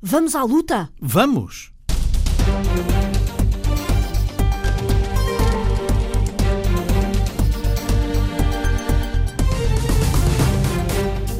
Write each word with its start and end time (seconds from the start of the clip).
Vamos 0.00 0.36
à 0.36 0.44
luta? 0.44 0.88
Vamos! 1.00 1.72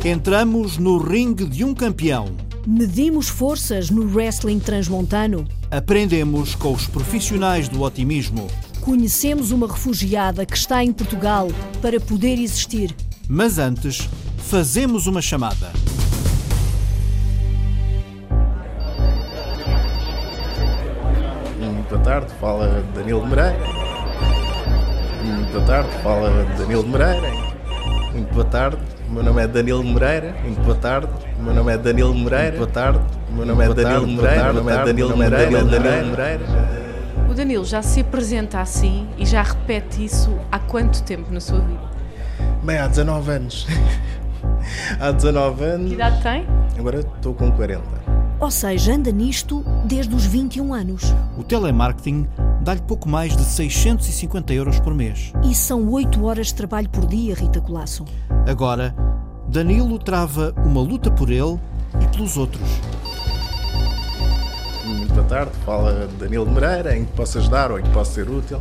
Entramos 0.05 0.77
no 0.77 0.99
ringue 0.99 1.45
de 1.45 1.65
um 1.65 1.73
campeão. 1.73 2.37
Medimos 2.67 3.29
forças 3.29 3.91
no 3.91 4.13
wrestling 4.13 4.59
transmontano. 4.59 5.46
Aprendemos 5.70 6.56
com 6.56 6.72
os 6.72 6.88
profissionais 6.88 7.68
do 7.68 7.82
otimismo. 7.82 8.48
Conhecemos 8.80 9.52
uma 9.52 9.68
refugiada 9.68 10.45
que 10.45 10.56
está 10.56 10.82
em 10.82 10.93
Portugal 10.93 11.46
para 11.80 12.00
poder 12.00 12.40
existir. 12.40 12.93
Mas 13.29 13.56
antes, 13.59 14.09
fazemos 14.38 15.06
uma 15.06 15.22
chamada. 15.22 15.70
Fala 22.48 22.82
Danilo 22.94 23.26
Moreira. 23.26 23.58
Muito 25.22 25.52
boa 25.52 25.64
tarde, 25.66 25.90
fala 26.02 26.46
Danilo 26.57 26.86
Moreira. 26.86 27.30
Muito 28.14 28.32
boa 28.32 28.44
tarde, 28.46 28.79
o 29.07 29.12
meu 29.12 29.22
nome 29.22 29.43
é 29.43 29.46
Danilo 29.46 29.84
Moreira. 29.84 30.34
Muito 30.43 30.61
boa 30.62 30.76
tarde, 30.76 31.08
o 31.38 31.43
meu 31.43 31.54
nome 31.54 31.74
é 31.74 31.76
Danilo 31.76 32.14
Moreira. 32.14 32.56
Boa 32.56 32.66
tarde, 32.66 33.00
o 33.28 33.34
meu 33.34 33.44
nome 33.44 33.64
é 33.66 33.74
Danilo 33.74 34.06
Moreira. 34.06 34.44
Meu 34.44 34.55
nome 34.55 34.72
é 34.72 34.84
Danilo 34.86 35.16
Moreira. 35.16 35.36
Danilo 35.69 36.06
Moreira. 36.06 36.41
O 37.30 37.34
Danilo 37.34 37.64
já 37.66 37.83
se 37.83 38.00
apresenta 38.00 38.60
assim 38.60 39.06
e 39.19 39.27
já 39.27 39.42
repete 39.42 40.02
isso 40.02 40.34
há 40.50 40.58
quanto 40.58 41.02
tempo 41.02 41.30
na 41.30 41.41
sua 41.41 41.58
vida? 41.58 41.83
Bem, 42.62 42.78
há 42.78 42.88
19 42.88 43.30
anos. 43.30 43.66
há 44.98 45.10
19 45.10 45.64
anos. 45.64 45.88
Que 45.88 45.94
idade 45.94 46.22
tem? 46.22 46.46
Agora 46.78 47.00
estou 47.00 47.34
com 47.34 47.52
40. 47.52 48.08
Ou 48.41 48.53
seja, 48.53 48.95
anda 48.95 49.11
nisto 49.11 49.65
desde 49.84 50.15
os 50.15 50.25
21 50.25 50.73
anos. 50.73 51.03
O 51.37 51.42
telemarketing 51.42 52.28
dá-lhe 52.62 52.80
pouco 52.80 53.08
mais 53.08 53.36
de 53.36 53.42
650 53.42 54.55
euros 54.55 54.78
por 54.78 54.95
mês. 54.95 55.33
E 55.42 55.53
são 55.53 55.91
8 55.91 56.25
horas 56.25 56.47
de 56.48 56.55
trabalho 56.55 56.89
por 56.89 57.05
dia, 57.05 57.34
Rita 57.34 57.61
Colasso. 57.61 58.05
Agora, 58.47 58.95
Danilo 59.48 59.98
trava 59.98 60.55
uma 60.64 60.80
luta 60.80 61.11
por 61.11 61.30
ele 61.30 61.58
e 62.00 62.06
pelos 62.12 62.36
outros. 62.36 62.62
Muito 64.84 65.12
boa 65.12 65.27
tarde, 65.27 65.52
fala 65.64 66.08
Danilo 66.19 66.47
Moreira. 66.47 66.97
Em 66.97 67.05
que 67.06 67.12
posso 67.12 67.39
ajudar 67.39 67.73
ou 67.73 67.80
em 67.80 67.83
que 67.83 67.91
posso 67.91 68.12
ser 68.12 68.30
útil? 68.30 68.61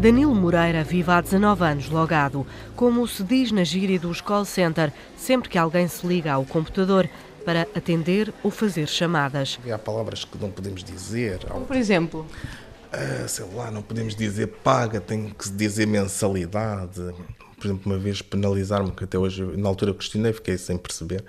Danilo 0.00 0.34
Moreira 0.34 0.84
vive 0.84 1.10
há 1.10 1.20
19 1.20 1.64
anos 1.64 1.88
logado. 1.88 2.46
Como 2.74 3.06
se 3.06 3.22
diz 3.22 3.50
na 3.50 3.64
gíria 3.64 3.98
dos 3.98 4.20
call 4.20 4.44
center, 4.44 4.92
sempre 5.16 5.48
que 5.48 5.56
alguém 5.56 5.88
se 5.88 6.06
liga 6.06 6.32
ao 6.32 6.44
computador 6.44 7.08
para 7.46 7.62
atender 7.76 8.34
ou 8.42 8.50
fazer 8.50 8.88
chamadas. 8.88 9.58
Há 9.72 9.78
palavras 9.78 10.24
que 10.24 10.36
não 10.36 10.50
podemos 10.50 10.82
dizer. 10.82 11.38
Por 11.66 11.76
exemplo, 11.76 12.26
Ah, 12.92 13.26
sei 13.28 13.46
lá, 13.54 13.70
não 13.70 13.82
podemos 13.82 14.14
dizer 14.16 14.48
paga, 14.64 15.00
tem 15.00 15.30
que 15.30 15.48
dizer 15.50 15.86
mensalidade. 15.86 17.00
Por 17.56 17.66
exemplo, 17.66 17.82
uma 17.92 17.98
vez 17.98 18.20
penalizaram-me, 18.20 18.90
que 18.92 19.04
até 19.04 19.16
hoje, 19.18 19.42
na 19.56 19.68
altura 19.68 19.92
eu 19.92 19.94
questionei, 19.94 20.32
fiquei 20.32 20.58
sem 20.58 20.76
perceber. 20.76 21.24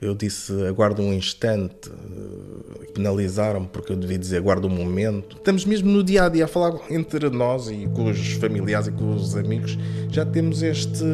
Eu 0.00 0.14
disse, 0.14 0.52
aguarda 0.66 1.00
um 1.00 1.12
instante, 1.12 1.90
eh, 1.90 2.86
penalizaram-me 2.92 3.66
porque 3.68 3.92
eu 3.92 3.96
devia 3.96 4.18
dizer, 4.18 4.38
aguarda 4.38 4.66
um 4.66 4.70
momento. 4.70 5.36
Estamos 5.36 5.64
mesmo 5.64 5.90
no 5.90 6.02
dia 6.02 6.24
a 6.24 6.28
dia 6.28 6.44
a 6.44 6.48
falar 6.48 6.78
entre 6.90 7.30
nós 7.30 7.68
e 7.68 7.88
com 7.94 8.10
os 8.10 8.32
familiares 8.32 8.88
e 8.88 8.92
com 8.92 9.14
os 9.14 9.36
amigos, 9.36 9.78
já 10.10 10.26
temos 10.26 10.62
este, 10.62 11.04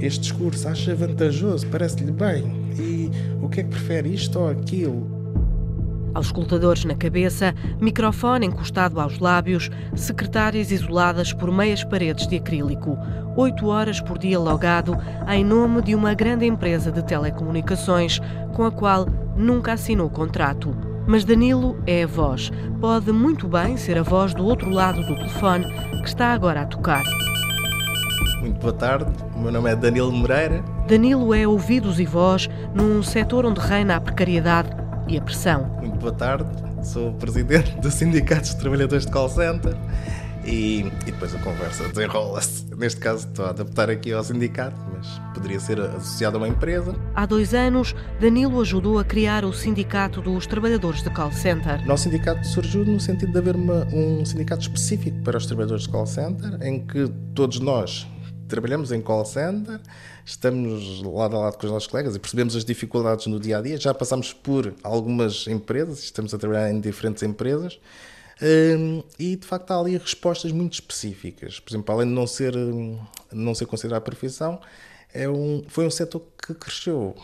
este 0.00 0.20
discurso, 0.20 0.68
acha 0.68 0.94
vantajoso, 0.94 1.66
parece-lhe 1.66 2.12
bem. 2.12 2.44
E 2.78 3.10
o 3.42 3.48
que 3.48 3.60
é 3.60 3.62
que 3.64 3.70
prefere, 3.70 4.14
isto 4.14 4.38
ou 4.38 4.48
aquilo? 4.48 5.19
Aos 6.12 6.26
escutadores 6.26 6.84
na 6.84 6.94
cabeça, 6.94 7.54
microfone 7.80 8.46
encostado 8.46 9.00
aos 9.00 9.18
lábios, 9.18 9.70
secretárias 9.94 10.70
isoladas 10.72 11.32
por 11.32 11.52
meias 11.52 11.84
paredes 11.84 12.26
de 12.26 12.36
acrílico. 12.36 12.98
Oito 13.36 13.68
horas 13.68 14.00
por 14.00 14.18
dia 14.18 14.38
logado 14.38 14.96
em 15.28 15.44
nome 15.44 15.82
de 15.82 15.94
uma 15.94 16.12
grande 16.14 16.46
empresa 16.46 16.90
de 16.90 17.02
telecomunicações 17.04 18.20
com 18.54 18.64
a 18.64 18.72
qual 18.72 19.06
nunca 19.36 19.74
assinou 19.74 20.10
contrato. 20.10 20.76
Mas 21.06 21.24
Danilo 21.24 21.80
é 21.86 22.02
a 22.02 22.06
voz. 22.06 22.50
Pode 22.80 23.12
muito 23.12 23.46
bem 23.46 23.76
ser 23.76 23.96
a 23.96 24.02
voz 24.02 24.34
do 24.34 24.44
outro 24.44 24.70
lado 24.70 25.00
do 25.02 25.14
telefone 25.14 25.64
que 26.02 26.08
está 26.08 26.32
agora 26.32 26.62
a 26.62 26.66
tocar. 26.66 27.04
Muito 28.40 28.58
boa 28.58 28.72
tarde, 28.72 29.12
o 29.36 29.38
meu 29.38 29.52
nome 29.52 29.70
é 29.70 29.76
Danilo 29.76 30.10
Moreira. 30.10 30.64
Danilo 30.88 31.32
é 31.34 31.46
ouvidos 31.46 32.00
e 32.00 32.06
voz 32.06 32.48
num 32.74 33.02
setor 33.02 33.46
onde 33.46 33.60
reina 33.60 33.96
a 33.96 34.00
precariedade 34.00 34.79
e 35.10 35.18
a 35.18 35.20
pressão. 35.20 35.64
Muito 35.80 35.96
boa 35.98 36.12
tarde, 36.12 36.48
sou 36.84 37.10
o 37.10 37.14
presidente 37.14 37.72
do 37.80 37.90
Sindicato 37.90 38.42
dos 38.42 38.54
Trabalhadores 38.54 39.04
de 39.04 39.12
Call 39.12 39.28
Center 39.28 39.74
e, 40.44 40.80
e 41.06 41.10
depois 41.12 41.34
a 41.34 41.38
conversa 41.38 41.88
desenrola-se. 41.88 42.64
Neste 42.76 43.00
caso 43.00 43.26
estou 43.26 43.44
a 43.44 43.50
adaptar 43.50 43.90
aqui 43.90 44.12
ao 44.12 44.22
sindicato, 44.24 44.76
mas 44.96 45.06
poderia 45.34 45.60
ser 45.60 45.80
associado 45.80 46.36
a 46.36 46.40
uma 46.40 46.48
empresa. 46.48 46.94
Há 47.14 47.26
dois 47.26 47.52
anos, 47.52 47.94
Danilo 48.20 48.60
ajudou 48.60 48.98
a 48.98 49.04
criar 49.04 49.44
o 49.44 49.52
Sindicato 49.52 50.22
dos 50.22 50.46
Trabalhadores 50.46 51.02
de 51.02 51.10
Call 51.10 51.32
Center. 51.32 51.82
O 51.82 51.86
nosso 51.86 52.04
sindicato 52.04 52.46
surgiu 52.46 52.84
no 52.86 52.98
sentido 53.00 53.32
de 53.32 53.38
haver 53.38 53.56
uma- 53.56 53.86
um 53.92 54.24
sindicato 54.24 54.62
específico 54.62 55.20
para 55.22 55.36
os 55.36 55.44
trabalhadores 55.44 55.82
de 55.82 55.88
call 55.90 56.06
center, 56.06 56.56
em 56.62 56.86
que 56.86 57.06
todos 57.34 57.60
nós 57.60 58.06
trabalhamos 58.50 58.92
em 58.92 59.00
call 59.00 59.24
center, 59.24 59.80
estamos 60.24 61.02
lado 61.02 61.36
a 61.36 61.40
lado 61.40 61.56
com 61.56 61.66
os 61.66 61.72
nossos 61.72 61.88
colegas 61.88 62.14
e 62.14 62.18
percebemos 62.18 62.54
as 62.54 62.64
dificuldades 62.64 63.26
no 63.26 63.40
dia 63.40 63.58
a 63.58 63.62
dia. 63.62 63.78
Já 63.78 63.94
passamos 63.94 64.32
por 64.32 64.74
algumas 64.82 65.46
empresas, 65.46 66.00
estamos 66.00 66.34
a 66.34 66.38
trabalhar 66.38 66.70
em 66.70 66.80
diferentes 66.80 67.22
empresas. 67.22 67.80
hum, 68.42 69.02
e 69.18 69.36
de 69.36 69.46
facto 69.46 69.70
há 69.70 69.78
ali 69.78 69.96
respostas 69.96 70.52
muito 70.52 70.74
específicas. 70.74 71.60
Por 71.60 71.70
exemplo, 71.70 71.94
além 71.94 72.08
de 72.08 72.14
não 72.14 72.26
ser, 72.26 72.56
hum, 72.56 72.98
não 73.32 73.54
ser 73.54 73.66
considerada 73.66 74.04
profissão, 74.04 74.60
é 75.14 75.28
um, 75.28 75.64
foi 75.68 75.86
um 75.86 75.90
setor 75.90 76.22
que 76.46 76.52
cresceu 76.54 77.14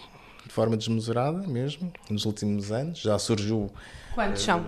de 0.47 0.53
forma 0.53 0.77
desmesurada 0.77 1.47
mesmo 1.47 1.93
nos 2.09 2.25
últimos 2.25 2.71
anos. 2.71 3.01
Já 3.01 3.19
surgiu 3.19 3.71
quantos 4.15 4.43
são? 4.43 4.65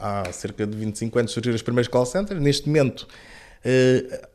há 0.00 0.32
cerca 0.32 0.66
de 0.66 0.76
25 0.76 1.18
anos 1.18 1.32
surgiram 1.32 1.54
os 1.54 1.62
primeiros 1.62 1.88
call 1.88 2.06
centers. 2.06 2.40
Neste 2.40 2.66
momento, 2.66 3.06
eh, 3.62 4.28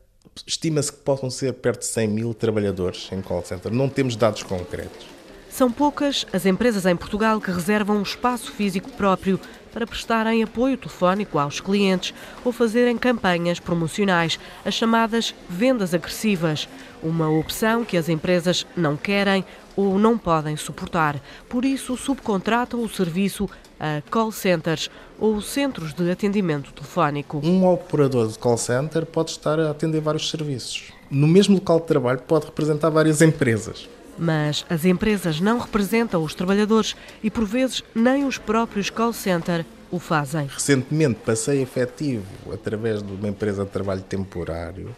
estima-se 0.46 0.92
que 0.92 1.00
possam 1.00 1.30
ser 1.30 1.54
perto 1.54 1.80
de 1.80 1.88
100 1.88 2.08
mil 2.08 2.34
trabalhadores 2.34 3.10
em 3.12 3.22
call 3.22 3.44
center. 3.44 3.74
Não 3.74 3.90
temos 3.90 4.16
dados 4.16 4.44
concretos. 4.44 5.06
São 5.50 5.72
poucas 5.72 6.26
as 6.34 6.46
empresas 6.46 6.86
em 6.86 6.96
Portugal 6.98 7.40
que 7.40 7.50
reservam 7.50 7.98
um 7.98 8.02
espaço 8.02 8.52
físico 8.52 8.92
próprio 8.92 9.40
para 9.72 9.88
prestarem 9.88 10.44
apoio 10.44 10.78
telefónico 10.78 11.40
aos 11.40 11.62
clientes 11.62 12.14
ou 12.44 12.52
fazerem 12.52 12.98
campanhas 12.98 13.60
promocionais, 13.60 14.40
as 14.66 14.74
chamadas 14.74 15.34
vendas 15.50 15.94
agressivas, 15.94 16.68
uma 17.02 17.30
opção 17.30 17.86
que 17.86 17.96
as 17.96 18.10
empresas 18.10 18.66
não 18.76 18.98
querem 18.98 19.46
ou 19.76 20.00
não 20.00 20.18
podem 20.18 20.58
suportar. 20.58 21.22
Por 21.50 21.66
isso, 21.66 21.96
subcontratam 21.96 22.84
o 22.84 22.90
serviço 22.90 23.50
a 23.80 24.02
call 24.10 24.32
centers 24.32 24.90
ou 25.20 25.42
centros 25.42 25.94
de 25.94 26.10
atendimento 26.10 26.72
telefónico. 26.74 27.40
Um 27.44 27.66
operador 27.68 28.28
de 28.28 28.38
call 28.38 28.58
center 28.58 29.06
pode 29.06 29.32
estar 29.32 29.60
a 29.60 29.72
atender 29.72 30.02
vários 30.02 30.30
serviços. 30.30 30.92
No 31.10 31.28
mesmo 31.28 31.56
local 31.56 31.80
de 31.80 31.86
trabalho 31.86 32.20
pode 32.20 32.46
representar 32.46 32.90
várias 32.90 33.22
empresas. 33.22 33.88
Mas 34.18 34.66
as 34.70 34.86
empresas 34.86 35.42
não 35.42 35.60
representam 35.60 36.24
os 36.24 36.34
trabalhadores 36.34 36.96
e, 37.22 37.30
por 37.30 37.46
vezes, 37.46 37.84
nem 37.94 38.26
os 38.26 38.38
próprios 38.38 38.90
call 38.90 39.12
center 39.12 39.66
o 39.92 40.00
fazem. 40.00 40.48
Recentemente 40.48 41.20
passei 41.26 41.62
efetivo 41.62 42.54
através 42.54 43.04
de 43.04 43.12
uma 43.12 43.28
empresa 43.28 43.66
de 43.66 43.72
trabalho 43.72 44.02
temporário, 44.02 44.96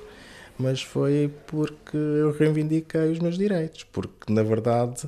mas 0.57 0.81
foi 0.81 1.31
porque 1.47 1.97
eu 1.97 2.31
reivindiquei 2.31 3.11
os 3.11 3.19
meus 3.19 3.38
direitos. 3.38 3.85
Porque, 3.91 4.31
na 4.31 4.44
verdade, 4.44 5.07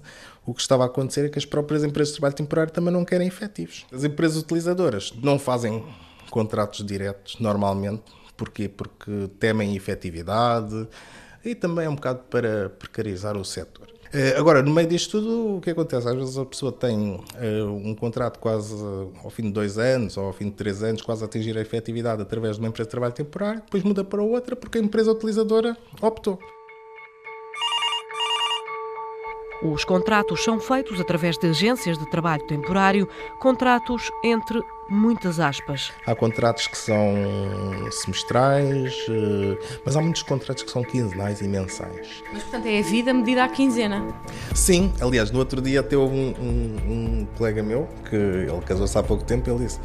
o 0.50 0.54
que 0.54 0.62
estava 0.62 0.84
a 0.84 0.88
acontecer 0.88 1.26
é 1.26 1.30
que 1.30 1.38
as 1.38 1.46
próprias 1.46 1.84
empresas 1.84 2.10
de 2.10 2.20
trabalho 2.20 2.36
temporário 2.36 2.74
também 2.74 2.92
não 2.92 3.06
querem 3.06 3.28
efetivos. 3.28 3.86
As 3.94 4.04
empresas 4.04 4.42
utilizadoras 4.42 5.14
não 5.22 5.38
fazem 5.38 5.84
contratos 6.32 6.84
diretos 6.84 7.38
normalmente. 7.40 8.04
Porquê? 8.36 8.68
Porque 8.68 9.30
temem 9.40 9.76
efetividade 9.76 10.88
e 11.46 11.54
também 11.54 11.86
é 11.86 11.90
um 11.90 11.96
bocado 11.96 12.22
para 12.32 12.70
precarizar 12.70 13.38
o 13.38 13.46
setor. 13.46 13.88
Eh, 14.12 14.34
Agora, 14.38 14.64
no 14.64 14.72
meio 14.72 14.88
disto 14.88 15.20
tudo, 15.20 15.58
o 15.58 15.62
que 15.62 15.70
acontece? 15.70 16.08
Às 16.08 16.16
vezes 16.16 16.38
a 16.38 16.46
pessoa 16.46 16.72
tem 16.72 17.24
eh, 17.36 17.64
um 17.64 17.94
contrato 17.94 18.40
quase 18.40 18.74
eh, 18.74 19.20
ao 19.24 19.30
fim 19.30 19.44
de 19.44 19.52
dois 19.52 19.78
anos 19.78 20.18
ou 20.18 20.26
ao 20.26 20.34
fim 20.34 20.46
de 20.46 20.56
três 20.56 20.82
anos, 20.82 21.04
quase 21.04 21.22
a 21.24 21.28
atingir 21.28 21.56
a 21.58 21.62
efetividade 21.62 22.22
através 22.22 22.56
de 22.56 22.62
uma 22.62 22.70
empresa 22.70 22.88
de 22.88 22.92
trabalho 22.92 23.14
temporário, 23.14 23.62
depois 23.62 23.84
muda 23.84 24.04
para 24.04 24.24
outra 24.24 24.56
porque 24.56 24.80
a 24.80 24.82
empresa 24.82 25.12
utilizadora 25.12 25.78
optou. 26.02 26.40
Os 29.62 29.84
contratos 29.84 30.42
são 30.42 30.58
feitos 30.58 31.02
através 31.02 31.38
de 31.38 31.48
agências 31.48 31.98
de 31.98 32.06
trabalho 32.10 32.44
temporário, 32.44 33.10
contratos 33.38 34.10
entre 34.24 34.64
muitas 34.90 35.38
aspas. 35.38 35.92
Há 36.06 36.16
contratos 36.16 36.68
que 36.68 36.78
são 36.78 37.14
semestrais, 37.92 38.96
eh, 39.10 39.58
mas 39.86 39.98
há 39.98 40.02
muitos 40.02 40.24
contratos 40.24 40.64
que 40.64 40.72
são 40.72 40.82
quinzenais 40.82 41.42
e 41.42 41.48
mensais. 41.48 42.24
Mas, 42.32 42.44
portanto, 42.44 42.68
é 42.68 42.80
a 42.80 42.82
vida 42.82 43.14
medida 43.14 43.44
à 43.44 43.50
quinzena. 43.50 44.08
Sim, 44.56 44.94
aliás, 45.02 45.30
no 45.30 45.40
outro 45.40 45.62
dia 45.62 45.82
até 45.82 45.98
houve 45.98 46.16
um, 46.16 46.34
um, 46.40 46.92
um 46.92 47.28
colega 47.38 47.62
meu, 47.62 47.88
que 48.10 48.16
ele 48.16 48.62
casou-se 48.66 48.98
há 48.98 49.04
pouco 49.04 49.26
tempo, 49.26 49.50
ele 49.50 49.66
disse 49.66 49.80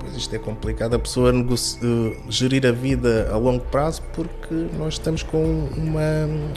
pois 0.00 0.16
isto 0.16 0.34
é 0.34 0.38
complicado 0.38 0.94
a 0.94 0.98
pessoa 0.98 1.30
uh, 1.30 2.16
gerir 2.30 2.66
a 2.66 2.72
vida 2.72 3.28
a 3.30 3.36
longo 3.36 3.62
prazo 3.66 4.00
porque 4.14 4.54
nós 4.78 4.94
estamos 4.94 5.22
com 5.22 5.68
uma, 5.76 6.00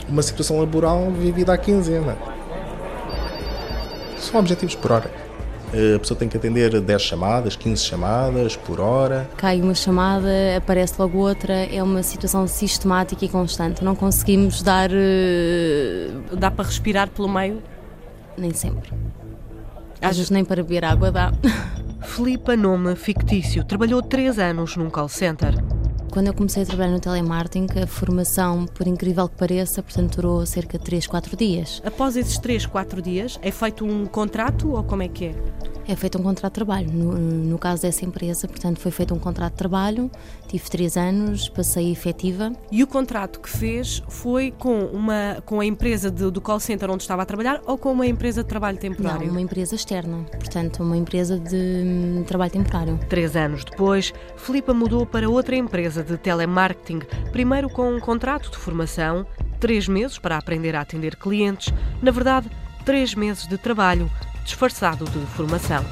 uma 0.08 0.22
situação 0.22 0.58
laboral 0.58 1.10
vivida 1.10 1.52
à 1.52 1.58
quinzena. 1.58 2.16
São 4.24 4.40
objetivos 4.40 4.74
por 4.74 4.92
hora. 4.92 5.10
A 5.96 5.98
pessoa 5.98 6.16
tem 6.16 6.28
que 6.28 6.36
atender 6.36 6.80
10 6.80 7.02
chamadas, 7.02 7.56
15 7.56 7.84
chamadas 7.84 8.56
por 8.56 8.80
hora. 8.80 9.28
Cai 9.36 9.60
uma 9.60 9.74
chamada, 9.74 10.28
aparece 10.56 10.94
logo 10.98 11.18
outra, 11.18 11.52
é 11.52 11.82
uma 11.82 12.02
situação 12.02 12.46
sistemática 12.46 13.24
e 13.24 13.28
constante. 13.28 13.82
Não 13.82 13.96
conseguimos 13.96 14.62
dar. 14.62 14.90
Uh... 14.90 16.36
Dá 16.36 16.50
para 16.50 16.64
respirar 16.64 17.10
pelo 17.10 17.28
meio? 17.28 17.60
Nem 18.38 18.52
sempre. 18.52 18.92
Às 20.00 20.16
vezes 20.16 20.30
nem 20.30 20.44
para 20.44 20.62
beber 20.62 20.84
água 20.84 21.10
dá. 21.10 21.32
Filipa, 22.02 22.54
nome 22.54 22.94
fictício, 22.94 23.64
trabalhou 23.64 24.00
três 24.00 24.38
anos 24.38 24.76
num 24.76 24.88
call 24.88 25.08
center. 25.08 25.54
Quando 26.14 26.28
eu 26.28 26.34
comecei 26.34 26.62
a 26.62 26.66
trabalhar 26.66 26.92
no 26.92 27.00
telemarketing, 27.00 27.66
a 27.82 27.88
formação, 27.88 28.66
por 28.66 28.86
incrível 28.86 29.28
que 29.28 29.34
pareça, 29.34 29.82
portanto, 29.82 30.14
durou 30.14 30.46
cerca 30.46 30.78
de 30.78 30.84
3, 30.84 31.08
4 31.08 31.36
dias. 31.36 31.82
Após 31.84 32.16
esses 32.16 32.38
3, 32.38 32.66
4 32.66 33.02
dias, 33.02 33.36
é 33.42 33.50
feito 33.50 33.84
um 33.84 34.06
contrato 34.06 34.74
ou 34.74 34.84
como 34.84 35.02
é 35.02 35.08
que 35.08 35.24
é? 35.24 35.34
É 35.86 35.94
feito 35.94 36.16
um 36.18 36.22
contrato 36.22 36.52
de 36.52 36.54
trabalho. 36.54 36.90
No, 36.90 37.12
no, 37.12 37.58
caso 37.58 37.82
dessa 37.82 38.04
empresa, 38.04 38.48
portanto, 38.48 38.80
foi 38.80 38.90
feito 38.90 39.12
um 39.12 39.18
contrato 39.18 39.52
de 39.52 39.58
trabalho. 39.58 40.10
Tive 40.48 40.70
três 40.70 40.96
anos, 40.96 41.48
passei 41.48 41.90
efetiva. 41.90 42.52
E 42.70 42.82
o 42.82 42.86
contrato 42.86 43.40
que 43.40 43.50
fez 43.50 44.02
foi 44.08 44.50
com, 44.52 44.84
uma, 44.86 45.42
com 45.44 45.60
a 45.60 45.66
empresa 45.66 46.10
de, 46.10 46.30
do 46.30 46.40
call 46.40 46.60
center 46.60 46.90
onde 46.90 47.02
estava 47.02 47.22
a 47.22 47.26
trabalhar 47.26 47.60
ou 47.66 47.76
com 47.76 47.92
uma 47.92 48.06
empresa 48.06 48.42
de 48.42 48.48
trabalho 48.48 48.78
temporário? 48.78 49.26
Não, 49.26 49.32
uma 49.32 49.40
empresa 49.40 49.74
externa. 49.74 50.24
Portanto, 50.30 50.82
uma 50.82 50.96
empresa 50.96 51.38
de, 51.38 51.50
de 51.50 51.88
hum, 51.88 52.24
trabalho 52.24 52.52
temporário. 52.52 52.98
Três 53.08 53.36
anos 53.36 53.64
depois, 53.64 54.14
Filipa 54.36 54.72
mudou 54.72 55.04
para 55.04 55.28
outra 55.28 55.56
empresa 55.56 56.03
de 56.04 56.16
telemarketing. 56.16 57.00
Primeiro 57.32 57.68
com 57.68 57.92
um 57.92 58.00
contrato 58.00 58.50
de 58.50 58.56
formação, 58.56 59.26
três 59.58 59.88
meses 59.88 60.18
para 60.18 60.36
aprender 60.36 60.76
a 60.76 60.80
atender 60.80 61.16
clientes. 61.16 61.72
Na 62.02 62.10
verdade, 62.10 62.50
três 62.84 63.14
meses 63.14 63.46
de 63.46 63.58
trabalho 63.58 64.10
disfarçado 64.44 65.04
de 65.06 65.18
formação. 65.26 65.84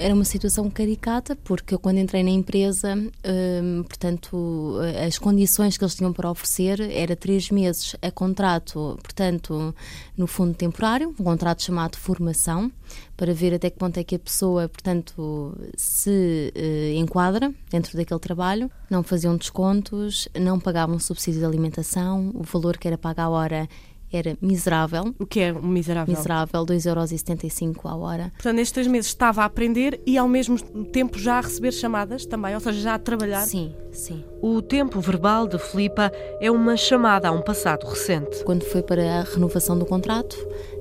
Era 0.00 0.14
uma 0.14 0.24
situação 0.24 0.70
caricata, 0.70 1.36
porque 1.36 1.74
eu, 1.74 1.78
quando 1.78 1.98
entrei 1.98 2.22
na 2.22 2.30
empresa, 2.30 2.94
hum, 2.94 3.82
portanto, 3.82 4.78
as 5.06 5.18
condições 5.18 5.76
que 5.76 5.84
eles 5.84 5.94
tinham 5.94 6.12
para 6.12 6.30
oferecer 6.30 6.80
era 6.80 7.14
três 7.14 7.50
meses 7.50 7.94
a 8.00 8.10
contrato, 8.10 8.98
portanto, 9.02 9.74
no 10.16 10.26
fundo 10.26 10.54
temporário, 10.54 11.14
um 11.18 11.24
contrato 11.24 11.62
chamado 11.62 11.96
formação, 11.96 12.72
para 13.16 13.34
ver 13.34 13.52
até 13.52 13.68
que 13.68 13.78
ponto 13.78 13.98
é 13.98 14.02
que 14.02 14.14
a 14.14 14.18
pessoa, 14.18 14.68
portanto, 14.68 15.54
se 15.76 16.52
uh, 16.56 16.98
enquadra 16.98 17.52
dentro 17.70 17.94
daquele 17.96 18.20
trabalho. 18.20 18.70
Não 18.88 19.02
faziam 19.02 19.36
descontos, 19.36 20.26
não 20.34 20.58
pagavam 20.58 20.98
subsídio 20.98 21.40
de 21.40 21.46
alimentação, 21.46 22.30
o 22.34 22.42
valor 22.42 22.78
que 22.78 22.88
era 22.88 22.96
pago 22.96 23.20
à 23.20 23.28
hora 23.28 23.68
era 24.12 24.36
miserável. 24.40 25.14
O 25.18 25.26
que 25.26 25.40
é 25.40 25.52
miserável? 25.52 26.14
Miserável, 26.14 26.66
2,75€ 26.66 27.76
à 27.84 27.96
hora. 27.96 28.32
Portanto, 28.34 28.56
nestes 28.56 28.72
três 28.72 28.86
meses 28.86 29.06
estava 29.06 29.42
a 29.42 29.44
aprender 29.44 30.00
e 30.06 30.18
ao 30.18 30.28
mesmo 30.28 30.58
tempo 30.86 31.18
já 31.18 31.38
a 31.38 31.40
receber 31.40 31.72
chamadas 31.72 32.26
também, 32.26 32.54
ou 32.54 32.60
seja, 32.60 32.80
já 32.80 32.94
a 32.94 32.98
trabalhar? 32.98 33.42
Sim, 33.42 33.74
sim. 33.92 34.24
O 34.42 34.60
tempo 34.60 35.00
verbal 35.00 35.46
de 35.46 35.58
Filipa 35.58 36.12
é 36.40 36.50
uma 36.50 36.76
chamada 36.76 37.28
a 37.28 37.32
um 37.32 37.42
passado 37.42 37.86
recente. 37.86 38.42
Quando 38.44 38.64
foi 38.64 38.82
para 38.82 39.20
a 39.20 39.22
renovação 39.22 39.78
do 39.78 39.86
contrato, 39.86 40.36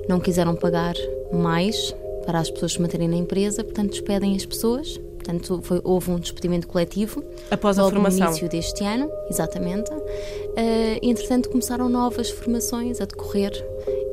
não 0.08 0.20
quiseram 0.20 0.56
pagar 0.56 0.96
mais 1.32 1.94
para 2.26 2.40
as 2.40 2.50
pessoas 2.50 2.74
se 2.74 2.82
manterem 2.82 3.08
na 3.08 3.16
empresa, 3.16 3.64
portanto 3.64 3.92
despedem 3.92 4.36
as 4.36 4.46
pessoas 4.46 5.00
Portanto, 5.30 5.62
foi, 5.62 5.80
houve 5.84 6.10
um 6.10 6.20
despedimento 6.20 6.68
coletivo 6.68 7.24
após 7.52 7.78
a 7.78 7.84
formação. 7.84 8.20
no 8.20 8.26
início 8.26 8.50
deste 8.50 8.84
ano, 8.84 9.12
exatamente. 9.30 9.92
Uh, 9.92 11.00
entretanto, 11.04 11.50
começaram 11.50 11.88
novas 11.88 12.32
formações 12.32 13.00
a 13.00 13.06
decorrer 13.06 13.52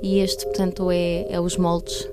e 0.03 0.19
este, 0.19 0.45
portanto, 0.45 0.91
é, 0.91 1.27
é 1.31 1.41
os 1.41 1.57
moldes 1.57 2.07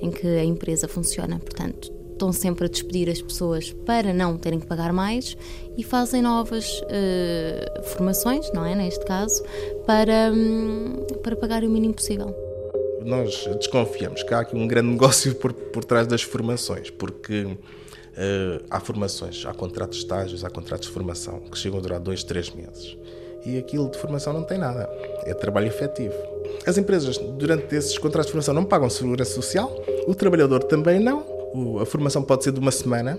em 0.00 0.10
que 0.10 0.26
a 0.26 0.42
empresa 0.42 0.88
funciona. 0.88 1.38
Portanto, 1.38 1.92
estão 2.12 2.32
sempre 2.32 2.64
a 2.64 2.68
despedir 2.68 3.10
as 3.10 3.20
pessoas 3.20 3.74
para 3.84 4.14
não 4.14 4.38
terem 4.38 4.58
que 4.58 4.66
pagar 4.66 4.90
mais 4.90 5.36
e 5.76 5.84
fazem 5.84 6.22
novas 6.22 6.80
uh, 6.80 7.82
formações, 7.84 8.50
não 8.54 8.64
é? 8.64 8.74
Neste 8.74 9.04
caso, 9.04 9.42
para, 9.84 10.32
um, 10.32 11.04
para 11.22 11.36
pagar 11.36 11.62
o 11.62 11.68
mínimo 11.68 11.92
possível. 11.92 12.34
Nós 13.04 13.46
desconfiamos 13.58 14.22
que 14.22 14.32
há 14.32 14.40
aqui 14.40 14.56
um 14.56 14.66
grande 14.66 14.88
negócio 14.96 15.34
por, 15.34 15.52
por 15.52 15.84
trás 15.84 16.06
das 16.06 16.22
formações, 16.22 16.88
porque 16.88 17.44
Uh, 17.44 17.75
há 18.70 18.80
formações, 18.80 19.44
há 19.46 19.52
contratos 19.52 19.98
de 19.98 20.04
estágios, 20.04 20.44
há 20.44 20.50
contratos 20.50 20.88
de 20.88 20.94
formação 20.94 21.40
que 21.40 21.58
chegam 21.58 21.78
a 21.78 21.82
durar 21.82 22.00
dois, 22.00 22.22
três 22.24 22.50
meses. 22.50 22.96
E 23.44 23.58
aquilo 23.58 23.88
de 23.90 23.98
formação 23.98 24.32
não 24.32 24.42
tem 24.42 24.58
nada, 24.58 24.88
é 25.24 25.32
trabalho 25.34 25.68
efetivo. 25.68 26.14
As 26.66 26.76
empresas, 26.76 27.16
durante 27.18 27.74
esses 27.74 27.96
contratos 27.96 28.26
de 28.26 28.32
formação, 28.32 28.54
não 28.54 28.64
pagam 28.64 28.90
segurança 28.90 29.32
social, 29.32 29.70
o 30.06 30.14
trabalhador 30.14 30.64
também 30.64 30.98
não. 30.98 31.24
A 31.80 31.86
formação 31.86 32.22
pode 32.22 32.44
ser 32.44 32.52
de 32.52 32.60
uma 32.60 32.72
semana 32.72 33.18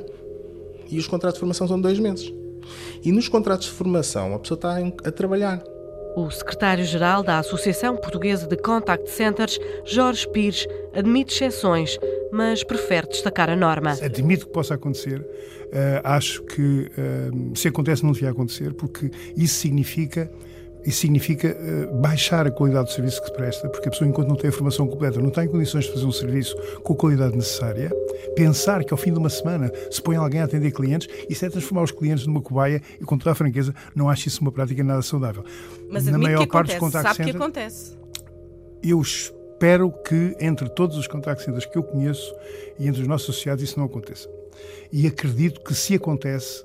e 0.89 0.97
os 0.97 1.07
contratos 1.07 1.35
de 1.35 1.39
formação 1.39 1.67
são 1.67 1.77
de 1.77 1.83
dois 1.83 1.99
meses. 1.99 2.33
E 3.03 3.11
nos 3.11 3.29
contratos 3.29 3.67
de 3.67 3.73
formação, 3.73 4.33
a 4.33 4.39
pessoa 4.39 4.57
está 4.57 4.77
a 5.07 5.11
trabalhar. 5.11 5.63
O 6.15 6.29
secretário-geral 6.31 7.23
da 7.23 7.39
Associação 7.39 7.95
Portuguesa 7.95 8.47
de 8.47 8.57
Contact 8.57 9.09
Centers, 9.09 9.59
Jorge 9.85 10.27
Pires, 10.27 10.67
admite 10.93 11.33
exceções 11.33 11.97
mas 12.31 12.63
prefere 12.63 13.07
destacar 13.07 13.49
a 13.49 13.55
norma. 13.55 13.91
Admito 14.01 14.47
que 14.47 14.53
possa 14.53 14.75
acontecer. 14.75 15.19
Uh, 15.21 16.01
acho 16.03 16.43
que 16.43 16.61
uh, 16.61 17.57
se 17.57 17.67
acontece 17.67 18.03
não 18.03 18.11
devia 18.11 18.29
acontecer, 18.29 18.73
porque 18.73 19.11
isso 19.35 19.55
significa 19.55 20.29
isso 20.87 21.01
significa 21.01 21.49
uh, 21.49 21.97
baixar 21.97 22.47
a 22.47 22.51
qualidade 22.51 22.85
do 22.85 22.91
serviço 22.93 23.19
que 23.21 23.27
se 23.27 23.33
presta, 23.33 23.67
porque 23.67 23.89
a 23.89 23.91
pessoa, 23.91 24.07
enquanto 24.07 24.29
não 24.29 24.37
tem 24.37 24.49
a 24.49 24.53
formação 24.53 24.87
completa, 24.87 25.19
não 25.19 25.27
está 25.27 25.43
em 25.43 25.47
condições 25.49 25.83
de 25.83 25.91
fazer 25.91 26.05
um 26.05 26.11
serviço 26.13 26.55
com 26.81 26.93
a 26.93 26.95
qualidade 26.95 27.35
necessária. 27.35 27.91
Pensar 28.37 28.85
que 28.85 28.93
ao 28.93 28.97
fim 28.97 29.11
de 29.11 29.19
uma 29.19 29.29
semana 29.29 29.69
se 29.91 30.01
põe 30.01 30.15
alguém 30.15 30.39
a 30.39 30.45
atender 30.45 30.71
clientes, 30.71 31.09
isso 31.29 31.45
é 31.45 31.49
transformar 31.49 31.83
os 31.83 31.91
clientes 31.91 32.25
numa 32.25 32.41
cobaia 32.41 32.81
e, 33.01 33.03
com 33.03 33.17
toda 33.17 33.31
a 33.31 33.35
franqueza, 33.35 33.75
não 33.93 34.09
acho 34.09 34.29
isso 34.29 34.39
uma 34.41 34.51
prática 34.51 34.81
nada 34.81 35.01
saudável. 35.01 35.43
Mas 35.89 36.05
Na 36.05 36.17
maior 36.17 36.47
parte 36.47 36.75
acontece, 36.75 37.03
dos 37.03 37.17
sabe 37.17 37.31
que 37.31 37.35
acontece. 37.35 37.97
Eu 38.81 39.01
espero 39.57 39.91
que 39.91 40.37
entre 40.39 40.69
todos 40.69 40.95
os 40.97 41.07
contact 41.07 41.43
centers 41.43 41.65
que 41.65 41.79
eu 41.79 41.81
conheço 41.81 42.31
e 42.77 42.87
entre 42.87 43.01
os 43.01 43.07
nossos 43.07 43.31
associados 43.31 43.63
isso 43.63 43.79
não 43.79 43.87
aconteça. 43.87 44.29
E 44.93 45.07
acredito 45.07 45.61
que 45.61 45.73
se 45.73 45.95
acontece 45.95 46.63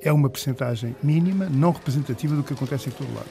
é 0.00 0.12
uma 0.12 0.30
percentagem 0.30 0.94
mínima, 1.02 1.48
não 1.50 1.72
representativa 1.72 2.36
do 2.36 2.44
que 2.44 2.52
acontece 2.52 2.88
em 2.88 2.92
todo 2.92 3.12
lado. 3.12 3.26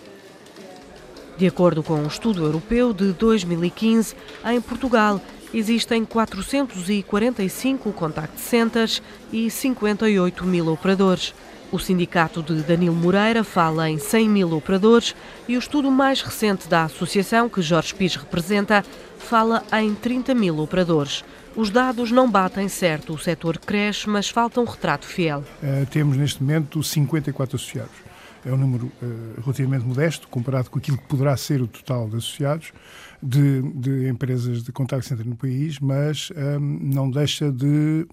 De 1.37 1.47
acordo 1.47 1.81
com 1.81 1.93
um 1.93 2.07
estudo 2.07 2.43
europeu 2.43 2.93
de 2.93 3.13
2015, 3.13 4.15
em 4.45 4.59
Portugal 4.59 5.21
existem 5.53 6.03
445 6.03 7.93
contact 7.93 8.37
centers 8.37 9.01
e 9.31 9.49
58 9.49 10.43
mil 10.43 10.67
operadores. 10.67 11.33
O 11.71 11.77
sindicato 11.77 12.41
de 12.41 12.63
Danilo 12.63 12.95
Moreira 12.95 13.43
fala 13.43 13.87
em 13.87 13.99
100 13.99 14.27
mil 14.27 14.53
operadores 14.53 15.15
e 15.47 15.55
o 15.55 15.59
estudo 15.59 15.91
mais 15.91 16.19
recente 16.21 16.67
da 16.67 16.85
associação, 16.85 17.47
que 17.47 17.61
Jorge 17.61 17.93
Pires 17.93 18.15
representa, 18.15 18.83
fala 19.19 19.63
em 19.73 19.93
30 19.93 20.33
mil 20.33 20.57
operadores. 20.57 21.23
Os 21.55 21.69
dados 21.69 22.09
não 22.09 22.29
batem 22.29 22.67
certo, 22.67 23.13
o 23.13 23.19
setor 23.19 23.59
cresce, 23.59 24.09
mas 24.09 24.29
falta 24.29 24.59
um 24.59 24.63
retrato 24.63 25.05
fiel. 25.05 25.43
Uh, 25.61 25.85
temos 25.91 26.17
neste 26.17 26.41
momento 26.41 26.81
54 26.81 27.55
associados. 27.55 27.95
É 28.43 28.51
um 28.51 28.57
número 28.57 28.85
uh, 29.03 29.41
relativamente 29.41 29.85
modesto, 29.85 30.27
comparado 30.27 30.71
com 30.71 30.79
aquilo 30.79 30.97
que 30.97 31.05
poderá 31.05 31.37
ser 31.37 31.61
o 31.61 31.67
total 31.67 32.09
de 32.09 32.17
associados 32.17 32.71
de, 33.21 33.61
de 33.61 34.09
empresas 34.09 34.63
de 34.63 34.71
contact 34.71 35.05
center 35.05 35.27
no 35.27 35.35
país, 35.35 35.77
mas 35.79 36.31
um, 36.31 36.39
eh, 36.39 36.59
não 36.59 37.11
deixa 37.11 37.51
de 37.51 38.07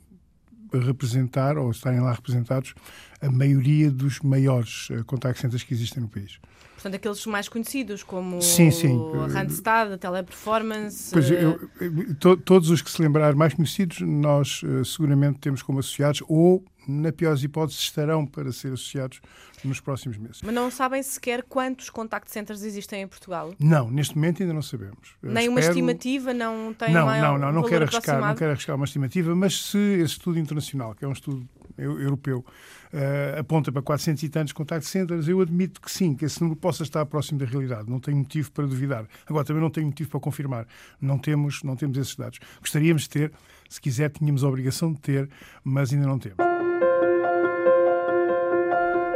representar, 0.72 1.56
ou 1.56 1.70
estarem 1.70 2.00
lá 2.00 2.12
representados, 2.12 2.75
a 3.20 3.30
maioria 3.30 3.90
dos 3.90 4.20
maiores 4.20 4.90
uh, 4.90 5.04
contact 5.04 5.40
centers 5.40 5.62
que 5.62 5.75
existem 5.75 6.02
no 6.02 6.08
país. 6.08 6.38
Portanto, 6.75 6.94
aqueles 6.94 7.26
mais 7.26 7.49
conhecidos, 7.49 8.02
como 8.02 8.40
sim, 8.42 8.70
sim. 8.70 8.96
a 9.25 9.26
Randstad, 9.26 9.92
a 9.92 9.99
Teleperformance... 9.99 11.11
Pois, 11.11 11.30
eu, 11.30 11.58
eu, 11.80 12.14
to, 12.16 12.37
todos 12.37 12.68
os 12.70 12.82
que 12.82 12.90
se 12.90 13.00
lembrar 13.00 13.35
mais 13.35 13.54
conhecidos, 13.54 14.00
nós 14.02 14.61
seguramente 14.85 15.38
temos 15.38 15.62
como 15.62 15.78
associados, 15.78 16.23
ou 16.28 16.62
na 16.87 17.11
pior 17.12 17.30
das 17.30 17.42
hipóteses, 17.42 17.80
estarão 17.80 18.26
para 18.26 18.52
ser 18.52 18.68
associados 18.73 19.20
nos 19.64 19.80
próximos 19.80 20.16
meses. 20.16 20.42
Mas 20.42 20.54
não 20.54 20.70
sabem 20.70 21.02
sequer 21.02 21.42
quantos 21.42 21.90
contact 21.90 22.30
centers 22.30 22.62
existem 22.62 23.02
em 23.02 23.08
Portugal? 23.08 23.54
Não, 23.58 23.90
neste 23.90 24.14
momento 24.14 24.42
ainda 24.42 24.54
não 24.54 24.62
sabemos. 24.62 25.16
Nem 25.23 25.49
uma 25.49 25.61
estimativa, 25.61 26.32
não 26.32 26.73
tem 26.73 26.92
não, 26.92 27.06
Não, 27.06 27.38
não, 27.38 27.52
não 27.52 27.62
quero 27.64 27.85
arriscar, 27.85 28.20
não 28.20 28.35
quero 28.35 28.52
arriscar 28.52 28.76
uma 28.76 28.85
estimativa, 28.85 29.35
mas 29.35 29.66
se 29.66 29.78
esse 29.78 30.12
estudo 30.12 30.38
internacional, 30.38 30.94
que 30.94 31.04
é 31.04 31.08
um 31.08 31.12
estudo 31.12 31.49
europeu, 31.78 32.45
eh, 32.92 33.37
aponta 33.38 33.71
para 33.71 33.83
400 33.83 34.23
e 34.23 34.28
tantos 34.28 34.52
contact 34.52 34.87
centers, 34.87 35.28
eu 35.28 35.40
admito 35.40 35.80
que 35.80 35.90
sim, 35.90 36.14
que 36.14 36.25
esse 36.25 36.40
número 36.40 36.59
possa 36.59 36.83
estar 36.83 37.04
próximo 37.06 37.38
da 37.38 37.47
realidade. 37.47 37.90
Não 37.90 38.00
tenho 38.00 38.16
motivo 38.16 38.50
para 38.52 38.66
duvidar. 38.66 39.06
Agora, 39.26 39.45
também 39.45 39.62
não 39.62 39.71
tenho 39.71 39.87
motivo 39.87 40.11
para 40.11 40.21
confirmar. 40.21 40.66
Não 41.00 41.18
temos, 41.18 41.62
não 41.62 41.76
temos 41.76 41.99
esses 41.99 42.16
dados. 42.16 42.38
Gostaríamos 42.61 43.02
de 43.02 43.11
ter, 43.11 43.33
se 43.68 43.80
quiser, 43.80 44.11
tínhamos 44.11 44.45
a 44.45 44.49
obrigação 44.49 44.92
de 44.92 45.00
ter, 45.00 45.28
mas 45.62 45.92
ainda 45.92 46.06
não 46.06 46.18
temos. 46.18 46.37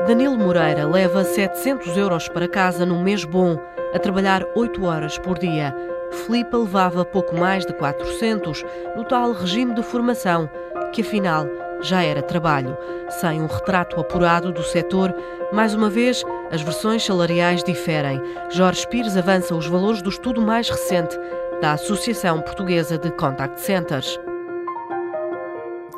Danilo 0.07 0.37
Moreira 0.37 0.87
leva 0.87 1.23
700 1.23 1.97
euros 1.97 2.29
para 2.29 2.49
casa 2.49 2.85
num 2.85 3.03
mês 3.03 3.25
bom, 3.25 3.57
a 3.95 3.99
trabalhar 3.99 4.45
8 4.57 4.83
horas 4.85 5.19
por 5.19 5.39
dia. 5.39 5.75
Filipe 6.11 6.57
levava 6.57 7.05
pouco 7.05 7.37
mais 7.37 7.65
de 7.65 7.73
400 7.75 8.65
no 8.97 9.05
tal 9.05 9.33
regime 9.33 9.75
de 9.75 9.83
formação, 9.83 10.51
que 10.93 11.03
afinal 11.03 11.47
já 11.83 12.03
era 12.03 12.23
trabalho. 12.23 12.77
Sem 13.09 13.41
um 13.41 13.47
retrato 13.47 14.01
apurado 14.01 14.53
do 14.53 14.63
setor, 14.63 15.15
mais 15.53 15.75
uma 15.75 15.91
vez, 15.91 16.23
as 16.51 16.63
versões 16.63 17.05
salariais 17.05 17.63
diferem. 17.65 18.21
Jorge 18.51 18.87
Pires 18.89 19.17
avança 19.17 19.55
os 19.55 19.67
valores 19.67 20.03
do 20.03 20.11
estudo 20.11 20.41
mais 20.41 20.69
recente 20.69 21.17
da 21.61 21.73
Associação 21.73 22.41
Portuguesa 22.41 22.97
de 22.97 23.11
Contact 23.13 23.61
Centers. 23.61 24.19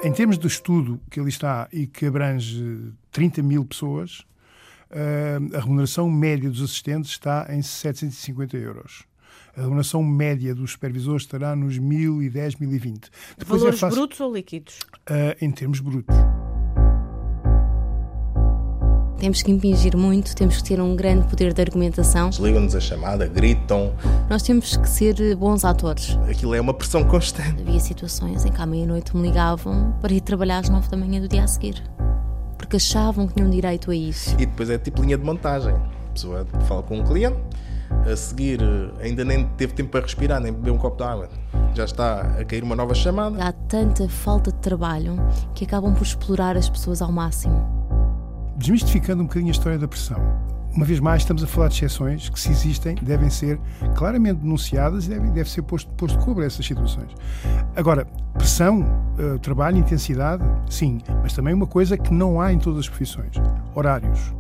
Em 0.03 0.13
termos 0.13 0.37
do 0.37 0.49
estudo 0.49 1.01
que 1.11 1.21
ali 1.21 1.29
está 1.29 1.69
e 1.73 1.87
que 1.87 2.07
abrange 2.07 2.93
30 3.13 3.43
mil 3.43 3.65
pessoas, 3.65 4.25
eh, 4.91 5.39
a 5.55 5.61
remuneração 5.61 6.11
média 6.11 6.51
dos 6.51 6.61
assistentes 6.61 7.13
está 7.13 7.47
em 7.49 7.63
750 7.63 8.57
euros. 8.57 9.05
A 9.57 9.61
remuneração 9.61 10.03
média 10.03 10.55
dos 10.55 10.73
supervisores 10.73 11.23
estará 11.23 11.55
nos 11.55 11.77
1010, 11.79 12.57
1020. 12.57 13.11
Depois 13.39 13.61
Valores 13.61 13.79
é 13.79 13.81
fácil, 13.81 13.99
brutos 13.99 14.21
ou 14.21 14.33
líquidos? 14.33 14.79
eh, 15.11 15.37
em 15.43 15.51
termos 15.51 15.81
brutos. 15.81 16.17
Temos 19.19 19.41
que 19.41 19.53
impingir 19.53 19.97
muito, 19.97 20.35
temos 20.35 20.57
que 20.57 20.65
ter 20.65 20.81
um 20.81 20.97
grande 20.97 21.29
poder 21.29 21.53
de 21.53 21.61
argumentação. 21.63 22.31
Desligam-nos 22.31 22.75
a 22.75 22.81
chamada, 22.81 23.27
gritam. 23.29 23.93
Nós 24.29 24.43
temos 24.43 24.77
que 24.77 24.89
ser 24.89 25.37
bons 25.37 25.65
atores. 25.65 26.19
Aquilo 26.29 26.55
é 26.55 26.61
uma 26.61 26.75
pressão 26.75 27.05
constante. 27.05 27.63
Havia 27.63 27.79
situações 27.79 28.45
em 28.45 28.51
que 28.51 28.61
à 28.61 28.67
meia-noite 28.67 29.17
me 29.17 29.23
ligavam 29.23 29.95
para 30.01 30.13
ir 30.13 30.23
trabalhar 30.23 30.59
às 30.59 30.69
nove 30.69 30.89
da 30.89 30.97
manhã 30.97 31.21
do 31.21 31.29
dia 31.29 31.45
a 31.45 31.47
seguir. 31.47 31.81
Porque 32.59 32.77
achavam 32.77 33.29
que 33.29 33.35
tinham 33.35 33.49
direito 33.49 33.93
a 33.93 33.95
isso. 33.95 34.33
E 34.35 34.47
depois 34.47 34.69
é 34.71 34.79
tipo 34.79 35.03
linha 35.03 35.17
de 35.17 35.25
montagem. 35.25 35.73
A 35.73 36.13
pessoa 36.13 36.45
fala 36.67 36.83
com 36.83 36.99
um 36.99 37.05
cliente, 37.05 37.37
a 38.11 38.17
seguir 38.17 38.61
eh, 38.63 39.07
ainda 39.07 39.25
nem 39.25 39.45
teve 39.57 39.73
tempo 39.73 39.91
para 39.91 40.01
respirar, 40.03 40.41
nem 40.41 40.53
beber 40.53 40.71
um 40.71 40.79
copo 40.79 40.97
de 40.97 41.05
água. 41.05 41.29
Já 41.75 41.85
está 41.85 42.21
a 42.39 42.45
cair 42.45 42.63
uma 42.63 42.77
nova 42.77 42.95
chamada. 42.95 43.43
Há 43.43 43.53
tanta 43.53 44.09
falta 44.09 44.53
de 44.53 44.59
trabalho 44.59 45.17
que 45.55 45.65
acabam 45.65 45.95
por 45.95 46.03
explorar 46.03 46.57
as 46.57 46.69
pessoas 46.69 47.01
ao 47.01 47.11
máximo. 47.11 47.65
Desmistificando 48.57 49.23
um 49.23 49.27
bocadinho 49.27 49.51
a 49.51 49.53
história 49.53 49.79
da 49.79 49.89
pressão. 49.89 50.21
Uma 50.75 50.87
vez 50.87 51.01
mais, 51.01 51.21
estamos 51.21 51.45
a 51.45 51.47
falar 51.47 51.69
de 51.69 51.75
exceções 51.75 52.31
que, 52.31 52.41
se 52.41 52.51
existem, 52.51 52.95
devem 52.95 53.29
ser 53.29 53.61
claramente 53.95 54.41
denunciadas 54.41 55.05
e 55.05 55.11
deve, 55.11 55.31
deve 55.31 55.51
ser 55.51 55.61
posto, 55.63 55.93
posto 55.95 56.19
de 56.19 56.25
cobro 56.25 56.43
a 56.43 56.47
essas 56.47 56.65
situações. 56.65 57.11
Agora, 57.77 58.07
pressão, 58.33 58.83
eh, 59.19 59.39
trabalho, 59.39 59.77
intensidade, 59.77 60.43
sim, 60.71 61.03
mas 61.23 61.35
também 61.35 61.53
uma 61.53 61.67
coisa 61.67 61.99
que 61.99 62.13
não 62.13 62.41
há 62.41 62.53
em 62.55 62.59
todas 62.59 62.81
as 62.81 62.89
profissões: 62.89 63.35
horários. 63.75 64.33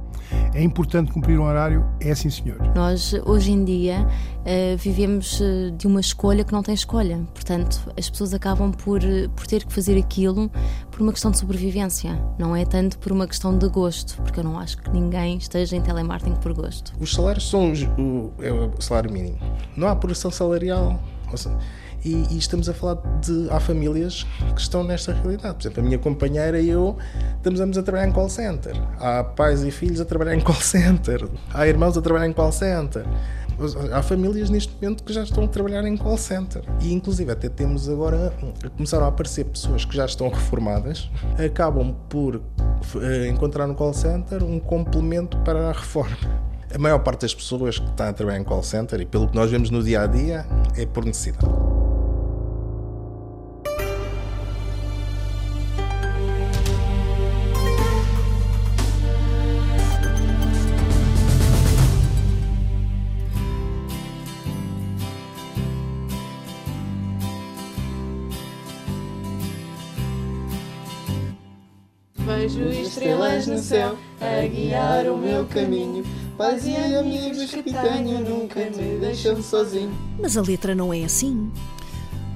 É 0.54 0.62
importante 0.62 1.12
cumprir 1.12 1.38
um 1.38 1.44
horário? 1.44 1.84
É 2.00 2.14
sim, 2.14 2.28
senhor. 2.28 2.58
Nós, 2.74 3.14
hoje 3.24 3.52
em 3.52 3.64
dia, 3.64 4.06
eh, 4.44 4.76
vivemos 4.76 5.40
eh, 5.40 5.70
de 5.70 5.86
uma 5.86 6.00
escolha 6.00 6.44
que 6.44 6.52
não 6.52 6.62
tem 6.62 6.74
escolha. 6.74 7.20
Portanto, 7.32 7.80
as 7.98 8.10
pessoas 8.10 8.34
acabam 8.34 8.70
por, 8.70 9.02
eh, 9.02 9.28
por 9.34 9.46
ter 9.46 9.64
que 9.64 9.72
fazer 9.72 9.98
aquilo 9.98 10.50
por 10.90 11.00
uma 11.00 11.12
questão 11.12 11.30
de 11.30 11.38
sobrevivência. 11.38 12.20
Não 12.38 12.54
é 12.54 12.64
tanto 12.64 12.98
por 12.98 13.12
uma 13.12 13.26
questão 13.26 13.56
de 13.56 13.68
gosto, 13.68 14.20
porque 14.22 14.40
eu 14.40 14.44
não 14.44 14.58
acho 14.58 14.76
que 14.78 14.90
ninguém 14.90 15.38
esteja 15.38 15.76
em 15.76 15.80
telemarketing 15.80 16.36
por 16.36 16.52
gosto. 16.52 16.92
Os 17.00 17.14
salários 17.14 17.48
são 17.48 17.72
o, 17.98 18.32
é 18.40 18.52
o 18.52 18.80
salário 18.80 19.10
mínimo. 19.10 19.38
Não 19.76 19.88
há 19.88 19.96
progressão 19.96 20.30
salarial. 20.30 21.00
ou 21.30 21.36
seja, 21.36 21.56
e, 22.04 22.26
e 22.30 22.38
estamos 22.38 22.68
a 22.68 22.74
falar 22.74 22.96
de. 23.20 23.48
Há 23.50 23.60
famílias 23.60 24.26
que 24.54 24.60
estão 24.60 24.82
nesta 24.82 25.12
realidade. 25.12 25.54
Por 25.54 25.62
exemplo, 25.62 25.80
a 25.80 25.84
minha 25.84 25.98
companheira 25.98 26.60
e 26.60 26.68
eu 26.68 26.96
estamos 27.36 27.60
ambos 27.60 27.78
a 27.78 27.82
trabalhar 27.82 28.08
em 28.08 28.12
call 28.12 28.28
center. 28.28 28.74
Há 28.98 29.24
pais 29.24 29.62
e 29.62 29.70
filhos 29.70 30.00
a 30.00 30.04
trabalhar 30.04 30.34
em 30.34 30.40
call 30.40 30.56
center. 30.56 31.28
Há 31.52 31.66
irmãos 31.66 31.96
a 31.96 32.02
trabalhar 32.02 32.26
em 32.26 32.32
call 32.32 32.52
center. 32.52 33.04
Há 33.92 34.02
famílias 34.02 34.50
neste 34.50 34.74
momento 34.74 35.04
que 35.04 35.12
já 35.12 35.22
estão 35.22 35.44
a 35.44 35.48
trabalhar 35.48 35.84
em 35.84 35.96
call 35.96 36.16
center. 36.16 36.64
E 36.80 36.92
inclusive 36.92 37.30
até 37.30 37.48
temos 37.48 37.88
agora, 37.88 38.32
começaram 38.76 39.04
a 39.04 39.08
aparecer 39.08 39.44
pessoas 39.44 39.84
que 39.84 39.94
já 39.94 40.04
estão 40.04 40.28
reformadas, 40.28 41.10
acabam 41.38 41.94
por 42.08 42.42
eh, 43.00 43.28
encontrar 43.28 43.66
no 43.66 43.74
call 43.74 43.92
center 43.92 44.42
um 44.42 44.58
complemento 44.58 45.36
para 45.38 45.68
a 45.68 45.72
reforma. 45.72 46.16
A 46.74 46.78
maior 46.78 47.00
parte 47.00 47.20
das 47.20 47.34
pessoas 47.34 47.78
que 47.78 47.88
estão 47.88 48.08
a 48.08 48.12
trabalhar 48.12 48.40
em 48.40 48.44
call 48.44 48.62
center, 48.62 49.00
e 49.00 49.06
pelo 49.06 49.28
que 49.28 49.36
nós 49.36 49.50
vemos 49.50 49.68
no 49.68 49.82
dia 49.82 50.02
a 50.02 50.06
dia, 50.06 50.46
é 50.74 50.86
por 50.86 51.04
necessidade. 51.04 51.81
Estrelas 73.02 73.46
no 73.48 73.58
céu 73.58 73.98
a 74.20 74.46
guiar 74.46 75.06
o 75.06 75.18
meu 75.18 75.44
caminho. 75.46 76.04
Pais 76.38 76.64
e 76.66 76.76
amigos 76.76 77.50
que 77.50 77.62
tenho 77.62 78.20
nunca 78.20 78.60
me 78.60 78.98
deixam 79.00 79.42
sozinho. 79.42 79.92
Mas 80.20 80.36
a 80.36 80.42
letra 80.42 80.74
não 80.74 80.94
é 80.94 81.04
assim. 81.04 81.50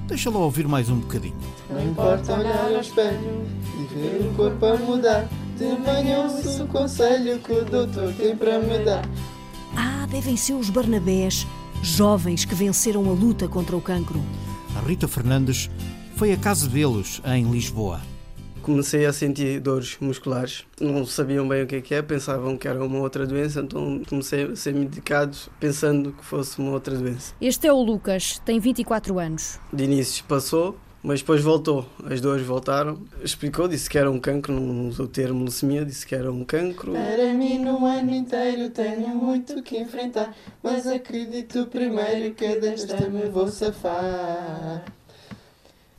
Deixa 0.07 0.29
lá 0.29 0.39
ouvir 0.39 0.67
mais 0.67 0.89
um 0.89 0.99
bocadinho. 0.99 1.35
Não 1.69 1.83
importa 1.83 2.33
olhar 2.33 2.65
ao 2.65 2.81
espelho 2.81 3.45
e 3.79 3.93
ver 3.93 4.27
o 4.29 4.33
corpo 4.35 4.65
a 4.65 4.77
mudar. 4.77 5.27
De 5.57 5.65
manhã 5.65 6.23
ouço 6.23 6.63
o 6.63 6.67
conselho 6.67 7.39
que 7.39 7.51
o 7.51 7.65
doutor 7.65 8.13
tem 8.13 8.35
para 8.35 8.59
me 8.59 8.77
dar. 8.79 9.07
Ah, 9.75 10.05
devem 10.09 10.37
ser 10.37 10.53
os 10.53 10.69
Barnabés, 10.69 11.47
jovens 11.81 12.45
que 12.45 12.53
venceram 12.53 13.09
a 13.09 13.13
luta 13.13 13.47
contra 13.47 13.75
o 13.75 13.81
cancro. 13.81 14.21
A 14.75 14.87
Rita 14.87 15.07
Fernandes 15.07 15.69
foi 16.15 16.31
à 16.31 16.37
casa 16.37 16.67
deles, 16.67 17.21
em 17.25 17.49
Lisboa. 17.49 17.99
Comecei 18.67 19.05
a 19.05 19.13
sentir 19.13 19.61
dores 19.61 19.95
musculares. 20.01 20.65
Não 20.77 21.05
sabiam 21.05 21.47
bem 21.47 21.63
o 21.63 21.67
que 21.67 21.77
é 21.77 21.81
que 21.81 21.95
é, 21.95 22.01
pensavam 22.01 22.57
que 22.57 22.67
era 22.67 22.83
uma 22.83 22.99
outra 22.99 23.25
doença, 23.25 23.61
então 23.61 24.01
comecei 24.09 24.43
a 24.43 24.57
ser 24.57 24.73
medicado 24.73 25.37
pensando 25.57 26.11
que 26.11 26.25
fosse 26.25 26.59
uma 26.59 26.71
outra 26.71 26.93
doença. 26.93 27.33
Este 27.39 27.65
é 27.65 27.71
o 27.71 27.81
Lucas, 27.81 28.39
tem 28.39 28.59
24 28.59 29.19
anos. 29.19 29.57
De 29.71 29.85
início 29.85 30.21
passou, 30.25 30.77
mas 31.01 31.21
depois 31.21 31.41
voltou. 31.41 31.85
As 32.03 32.19
dores 32.19 32.45
voltaram. 32.45 32.99
Explicou, 33.23 33.69
disse 33.69 33.89
que 33.89 33.97
era 33.97 34.11
um 34.11 34.19
cancro, 34.19 34.53
não 34.53 34.89
usou 34.89 35.05
o 35.05 35.09
termo 35.09 35.43
leucemia, 35.43 35.85
disse 35.85 36.05
que 36.05 36.13
era 36.13 36.29
um 36.29 36.43
cancro. 36.43 36.91
Para 36.91 37.33
mim, 37.33 37.59
no 37.59 37.85
ano 37.85 38.13
inteiro 38.13 38.69
tenho 38.71 39.15
muito 39.15 39.63
que 39.63 39.77
enfrentar. 39.77 40.35
Mas 40.61 40.85
acredito 40.85 41.67
primeiro 41.67 42.35
que 42.35 42.57
desta 42.57 43.09
me 43.09 43.29
vou 43.29 43.47
safar. 43.47 44.83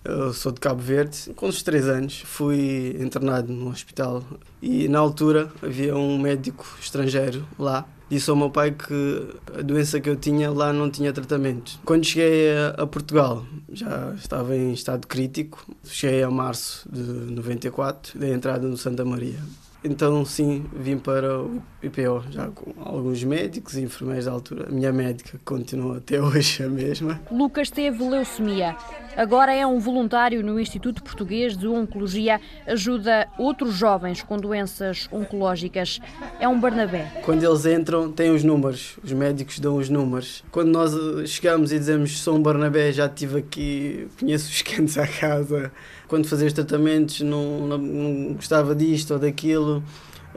Eu 0.04 0.32
sou 0.32 0.52
de 0.52 0.60
Cabo 0.60 0.80
Verde. 0.80 1.32
Com 1.34 1.48
os 1.48 1.62
3 1.62 1.88
anos 1.88 2.22
fui 2.24 2.96
internado 3.00 3.52
no 3.52 3.70
hospital 3.70 4.22
e 4.62 4.88
na 4.88 4.98
altura 4.98 5.52
havia 5.62 5.96
um 5.96 6.18
médico 6.18 6.66
estrangeiro 6.80 7.46
lá. 7.58 7.86
Disse 8.10 8.30
ao 8.30 8.36
meu 8.36 8.48
pai 8.48 8.70
que 8.70 9.28
a 9.58 9.60
doença 9.60 10.00
que 10.00 10.08
eu 10.08 10.16
tinha 10.16 10.50
lá 10.50 10.72
não 10.72 10.90
tinha 10.90 11.12
tratamento. 11.12 11.78
Quando 11.84 12.06
cheguei 12.06 12.48
a, 12.78 12.86
Portugal 12.86 13.44
já 13.70 14.14
estava 14.14 14.56
em 14.56 14.72
estado 14.72 15.06
crítico. 15.06 15.66
Cheguei 15.84 16.22
a 16.22 16.30
março 16.30 16.88
de 16.90 17.02
94, 17.02 18.18
dei 18.18 18.32
entrada 18.32 18.66
no 18.66 18.78
Santa 18.78 19.04
Maria. 19.04 19.40
Então, 19.82 20.24
sim, 20.24 20.64
vim 20.74 20.98
para 20.98 21.38
o 21.38 21.62
IPO, 21.80 22.24
já 22.30 22.48
com 22.48 22.72
alguns 22.82 23.22
médicos 23.22 23.76
e 23.76 23.82
enfermeiros 23.82 24.24
da 24.24 24.32
altura. 24.32 24.66
A 24.68 24.72
minha 24.72 24.92
médica 24.92 25.38
continua 25.44 25.98
até 25.98 26.18
hoje 26.22 26.64
a 26.64 26.68
mesma. 26.68 27.20
Lucas 27.30 27.70
teve 27.70 28.02
leucemia. 28.02 28.76
Agora 29.16 29.52
é 29.52 29.66
um 29.66 29.78
voluntário 29.78 30.44
no 30.44 30.58
Instituto 30.58 31.02
Português 31.02 31.56
de 31.56 31.68
Oncologia. 31.68 32.40
Ajuda 32.66 33.28
outros 33.38 33.74
jovens 33.74 34.22
com 34.22 34.36
doenças 34.36 35.08
oncológicas. 35.12 36.00
É 36.40 36.48
um 36.48 36.58
Barnabé. 36.58 37.22
Quando 37.24 37.44
eles 37.44 37.64
entram, 37.64 38.10
têm 38.10 38.30
os 38.30 38.42
números. 38.42 38.98
Os 39.02 39.12
médicos 39.12 39.60
dão 39.60 39.76
os 39.76 39.88
números. 39.88 40.44
Quando 40.50 40.70
nós 40.70 40.92
chegamos 41.28 41.72
e 41.72 41.78
dizemos 41.78 42.18
sou 42.18 42.36
um 42.36 42.42
Barnabé, 42.42 42.92
já 42.92 43.06
estive 43.06 43.38
aqui, 43.38 44.08
conheço 44.18 44.50
os 44.50 44.62
cantos 44.62 44.98
à 44.98 45.06
casa 45.06 45.72
quando 46.08 46.26
fazia 46.26 46.46
os 46.46 46.52
tratamentos 46.54 47.20
não, 47.20 47.66
não, 47.66 47.78
não 47.78 48.32
gostava 48.34 48.74
disto 48.74 49.12
ou 49.12 49.20
daquilo, 49.20 49.67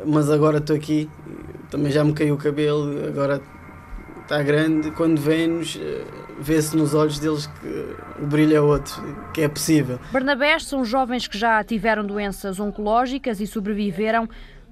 mas 0.05 0.29
agora 0.29 0.57
estou 0.57 0.75
aqui, 0.75 1.09
também 1.69 1.91
já 1.91 2.03
me 2.03 2.13
caiu 2.13 2.35
o 2.35 2.37
cabelo, 2.37 3.05
agora 3.07 3.41
está 4.21 4.41
grande. 4.41 4.91
Quando 4.91 5.19
vem-nos, 5.19 5.77
eh, 5.81 6.03
vê-se 6.39 6.75
nos 6.75 6.93
olhos 6.93 7.19
deles 7.19 7.47
que 7.47 8.23
o 8.23 8.25
brilho 8.25 8.55
é 8.55 8.61
outro, 8.61 8.93
que 9.33 9.41
é 9.41 9.47
possível. 9.47 9.99
Barnabés 10.11 10.65
são 10.65 10.85
jovens 10.85 11.27
que 11.27 11.37
já 11.37 11.63
tiveram 11.63 12.05
doenças 12.05 12.59
oncológicas 12.59 13.41
e 13.41 13.47
sobreviveram. 13.47 14.29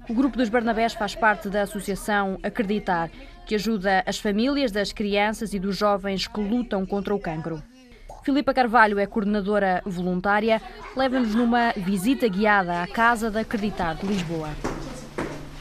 O 0.08 0.14
grupo 0.14 0.36
dos 0.36 0.48
Barnabés 0.48 0.94
faz 0.94 1.14
parte 1.14 1.48
da 1.48 1.62
associação 1.62 2.38
Acreditar, 2.42 3.10
que 3.46 3.54
ajuda 3.54 4.02
as 4.06 4.18
famílias 4.18 4.72
das 4.72 4.92
crianças 4.92 5.52
e 5.54 5.58
dos 5.58 5.76
jovens 5.76 6.26
que 6.26 6.40
lutam 6.40 6.86
contra 6.86 7.14
o 7.14 7.20
cancro. 7.20 7.62
Filipa 8.22 8.52
Carvalho 8.52 8.98
é 8.98 9.06
coordenadora 9.06 9.82
voluntária, 9.84 10.60
leva-nos 10.94 11.34
numa 11.34 11.72
visita 11.74 12.28
guiada 12.28 12.82
à 12.82 12.86
Casa 12.86 13.30
da 13.30 13.40
Acreditar 13.40 13.94
de 13.94 14.06
Lisboa. 14.06 14.50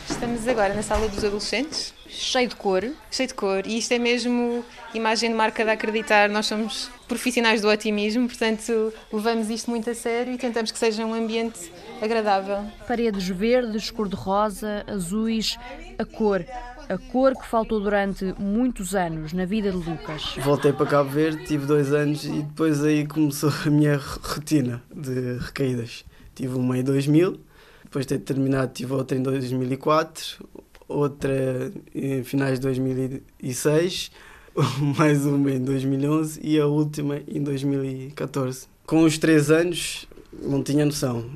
Estamos 0.09 0.45
agora 0.45 0.73
na 0.73 0.81
sala 0.81 1.07
dos 1.07 1.23
adolescentes. 1.23 1.93
Cheio 2.09 2.49
de 2.49 2.55
cor. 2.55 2.83
Cheio 3.09 3.27
de 3.27 3.33
cor. 3.33 3.65
E 3.65 3.77
isto 3.77 3.93
é 3.93 3.99
mesmo 3.99 4.65
imagem 4.93 5.29
de 5.29 5.35
marca 5.35 5.63
da 5.63 5.73
Acreditar. 5.73 6.27
Nós 6.27 6.47
somos 6.47 6.91
profissionais 7.07 7.61
do 7.61 7.69
otimismo, 7.69 8.27
portanto 8.27 8.93
levamos 9.13 9.49
isto 9.49 9.69
muito 9.69 9.89
a 9.89 9.95
sério 9.95 10.33
e 10.33 10.37
tentamos 10.37 10.71
que 10.71 10.77
seja 10.77 11.05
um 11.05 11.13
ambiente 11.13 11.71
agradável. 12.01 12.65
Paredes 12.85 13.27
verdes, 13.29 13.89
cor-de-rosa, 13.89 14.83
azuis, 14.87 15.57
a 15.97 16.03
cor 16.03 16.43
a 16.89 16.97
cor 16.97 17.35
que 17.35 17.45
faltou 17.45 17.79
durante 17.79 18.33
muitos 18.39 18.95
anos 18.95 19.31
na 19.31 19.45
vida 19.45 19.71
de 19.71 19.77
Lucas. 19.77 20.35
Voltei 20.43 20.73
para 20.73 20.87
Cabo 20.87 21.09
Verde, 21.11 21.45
tive 21.45 21.67
dois 21.67 21.93
anos 21.93 22.25
e 22.25 22.41
depois 22.41 22.83
aí 22.83 23.05
começou 23.05 23.51
a 23.65 23.69
minha 23.69 23.95
rotina 23.97 24.81
de 24.93 25.37
recaídas. 25.37 26.03
Tive 26.33 26.55
uma 26.55 26.79
em 26.79 26.83
2000, 26.83 27.39
depois 27.83 28.07
de 28.07 28.17
ter 28.17 28.23
terminado 28.23 28.73
tive 28.73 28.91
outra 28.93 29.15
em 29.15 29.21
2004, 29.21 30.47
outra 30.87 31.71
em 31.93 32.23
finais 32.23 32.59
de 32.59 32.65
2006, 32.65 34.11
mais 34.97 35.27
uma 35.27 35.51
em 35.51 35.63
2011 35.63 36.39
e 36.43 36.59
a 36.59 36.65
última 36.65 37.21
em 37.27 37.43
2014. 37.43 38.67
Com 38.87 39.03
os 39.03 39.19
três 39.19 39.51
anos 39.51 40.07
não 40.41 40.63
tinha 40.63 40.85
noção 40.85 41.29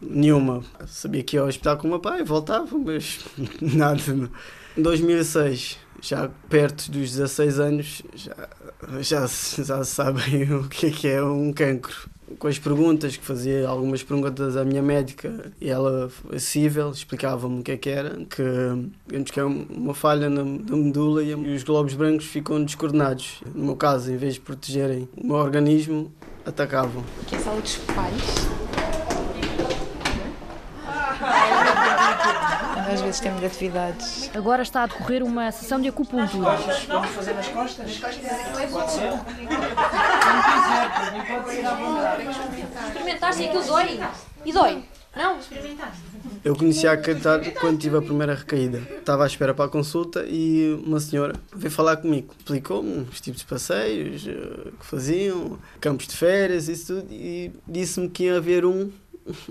nenhuma. 0.00 0.64
Sabia 0.86 1.22
que 1.22 1.36
ia 1.36 1.42
ao 1.42 1.48
hospital 1.48 1.76
com 1.76 1.86
o 1.86 1.90
meu 1.90 2.00
pai, 2.00 2.24
voltava, 2.24 2.78
mas 2.78 3.20
nada. 3.60 4.00
Não. 4.14 4.30
Em 4.76 4.82
2006, 4.82 5.78
já 6.02 6.28
perto 6.50 6.90
dos 6.90 7.10
16 7.12 7.60
anos, 7.60 8.02
já, 8.14 8.36
já, 9.00 9.26
já 9.64 9.84
sabem 9.84 10.52
o 10.52 10.68
que 10.68 10.86
é, 10.86 10.90
que 10.90 11.08
é 11.08 11.22
um 11.22 11.50
cancro. 11.50 12.10
Com 12.38 12.48
as 12.48 12.58
perguntas, 12.58 13.16
que 13.16 13.24
fazia 13.24 13.66
algumas 13.66 14.02
perguntas 14.02 14.54
à 14.54 14.64
minha 14.64 14.82
médica 14.82 15.50
e 15.58 15.70
ela, 15.70 16.10
acessível, 16.30 16.90
explicava-me 16.90 17.60
o 17.60 17.62
que 17.62 17.72
é 17.72 17.76
que 17.78 17.88
era, 17.88 18.10
que, 18.26 18.42
digamos 19.06 19.30
que 19.30 19.40
é 19.40 19.44
uma 19.44 19.94
falha 19.94 20.28
na, 20.28 20.44
na 20.44 20.76
medula 20.76 21.22
e 21.22 21.32
os 21.34 21.62
globos 21.62 21.94
brancos 21.94 22.26
ficam 22.26 22.62
descoordenados. 22.62 23.40
No 23.54 23.64
meu 23.64 23.76
caso, 23.76 24.12
em 24.12 24.16
vez 24.18 24.34
de 24.34 24.40
protegerem 24.40 25.08
o 25.16 25.26
meu 25.26 25.36
organismo, 25.36 26.12
atacavam. 26.44 27.02
Que 27.26 27.36
é 27.36 27.38
a 27.38 27.40
sala 27.40 27.60
dos 27.62 27.76
pais? 27.76 28.75
Às 32.86 33.00
vezes 33.00 33.20
temos 33.20 33.42
atividades. 33.42 34.30
Agora 34.34 34.62
está 34.62 34.84
a 34.84 34.86
decorrer 34.86 35.22
uma 35.22 35.50
sessão 35.50 35.80
de 35.80 35.88
acupuntura. 35.88 36.56
Vamos 36.88 37.10
fazer 37.10 37.34
nas 37.34 37.48
costas? 37.48 37.86
Nas 37.86 37.98
costas 37.98 38.70
pode 38.70 38.92
ser. 38.92 39.12
Experimentaste 42.88 43.42
e 43.42 43.46
aquilo 43.46 43.64
dói. 43.64 44.00
E 44.44 44.52
dói. 44.52 44.84
Não? 45.16 45.38
Experimentaste. 45.38 46.02
Eu 46.44 46.54
conheci 46.54 46.86
a 46.86 46.92
acreditar 46.92 47.40
quando 47.54 47.78
tive 47.78 47.96
a 47.96 48.02
primeira 48.02 48.34
recaída. 48.34 48.78
Estava 48.98 49.24
à 49.24 49.26
espera 49.26 49.52
para 49.54 49.64
a 49.64 49.68
consulta 49.68 50.24
e 50.28 50.80
uma 50.86 51.00
senhora 51.00 51.34
veio 51.54 51.72
falar 51.72 51.96
comigo. 51.96 52.34
Explicou-me 52.38 53.00
os 53.10 53.20
tipos 53.20 53.40
de 53.40 53.46
passeios 53.46 54.26
eh, 54.28 54.70
que 54.78 54.86
faziam, 54.86 55.58
campos 55.80 56.06
de 56.06 56.14
férias, 56.14 56.68
isso 56.68 56.94
tudo, 56.94 57.12
e 57.12 57.50
disse-me 57.66 58.08
que 58.08 58.24
ia 58.24 58.36
haver 58.36 58.64
um 58.64 58.92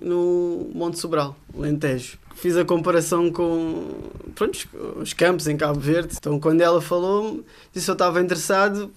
no 0.01 0.69
Monte 0.73 0.99
Sobral, 0.99 1.35
Lentejo. 1.53 2.17
Fiz 2.35 2.57
a 2.57 2.65
comparação 2.65 3.31
com 3.31 4.11
pronto, 4.35 4.67
os 4.97 5.13
campos 5.13 5.47
em 5.47 5.55
Cabo 5.55 5.79
Verde. 5.79 6.15
Então, 6.17 6.39
quando 6.39 6.61
ela 6.61 6.81
falou, 6.81 7.43
disse 7.73 7.89
eu 7.89 7.93
estava 7.93 8.21
interessado, 8.21 8.91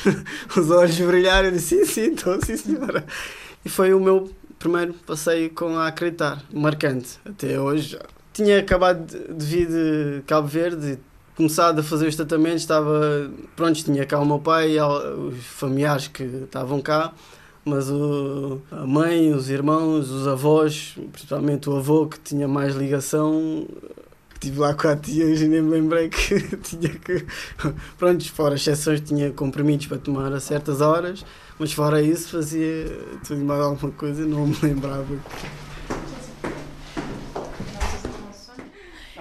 os 0.56 0.70
olhos 0.70 0.98
brilharam. 0.98 1.48
Eu 1.48 1.52
disse: 1.52 1.84
sim, 1.84 1.84
sim, 1.84 2.06
então, 2.12 2.40
sim, 2.40 2.56
senhora. 2.56 3.04
E 3.64 3.68
foi 3.68 3.94
o 3.94 4.00
meu 4.00 4.30
primeiro 4.58 4.94
passeio 5.06 5.50
com 5.50 5.76
a 5.76 5.86
Acreditar, 5.86 6.42
marcante. 6.52 7.18
Até 7.24 7.60
hoje. 7.60 7.98
Tinha 8.32 8.58
acabado 8.58 9.06
de 9.06 9.44
vir 9.44 9.66
de 9.66 10.22
Cabo 10.26 10.48
Verde 10.48 10.98
começado 11.36 11.78
a 11.78 11.82
fazer 11.82 12.06
os 12.06 12.16
tratamentos, 12.16 12.60
estava, 12.60 13.30
pronto, 13.56 13.82
tinha 13.82 14.04
cá 14.04 14.18
o 14.18 14.26
meu 14.26 14.38
pai 14.38 14.72
e 14.72 14.80
os 14.80 15.42
familiares 15.42 16.06
que 16.06 16.22
estavam 16.22 16.82
cá 16.82 17.14
mas 17.64 17.90
o, 17.90 18.60
a 18.70 18.86
mãe, 18.86 19.32
os 19.32 19.50
irmãos, 19.50 20.10
os 20.10 20.26
avós, 20.26 20.96
principalmente 21.12 21.68
o 21.68 21.76
avô 21.76 22.06
que 22.06 22.18
tinha 22.18 22.48
mais 22.48 22.74
ligação, 22.74 23.66
estive 24.34 24.58
lá 24.58 24.74
com 24.74 24.88
a 24.88 24.96
tia 24.96 25.24
e 25.24 25.46
nem 25.46 25.60
me 25.60 25.70
lembrei 25.70 26.08
que 26.08 26.40
tinha 26.58 26.88
que. 26.88 27.26
Pronto, 27.98 28.32
fora 28.32 28.54
exceções, 28.54 29.00
tinha 29.00 29.30
comprimidos 29.30 29.86
para 29.86 29.98
tomar 29.98 30.32
a 30.32 30.40
certas 30.40 30.80
horas, 30.80 31.24
mas 31.58 31.72
fora 31.72 32.00
isso 32.00 32.30
fazia 32.30 32.86
tudo 33.26 33.44
mais 33.44 33.60
alguma 33.60 33.92
coisa, 33.92 34.24
não 34.24 34.46
me 34.46 34.56
lembrava. 34.62 35.06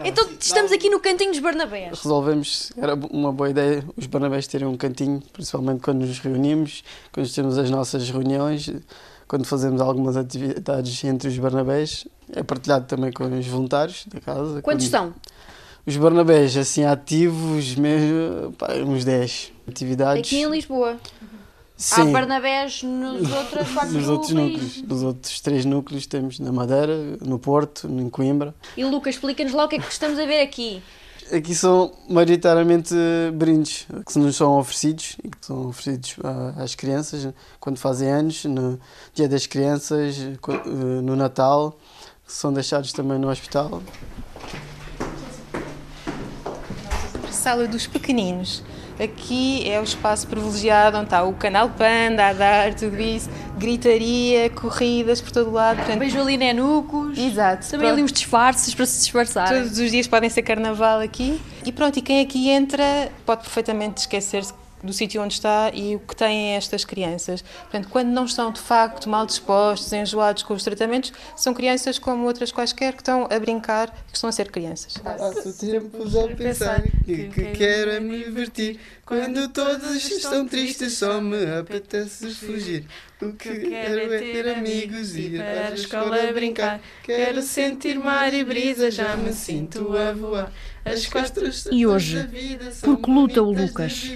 Então 0.03 0.29
estamos 0.39 0.71
aqui 0.71 0.89
no 0.89 0.99
cantinho 0.99 1.31
dos 1.31 1.39
Barnabés. 1.39 2.01
Resolvemos, 2.01 2.71
era 2.77 2.95
uma 2.95 3.31
boa 3.31 3.49
ideia 3.49 3.83
os 3.95 4.05
Barnabés 4.05 4.47
terem 4.47 4.67
um 4.67 4.77
cantinho, 4.77 5.21
principalmente 5.33 5.81
quando 5.81 6.05
nos 6.05 6.19
reunimos, 6.19 6.83
quando 7.11 7.29
temos 7.31 7.57
as 7.57 7.69
nossas 7.69 8.09
reuniões, 8.09 8.71
quando 9.27 9.45
fazemos 9.45 9.81
algumas 9.81 10.17
atividades 10.17 11.03
entre 11.03 11.27
os 11.27 11.37
Barnabés. 11.37 12.07
É 12.33 12.43
partilhado 12.43 12.85
também 12.85 13.11
com 13.11 13.25
os 13.25 13.47
voluntários 13.47 14.05
da 14.07 14.19
casa. 14.19 14.61
Quantos 14.61 14.87
quando... 14.87 14.91
são? 14.91 15.13
Os 15.85 15.97
Barnabés, 15.97 16.55
assim, 16.55 16.83
ativos, 16.83 17.75
mesmo, 17.75 18.51
pá, 18.53 18.73
uns 18.85 19.03
10 19.03 19.51
atividades. 19.67 20.27
Aqui 20.27 20.41
em 20.41 20.49
Lisboa. 20.49 20.99
Sim. 21.79 22.01
Há 22.01 22.05
Barnabés 22.11 22.83
nos 22.83 23.21
outros 23.31 23.71
quatro 23.71 23.93
nos 23.93 24.09
outros 24.09 24.31
núcleos. 24.31 24.81
Nos 24.81 25.01
outros 25.01 25.39
três 25.39 25.63
núcleos 25.63 26.05
temos 26.05 26.37
na 26.37 26.51
Madeira, 26.51 27.17
no 27.21 27.39
Porto, 27.39 27.87
em 27.87 28.09
Coimbra. 28.09 28.53
E 28.75 28.83
Lucas, 28.83 29.15
explica-nos 29.15 29.53
lá 29.53 29.63
o 29.63 29.67
que 29.69 29.77
é 29.77 29.79
que 29.79 29.89
estamos 29.89 30.19
a 30.19 30.25
ver 30.25 30.41
aqui. 30.41 30.83
Aqui 31.31 31.55
são 31.55 31.93
maioritariamente 32.09 32.93
brindes 33.33 33.87
que 34.05 34.19
nos 34.19 34.35
são 34.35 34.57
oferecidos 34.57 35.15
e 35.23 35.29
que 35.29 35.37
são 35.45 35.67
oferecidos 35.67 36.15
às 36.57 36.75
crianças 36.75 37.33
quando 37.61 37.77
fazem 37.77 38.09
anos, 38.09 38.43
no 38.43 38.77
Dia 39.13 39.29
das 39.29 39.45
Crianças, 39.45 40.17
no 41.03 41.15
Natal, 41.15 41.77
que 42.25 42.33
são 42.33 42.51
deixados 42.51 42.91
também 42.91 43.17
no 43.17 43.29
hospital. 43.29 43.81
Sala 47.31 47.67
dos 47.67 47.87
pequeninos 47.87 48.63
aqui 49.01 49.67
é 49.69 49.79
o 49.79 49.83
espaço 49.83 50.27
privilegiado 50.27 50.97
onde 50.97 51.05
está 51.05 51.23
o 51.23 51.33
canal 51.33 51.69
Panda 51.69 52.27
a 52.27 52.33
dar 52.33 52.73
tudo 52.73 52.99
isso, 52.99 53.29
gritaria, 53.57 54.49
corridas 54.49 55.21
por 55.21 55.31
todo 55.31 55.51
lado. 55.51 55.77
Portanto, 55.77 55.99
Beijo 55.99 56.19
ali 56.19 56.37
nenucos. 56.37 57.17
Exato. 57.17 57.65
Também 57.65 57.79
pronto. 57.79 57.93
ali 57.93 58.03
uns 58.03 58.11
disfarces 58.11 58.75
para 58.75 58.85
se 58.85 58.99
disfarçar. 58.99 59.47
Todos 59.47 59.79
os 59.79 59.91
dias 59.91 60.07
podem 60.07 60.29
ser 60.29 60.41
carnaval 60.41 60.99
aqui. 60.99 61.39
E 61.65 61.71
pronto, 61.71 61.97
e 61.97 62.01
quem 62.01 62.21
aqui 62.21 62.49
entra 62.49 63.09
pode 63.25 63.43
perfeitamente 63.43 64.01
esquecer-se 64.01 64.53
do 64.83 64.93
sítio 64.93 65.21
onde 65.21 65.33
está 65.33 65.71
e 65.73 65.95
o 65.95 65.99
que 65.99 66.15
têm 66.15 66.55
estas 66.55 66.85
crianças. 66.85 67.41
Portanto, 67.41 67.87
quando 67.89 68.09
não 68.09 68.25
estão 68.25 68.51
de 68.51 68.59
facto 68.59 69.09
mal 69.09 69.25
dispostos, 69.25 69.91
enjoados 69.91 70.43
com 70.43 70.53
os 70.53 70.63
tratamentos, 70.63 71.11
são 71.35 71.53
crianças 71.53 71.99
como 71.99 72.25
outras 72.25 72.51
quaisquer 72.51 72.93
que 72.93 73.01
estão 73.01 73.27
a 73.29 73.39
brincar, 73.39 73.89
que 73.91 74.15
estão 74.15 74.29
a 74.29 74.33
ser 74.33 74.51
crianças. 74.51 74.97
Passo 74.97 75.57
tempos 75.57 76.15
a 76.15 76.27
pensar 76.27 76.81
que, 77.05 77.29
que 77.29 77.51
quero 77.51 77.91
é 77.91 77.99
me 77.99 78.23
divertir. 78.23 78.79
Quando 79.05 79.49
todos 79.49 79.95
estão 79.95 80.47
tristes, 80.47 80.93
só 80.93 81.19
me 81.19 81.43
apetece 81.57 82.29
fugir. 82.35 82.85
O 83.21 83.33
que 83.33 83.49
quero 83.59 84.13
é 84.13 84.19
ter 84.19 84.47
amigos, 84.55 85.15
ir 85.15 85.39
para 85.39 85.69
a 85.69 85.73
escola 85.73 86.31
brincar. 86.31 86.79
Quero 87.03 87.41
sentir 87.41 87.99
mar 87.99 88.33
e 88.33 88.43
brisa, 88.43 88.91
já 88.91 89.17
me 89.17 89.33
sinto 89.33 89.97
a 89.97 90.13
voar. 90.13 90.53
As 90.85 91.05
costas 91.05 91.67
E 91.71 91.85
hoje, 91.85 92.17
por 92.81 92.97
que 92.97 93.11
luta 93.11 93.41
o 93.41 93.51
Lucas? 93.51 94.11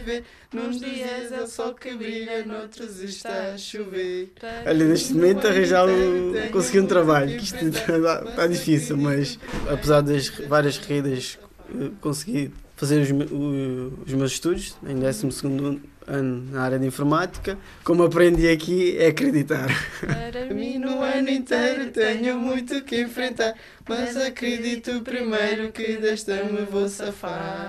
Nos 0.54 0.80
dias 0.80 1.32
é 1.32 1.42
o 1.42 1.48
sol 1.48 1.74
que 1.74 1.96
brilha, 1.96 2.46
noutros 2.46 3.02
está 3.02 3.54
a 3.54 3.58
chover. 3.58 4.32
Olha, 4.66 4.86
neste 4.86 5.14
momento 5.14 5.48
arranjar 5.48 5.88
um, 5.90 6.34
conseguir 6.52 6.80
um 6.82 6.86
trabalho, 6.86 7.38
que 7.38 7.44
isto 7.44 7.66
está, 7.66 8.24
está 8.30 8.48
difícil, 8.48 8.96
mas 8.98 9.40
apesar 9.68 10.02
das 10.02 10.30
várias 10.30 10.78
corridas, 10.78 11.40
eh, 11.70 11.90
consegui 12.00 12.52
fazer 12.76 13.02
os, 13.02 13.10
os 13.10 14.14
meus 14.14 14.34
estudos 14.34 14.76
em 14.86 14.96
12 14.96 15.28
ano 16.08 16.52
na 16.52 16.64
área 16.64 16.80
de 16.80 16.86
informática. 16.86 17.58
Como 17.84 18.04
aprendi 18.04 18.50
aqui, 18.50 18.98
é 18.98 19.08
acreditar. 19.08 19.68
Para 20.00 20.54
mim, 20.54 20.78
no 20.78 21.02
ano 21.02 21.30
inteiro 21.30 21.92
tenho 21.92 22.38
muito 22.38 22.84
que 22.84 23.02
enfrentar. 23.02 23.54
Mas 23.88 24.16
acredito 24.18 25.02
primeiro 25.02 25.72
que 25.72 25.98
desta 25.98 26.44
me 26.44 26.66
vou 26.66 26.88
safar. 26.88 27.68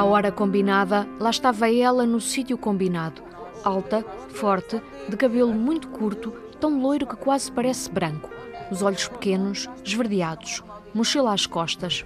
À 0.00 0.04
hora 0.04 0.32
combinada, 0.32 1.06
lá 1.18 1.28
estava 1.28 1.70
ela 1.70 2.06
no 2.06 2.22
sítio 2.22 2.56
combinado. 2.56 3.20
Alta, 3.62 4.02
forte, 4.30 4.80
de 5.06 5.14
cabelo 5.14 5.52
muito 5.52 5.88
curto, 5.88 6.32
tão 6.58 6.80
loiro 6.80 7.06
que 7.06 7.16
quase 7.16 7.52
parece 7.52 7.90
branco. 7.90 8.30
Os 8.70 8.80
olhos 8.80 9.06
pequenos, 9.08 9.68
esverdeados, 9.84 10.64
mochila 10.94 11.34
às 11.34 11.44
costas. 11.44 12.02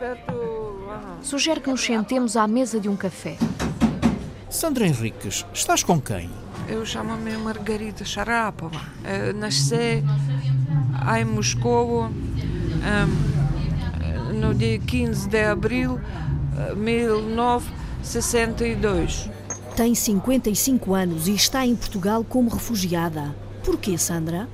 Sugere 1.23 1.61
que 1.61 1.71
nos 1.71 1.85
sentemos 1.85 2.37
à 2.37 2.49
mesa 2.49 2.81
de 2.81 2.89
um 2.89 2.97
café. 2.97 3.39
Sandra 4.51 4.89
Henriques, 4.89 5.47
estás 5.55 5.85
com 5.85 6.01
quem? 6.01 6.29
Eu 6.69 6.85
chamo-me 6.85 7.37
Margarida 7.37 8.05
Sharapova. 8.05 8.81
Eh, 9.05 9.33
Nasci 9.35 10.03
em 11.17 11.25
Moscou 11.25 12.11
eh, 12.83 14.33
no 14.33 14.53
dia 14.53 14.81
15 14.81 15.29
de 15.29 15.45
abril 15.45 16.01
de 16.75 17.84
1962. 18.05 19.31
Tem 19.75 19.95
55 19.95 20.95
anos 20.95 21.27
e 21.27 21.35
está 21.35 21.67
em 21.67 21.75
Portugal 21.75 22.23
como 22.23 22.51
refugiada. 22.51 23.35
Porquê, 23.65 23.97
Sandra? 23.99 24.47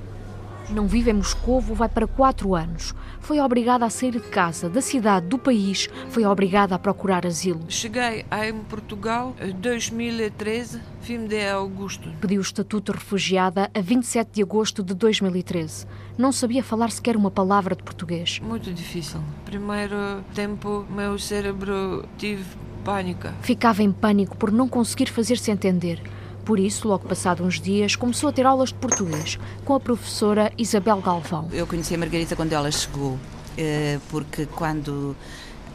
Não 0.69 0.87
vive 0.87 1.11
em 1.11 1.15
Moscovo, 1.15 1.75
vai 1.75 1.89
para 1.89 2.07
quatro 2.07 2.55
anos. 2.55 2.95
Foi 3.19 3.41
obrigada 3.41 3.85
a 3.85 3.89
sair 3.89 4.11
de 4.11 4.21
casa, 4.21 4.69
da 4.69 4.81
cidade, 4.81 5.27
do 5.27 5.37
país. 5.37 5.89
Foi 6.09 6.25
obrigada 6.25 6.73
a 6.73 6.79
procurar 6.79 7.25
asilo. 7.25 7.59
Cheguei 7.67 8.25
em 8.31 8.53
Portugal 8.63 9.35
em 9.39 9.51
2013, 9.51 10.81
fim 11.01 11.27
de 11.27 11.41
agosto. 11.41 12.09
Pediu 12.21 12.39
o 12.39 12.41
estatuto 12.41 12.93
de 12.93 12.99
refugiada 12.99 13.69
a 13.73 13.81
27 13.81 14.29
de 14.31 14.41
agosto 14.41 14.81
de 14.81 14.93
2013. 14.93 15.85
Não 16.17 16.31
sabia 16.31 16.63
falar 16.63 16.89
sequer 16.89 17.17
uma 17.17 17.29
palavra 17.29 17.75
de 17.75 17.83
português. 17.83 18.39
Muito 18.39 18.73
difícil. 18.73 19.21
Primeiro 19.43 20.23
tempo, 20.33 20.85
meu 20.89 21.19
cérebro 21.19 22.05
tive 22.17 22.45
pânico. 22.83 23.27
Ficava 23.41 23.83
em 23.83 23.91
pânico 23.91 24.35
por 24.35 24.51
não 24.51 24.67
conseguir 24.67 25.09
fazer-se 25.09 25.51
entender. 25.51 26.01
Por 26.43 26.59
isso, 26.59 26.87
logo 26.87 27.07
passado 27.07 27.43
uns 27.43 27.59
dias, 27.59 27.95
começou 27.95 28.29
a 28.29 28.33
ter 28.33 28.45
aulas 28.45 28.69
de 28.69 28.75
português 28.75 29.39
com 29.63 29.75
a 29.75 29.79
professora 29.79 30.51
Isabel 30.57 30.99
Galvão. 30.99 31.47
Eu 31.51 31.67
conheci 31.67 31.93
a 31.93 31.97
Margarita 31.97 32.35
quando 32.35 32.53
ela 32.53 32.71
chegou, 32.71 33.17
eh, 33.57 33.99
porque 34.09 34.47
quando 34.47 35.15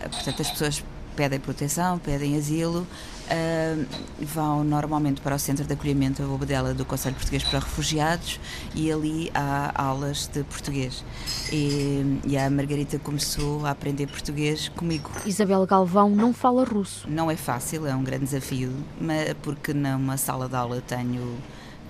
eh, 0.00 0.08
portanto, 0.08 0.42
as 0.42 0.50
pessoas 0.50 0.84
pedem 1.16 1.40
proteção, 1.40 1.98
pedem 1.98 2.36
asilo, 2.36 2.86
eh, 3.28 3.76
vão 4.20 4.62
normalmente 4.62 5.20
para 5.20 5.34
o 5.34 5.38
Centro 5.38 5.64
de 5.64 5.72
Acolhimento 5.72 6.22
a 6.22 6.26
Bobadela 6.26 6.74
do 6.74 6.84
Conselho 6.84 7.16
Português 7.16 7.42
para 7.42 7.58
Refugiados 7.58 8.38
e 8.74 8.92
ali 8.92 9.30
há 9.34 9.72
aulas 9.74 10.28
de 10.28 10.44
português. 10.44 11.02
E, 11.50 12.20
e 12.24 12.36
a 12.36 12.48
Margarita 12.50 12.98
começou 12.98 13.66
a 13.66 13.70
aprender 13.70 14.06
português 14.06 14.68
comigo. 14.68 15.10
Isabel 15.24 15.66
Galvão 15.66 16.10
não 16.10 16.32
fala 16.32 16.64
russo. 16.64 17.08
Não 17.08 17.30
é 17.30 17.36
fácil, 17.36 17.86
é 17.86 17.94
um 17.94 18.04
grande 18.04 18.26
desafio, 18.26 18.72
mas 19.00 19.32
porque 19.42 19.72
numa 19.72 20.16
sala 20.16 20.48
de 20.48 20.54
aula 20.54 20.80
tenho 20.86 21.36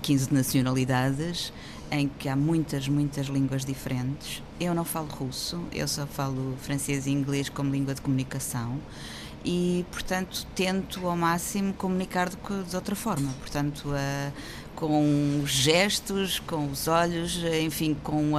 15 0.01 0.33
nacionalidades, 0.33 1.53
em 1.91 2.07
que 2.07 2.27
há 2.27 2.35
muitas, 2.35 2.87
muitas 2.87 3.27
línguas 3.27 3.63
diferentes. 3.63 4.41
Eu 4.59 4.73
não 4.73 4.83
falo 4.83 5.07
russo, 5.07 5.61
eu 5.71 5.87
só 5.87 6.07
falo 6.07 6.55
francês 6.61 7.05
e 7.05 7.11
inglês 7.11 7.47
como 7.47 7.71
língua 7.71 7.93
de 7.93 8.01
comunicação 8.01 8.79
e, 9.49 9.85
portanto, 9.91 10.45
tento 10.53 11.07
ao 11.07 11.15
máximo 11.15 11.73
comunicar 11.73 12.27
de, 12.29 12.35
de 12.69 12.75
outra 12.75 12.95
forma. 12.95 13.31
Portanto, 13.39 13.89
a- 13.95 14.31
com 14.75 15.41
os 15.43 15.49
gestos, 15.49 16.37
com 16.39 16.69
os 16.69 16.87
olhos, 16.87 17.41
enfim, 17.63 17.95
com 18.03 18.33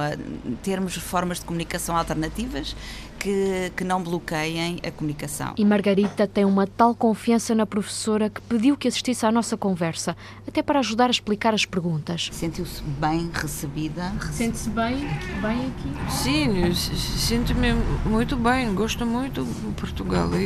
termos 0.63 0.95
formas 0.95 1.39
de 1.39 1.45
comunicação 1.45 1.97
alternativas 1.97 2.77
que, 3.19 3.71
que 3.75 3.83
não 3.83 4.01
bloqueiem 4.01 4.79
a 4.85 4.89
comunicação. 4.91 5.53
E 5.57 5.65
Margarita 5.65 6.25
tem 6.25 6.45
uma 6.45 6.65
tal 6.65 6.95
confiança 6.95 7.53
na 7.53 7.65
professora 7.65 8.29
que 8.29 8.41
pediu 8.41 8.77
que 8.77 8.87
assistisse 8.87 9.25
à 9.25 9.31
nossa 9.31 9.57
conversa, 9.57 10.15
até 10.47 10.63
para 10.63 10.79
ajudar 10.79 11.07
a 11.07 11.11
explicar 11.11 11.53
as 11.53 11.65
perguntas. 11.65 12.29
Sentiu-se 12.31 12.81
bem 12.83 13.29
recebida? 13.33 14.11
Sente-se 14.31 14.69
bem, 14.69 14.99
bem 15.41 15.67
aqui? 15.67 16.11
Sim, 16.11 16.73
sinto-me 16.73 17.73
muito 18.05 18.35
bem, 18.37 18.73
gosto 18.73 19.05
muito 19.05 19.43
de 19.43 19.71
Portugal. 19.73 20.29
E, 20.35 20.45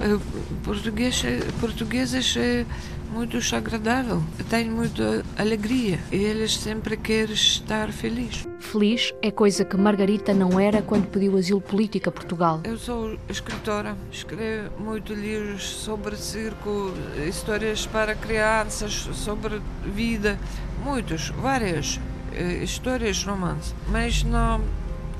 eh, 0.00 0.18
português, 0.62 1.22
é- 1.24 1.40
portugueses 1.60 2.36
é 2.36 2.64
muito 3.10 3.38
agradável, 3.54 4.22
tem 4.48 4.70
muita 4.70 5.24
alegria 5.36 5.98
e 6.10 6.16
eles 6.16 6.56
sempre 6.56 6.96
querem 6.96 7.34
estar 7.34 7.92
felizes. 7.92 8.46
Feliz 8.60 9.14
é 9.22 9.30
coisa 9.30 9.64
que 9.64 9.76
Margarita 9.76 10.34
não 10.34 10.58
era 10.58 10.82
quando 10.82 11.06
pediu 11.06 11.36
asilo 11.36 11.60
político 11.60 12.08
a 12.08 12.12
Portugal. 12.12 12.60
Eu 12.64 12.76
sou 12.76 13.16
escritora, 13.28 13.96
escrevo 14.10 14.70
muito 14.80 15.14
livros 15.14 15.62
sobre 15.62 16.16
circo, 16.16 16.92
histórias 17.28 17.86
para 17.86 18.14
crianças, 18.14 18.92
sobre 19.12 19.60
vida, 19.84 20.38
muitos, 20.82 21.28
várias 21.30 22.00
eh, 22.32 22.64
histórias 22.64 23.18
de 23.18 23.26
romance. 23.26 23.74
Mas 23.88 24.22
no 24.24 24.60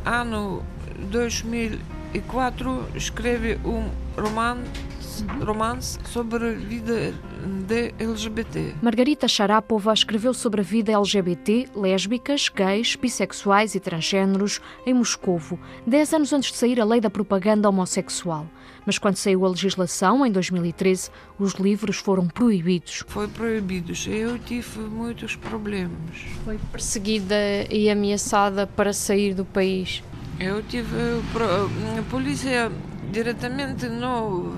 ano 0.05 0.63
2004 1.11 2.89
escrevi 2.95 3.59
um 3.65 3.89
romance, 4.21 4.63
romance 5.45 5.99
sobre 6.05 6.49
a 6.49 6.53
vida 6.53 7.13
de 7.67 7.95
LGBT. 7.99 8.75
Margarita 8.83 9.29
Sharapova 9.29 9.93
escreveu 9.93 10.35
sobre 10.35 10.61
a 10.61 10.65
vida 10.65 10.93
LGBT, 10.93 11.69
lésbicas, 11.75 12.49
gays, 12.49 12.97
bissexuais 12.97 13.75
e 13.75 13.81
transgêneros 13.81 14.61
em 14.87 14.95
Moscovo, 14.95 15.59
dez 15.87 16.13
anos 16.13 16.33
antes 16.33 16.51
de 16.53 16.59
sair 16.59 16.81
a 16.81 16.85
lei 16.85 17.01
da 17.01 17.11
propaganda 17.11 17.69
homossexual. 17.69 18.47
Mas 18.87 18.99
quando 18.99 19.17
saiu 19.17 19.45
a 19.47 19.49
legislação, 19.49 20.27
em 20.27 20.31
2013, 20.31 21.11
os 21.39 21.55
livros 21.55 21.97
foram 21.97 22.27
proibidos. 22.27 23.03
Foi 23.07 23.29
proibido. 23.29 23.93
Eu 24.07 24.39
tive 24.39 24.81
muitos 24.81 25.37
problemas. 25.37 26.27
Foi 26.45 26.59
perseguida 26.71 27.35
e 27.71 27.89
ameaçada 27.89 28.67
para 28.67 28.93
sair 28.93 29.35
do 29.35 29.45
país. 29.45 30.03
Eu 30.39 30.63
tive 30.65 30.97
a 31.99 32.03
polícia 32.11 32.71
diretamente 33.15 33.89
não 33.89 34.53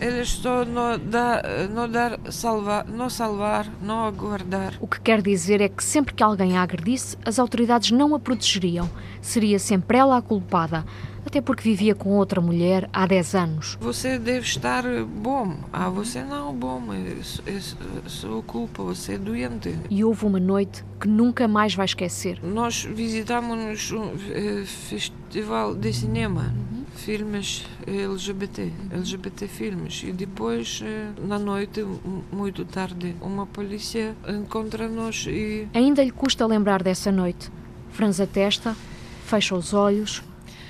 eh, 0.00 0.06
eles 0.06 0.30
só 0.30 0.64
não 0.64 0.98
dar 0.98 1.42
não 1.68 1.86
dar 1.86 2.18
salvar 2.30 2.86
não 2.88 3.10
salvar 3.10 3.66
não 3.82 4.06
aguardar 4.06 4.72
O 4.80 4.86
que 4.86 4.98
quer 5.00 5.20
dizer 5.20 5.60
é 5.60 5.68
que 5.68 5.84
sempre 5.84 6.14
que 6.14 6.22
alguém 6.22 6.56
a 6.56 6.62
agredisse, 6.62 7.18
as 7.24 7.38
autoridades 7.38 7.90
não 7.90 8.14
a 8.14 8.18
protegeriam. 8.18 8.88
Seria 9.20 9.58
sempre 9.58 9.98
ela 9.98 10.16
a 10.16 10.22
culpada, 10.22 10.84
até 11.24 11.40
porque 11.40 11.62
vivia 11.62 11.94
com 11.94 12.10
outra 12.16 12.40
mulher 12.40 12.88
há 12.92 13.06
10 13.06 13.34
anos. 13.34 13.76
você 13.80 14.18
deve 14.18 14.46
estar 14.46 14.82
bom 15.04 15.56
ah 15.70 15.90
você 15.90 16.22
não 16.22 16.54
bom 16.54 16.80
é, 16.94 17.50
é 17.50 17.60
sua 18.08 18.42
culpa 18.42 18.82
você 18.82 19.14
é 19.14 19.18
doente 19.18 19.78
E 19.90 20.02
houve 20.02 20.24
uma 20.24 20.40
noite 20.40 20.82
que 21.00 21.08
nunca 21.08 21.46
mais 21.46 21.74
vai 21.74 21.84
esquecer. 21.84 22.38
nós 22.42 22.84
visitamos 22.84 23.90
um 23.92 24.12
eh, 24.30 24.64
festival 24.64 25.74
de 25.74 25.92
cinema 25.92 26.54
filmes 26.96 27.64
LGBT 27.86 28.72
LGBT 28.90 29.46
filmes 29.46 30.02
e 30.04 30.12
depois 30.12 30.80
eh, 30.84 31.10
na 31.22 31.38
noite 31.38 31.84
muito 32.32 32.64
tarde 32.64 33.14
uma 33.20 33.46
polícia 33.46 34.16
encontra-nos 34.28 35.26
e 35.28 35.68
Ainda 35.74 36.02
lhe 36.02 36.10
custa 36.10 36.46
lembrar 36.46 36.82
dessa 36.82 37.12
noite. 37.12 37.50
Franza 37.90 38.24
a 38.24 38.26
testa, 38.26 38.76
fecha 39.24 39.54
os 39.54 39.72
olhos, 39.72 40.22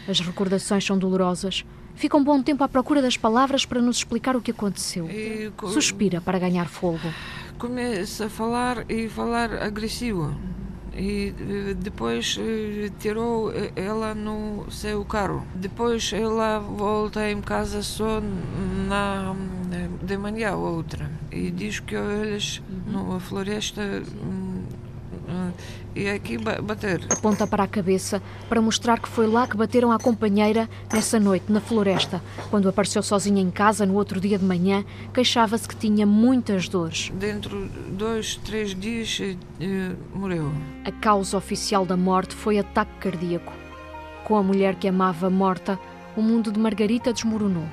as 0.09 0.21
recordações 0.21 0.85
são 0.85 0.99
dolorosas. 0.99 1.65
Fica 1.95 2.17
um 2.17 2.23
bom 2.23 2.43
tempo 2.43 2.63
à 2.63 2.69
procura 2.69 3.01
das 3.01 3.17
palavras 3.17 3.65
para 3.65 3.81
nos 3.81 3.97
explicar 3.97 4.37
o 4.37 4.41
que 4.43 4.51
aconteceu. 4.51 5.09
E 5.11 5.51
Suspira 5.73 6.21
para 6.21 6.39
ganhar 6.39 6.67
fogo. 6.69 7.09
começa 7.59 8.27
a 8.27 8.29
falar 8.29 8.85
e 8.91 9.09
falar 9.09 9.55
agressivo. 9.63 10.37
E 10.97 11.35
eh, 11.39 11.75
depois 11.75 12.39
eh, 12.41 12.91
tirou 12.99 13.53
ela 13.75 14.15
no 14.15 14.71
seu 14.71 15.05
carro. 15.05 15.47
Depois 15.55 16.13
ela 16.13 16.59
volta 16.59 17.31
em 17.31 17.41
casa 17.41 17.83
só 17.83 18.21
na 18.89 19.35
de 20.03 20.17
manhã 20.17 20.55
outra 20.55 21.11
e 21.31 21.51
diz 21.51 21.81
que 21.81 21.95
eles 21.95 22.63
uhum. 22.87 23.13
na 23.15 23.21
floresta 23.21 23.83
e 25.95 26.09
aqui 26.09 26.37
bater. 26.37 27.01
Aponta 27.11 27.47
para 27.47 27.65
a 27.65 27.67
cabeça 27.67 28.23
para 28.49 28.61
mostrar 28.61 29.01
que 29.01 29.09
foi 29.09 29.27
lá 29.27 29.47
que 29.47 29.57
bateram 29.57 29.91
à 29.91 29.99
companheira 29.99 30.69
nessa 30.93 31.19
noite, 31.19 31.51
na 31.51 31.61
floresta. 31.61 32.23
Quando 32.51 32.69
apareceu 32.69 33.03
sozinha 33.03 33.41
em 33.41 33.51
casa 33.51 33.87
no 33.87 33.95
outro 33.95 34.21
dia 34.21 34.39
de 34.39 34.45
manhã, 34.45 34.85
queixava-se 35.15 35.67
que 35.67 35.75
tinha 35.75 36.07
muitas 36.07 36.69
dores. 36.69 37.11
Dentro 37.15 37.67
de 37.67 37.93
dois, 37.93 38.37
três 38.37 38.75
dias, 38.75 39.19
eh, 39.21 39.93
morreu. 40.15 40.53
A 40.85 40.93
causa 40.93 41.37
oficial 41.37 41.87
da 41.87 41.97
morte 41.97 42.35
foi 42.35 42.59
ataque 42.59 42.93
cardíaco. 43.01 43.53
Com 44.25 44.37
a 44.37 44.43
mulher 44.43 44.75
que 44.75 44.89
amava 44.89 45.31
morta, 45.31 45.79
o 46.17 46.23
mundo 46.23 46.53
de 46.53 46.59
Margarita 46.59 47.13
desmoronou. 47.13 47.67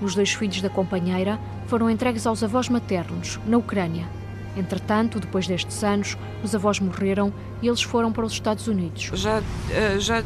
Os 0.00 0.14
dois 0.16 0.32
filhos 0.32 0.60
da 0.60 0.68
companheira 0.68 1.38
foram 1.66 1.88
entregues 1.88 2.26
aos 2.26 2.42
avós 2.42 2.68
maternos, 2.68 3.38
na 3.46 3.56
Ucrânia. 3.56 4.21
Entretanto, 4.56 5.18
depois 5.18 5.46
destes 5.46 5.82
anos, 5.82 6.16
os 6.42 6.54
avós 6.54 6.78
morreram 6.78 7.32
e 7.62 7.68
eles 7.68 7.82
foram 7.82 8.12
para 8.12 8.24
os 8.24 8.32
Estados 8.32 8.68
Unidos. 8.68 9.10
Já, 9.14 9.42
eh, 9.70 9.98
já 9.98 10.22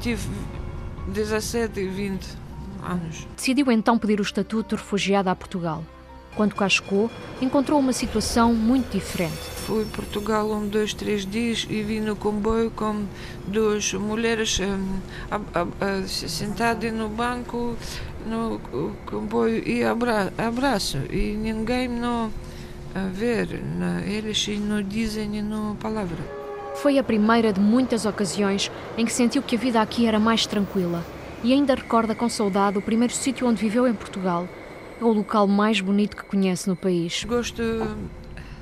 tive 0.00 0.28
17 1.08 1.80
e 1.80 1.88
20 1.88 2.26
anos. 2.82 3.26
Decidiu 3.36 3.70
então 3.70 3.98
pedir 3.98 4.20
o 4.20 4.22
estatuto 4.22 4.76
de 4.76 4.82
refugiada 4.82 5.30
a 5.30 5.36
Portugal. 5.36 5.84
Quando 6.36 6.54
cá 6.54 6.68
chegou, 6.68 7.10
encontrou 7.40 7.78
uma 7.78 7.92
situação 7.92 8.52
muito 8.52 8.90
diferente. 8.90 9.38
Fui 9.66 9.84
a 9.84 9.96
Portugal 9.96 10.50
um, 10.50 10.66
dois, 10.66 10.92
três 10.92 11.24
dias 11.24 11.64
e 11.70 11.80
vim 11.82 12.00
no 12.00 12.16
comboio 12.16 12.72
com 12.72 13.04
duas 13.46 13.92
mulheres 13.94 14.58
um, 14.60 16.06
sentadas 16.08 16.92
no 16.92 17.08
banco 17.08 17.76
no 18.26 18.60
comboio 19.06 19.62
e 19.66 19.84
abra, 19.84 20.32
abraço. 20.36 20.98
E 21.10 21.36
ninguém 21.36 21.88
não 21.88 22.32
ver, 23.00 23.48
eles 24.06 24.48
não 24.60 24.82
dizem 24.82 25.28
nenhuma 25.28 25.74
palavra. 25.74 26.18
Foi 26.76 26.98
a 26.98 27.04
primeira 27.04 27.52
de 27.52 27.60
muitas 27.60 28.06
ocasiões 28.06 28.70
em 28.96 29.04
que 29.04 29.12
sentiu 29.12 29.42
que 29.42 29.56
a 29.56 29.58
vida 29.58 29.80
aqui 29.80 30.06
era 30.06 30.18
mais 30.18 30.46
tranquila 30.46 31.04
e 31.42 31.52
ainda 31.52 31.74
recorda 31.74 32.14
com 32.14 32.28
saudade 32.28 32.78
o 32.78 32.82
primeiro 32.82 33.12
sítio 33.12 33.46
onde 33.46 33.60
viveu 33.60 33.86
em 33.86 33.94
Portugal. 33.94 34.48
É 35.00 35.04
o 35.04 35.12
local 35.12 35.46
mais 35.46 35.80
bonito 35.80 36.16
que 36.16 36.24
conhece 36.24 36.68
no 36.68 36.76
país. 36.76 37.24
Gosto 37.24 37.62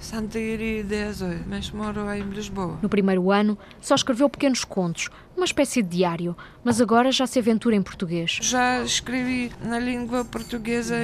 Santa 0.03 0.37
Iria 0.37 0.83
de 0.83 1.05
Azoi, 1.05 1.39
mas 1.47 1.71
moro 1.71 2.13
em 2.13 2.23
Lisboa. 2.23 2.77
No 2.83 2.89
primeiro 2.89 3.31
ano, 3.31 3.57
só 3.81 3.95
escreveu 3.95 4.29
pequenos 4.29 4.65
contos, 4.65 5.09
uma 5.37 5.45
espécie 5.45 5.83
de 5.83 5.89
diário, 5.97 6.37
mas 6.65 6.81
agora 6.81 7.11
já 7.11 7.27
se 7.27 7.39
aventura 7.39 7.75
em 7.75 7.83
português. 7.83 8.39
Já 8.41 8.83
escrevi 8.83 9.53
na 9.63 9.79
língua 9.79 10.25
portuguesa 10.25 10.97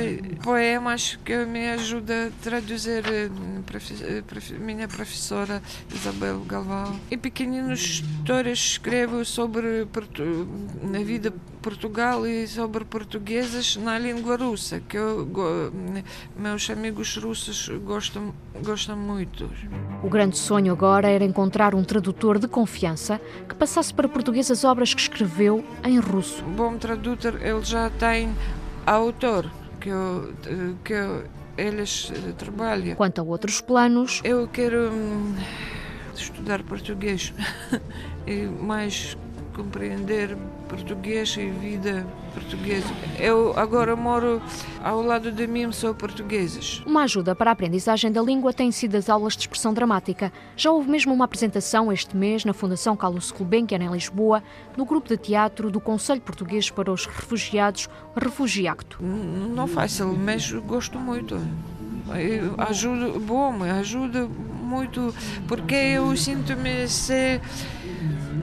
poemas 0.43 1.19
que 1.25 1.45
me 1.45 1.69
ajudam 1.71 2.29
a 2.29 2.31
traduzir 2.43 3.05
eh, 3.07 3.31
eh, 3.31 4.59
minha 4.59 4.87
professora 4.87 5.63
Isabel 5.93 6.41
Galvão. 6.47 6.99
E 7.11 7.17
pequeninas 7.17 7.81
histórias 7.81 8.59
escrevo 8.59 9.25
sobre 9.25 9.83
a 9.83 11.05
vida 11.05 11.33
Portugal 11.59 12.27
e 12.27 12.47
sobre 12.47 12.85
portugueses 12.85 13.77
na 13.77 13.99
língua 13.99 14.37
russa, 14.37 14.81
que 14.81 14.97
eu, 14.97 15.29
meus 16.37 16.69
amigos 16.71 17.17
russos 17.17 17.69
gostam, 17.85 18.33
gostam 18.63 18.97
muito. 18.97 19.51
O 20.03 20.09
grande 20.09 20.39
sonho 20.39 20.73
agora 20.73 21.09
era 21.09 21.25
encontrar 21.25 21.75
um 21.75 21.85
tradutor 21.85 22.39
de 22.39 22.49
confiança 22.49 23.21
que 23.49 23.55
passasse 23.55 23.93
para 23.93 24.09
português 24.09 24.51
as 24.51 24.65
obras 24.65 24.95
que 24.95 25.01
escreveu 25.01 25.65
em 25.85 25.99
russo. 25.99 26.43
Bom 26.45 26.77
tradutor, 26.79 27.41
ele 27.43 27.65
já 27.65 27.91
tem 27.91 28.35
autor 28.87 29.51
que, 29.81 29.89
eu, 29.89 30.33
que 30.85 30.93
eu, 30.93 31.25
eles 31.57 32.13
trabalham. 32.37 32.95
Quanto 32.97 33.21
a 33.21 33.25
outros 33.25 33.61
planos, 33.61 34.21
eu 34.25 34.49
quero 34.49 34.91
hum, 34.91 35.35
estudar 36.15 36.63
português 36.63 37.33
e 38.27 38.47
mais 38.47 39.17
compreender 39.59 40.39
português 40.69 41.37
e 41.37 41.51
vida 41.51 42.07
portuguesa. 42.33 42.87
Eu 43.19 43.59
agora 43.59 43.97
moro 43.97 44.41
ao 44.85 45.03
lado 45.03 45.33
de 45.33 45.49
mim, 45.49 45.73
sou 45.73 45.93
portugueses. 45.93 46.81
Uma 46.87 47.03
ajuda 47.03 47.35
para 47.35 47.51
a 47.51 47.55
aprendizagem 47.55 48.13
da 48.13 48.23
língua 48.23 48.53
tem 48.53 48.71
sido 48.71 48.95
as 48.95 49.11
aulas 49.11 49.33
de 49.33 49.41
expressão 49.41 49.75
dramática. 49.75 50.33
Já 50.57 50.71
houve 50.71 50.89
mesmo 50.89 51.13
uma 51.13 51.25
apresentação 51.25 51.93
este 51.93 52.17
mês 52.17 52.45
na 52.45 52.53
Fundação 52.53 52.97
Carlos 52.97 53.33
Gulbenkian 53.33 53.83
em 53.83 53.91
Lisboa, 53.91 54.45
no 54.77 54.85
grupo 54.85 55.09
de 55.09 55.17
teatro 55.17 55.73
do 55.73 55.81
Conselho 55.81 56.21
Português 56.21 56.71
para 56.71 56.93
os 56.93 57.05
Refugiados, 57.05 57.89
Refugiacto. 58.15 59.03
Não 59.03 59.67
fácil, 59.67 60.17
mas 60.17 60.53
gosto 60.53 61.01
muito. 61.01 61.37
Ajuda, 62.57 63.19
bom, 63.19 63.65
ajuda 63.65 64.29
muito, 64.63 65.15
porque 65.47 65.75
eu 65.75 66.17
sinto-me 66.17 66.89
ser 66.89 67.41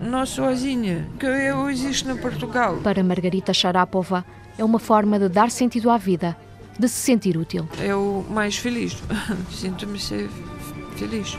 não 0.06 0.26
sozinha, 0.26 1.08
que 1.20 1.26
eu 1.26 1.70
existo 1.70 2.08
no 2.08 2.18
Portugal. 2.18 2.78
Para 2.84 3.04
Margarita 3.04 3.54
Sharapova, 3.54 4.24
é 4.58 4.64
uma 4.64 4.80
forma 4.80 5.20
de 5.20 5.28
dar 5.28 5.50
sentido 5.50 5.90
à 5.90 5.98
vida, 5.98 6.38
de 6.78 6.88
se 6.88 6.96
sentir 6.96 7.38
útil. 7.38 7.68
É 7.82 7.94
o 7.96 8.24
mais 8.30 8.58
feliz. 8.58 8.96
Sinto-me 9.52 10.00
ser 10.00 10.30
feliz. 10.96 11.38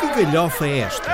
Que 0.00 0.24
galhofa 0.24 0.66
é 0.66 0.78
esta? 0.78 1.10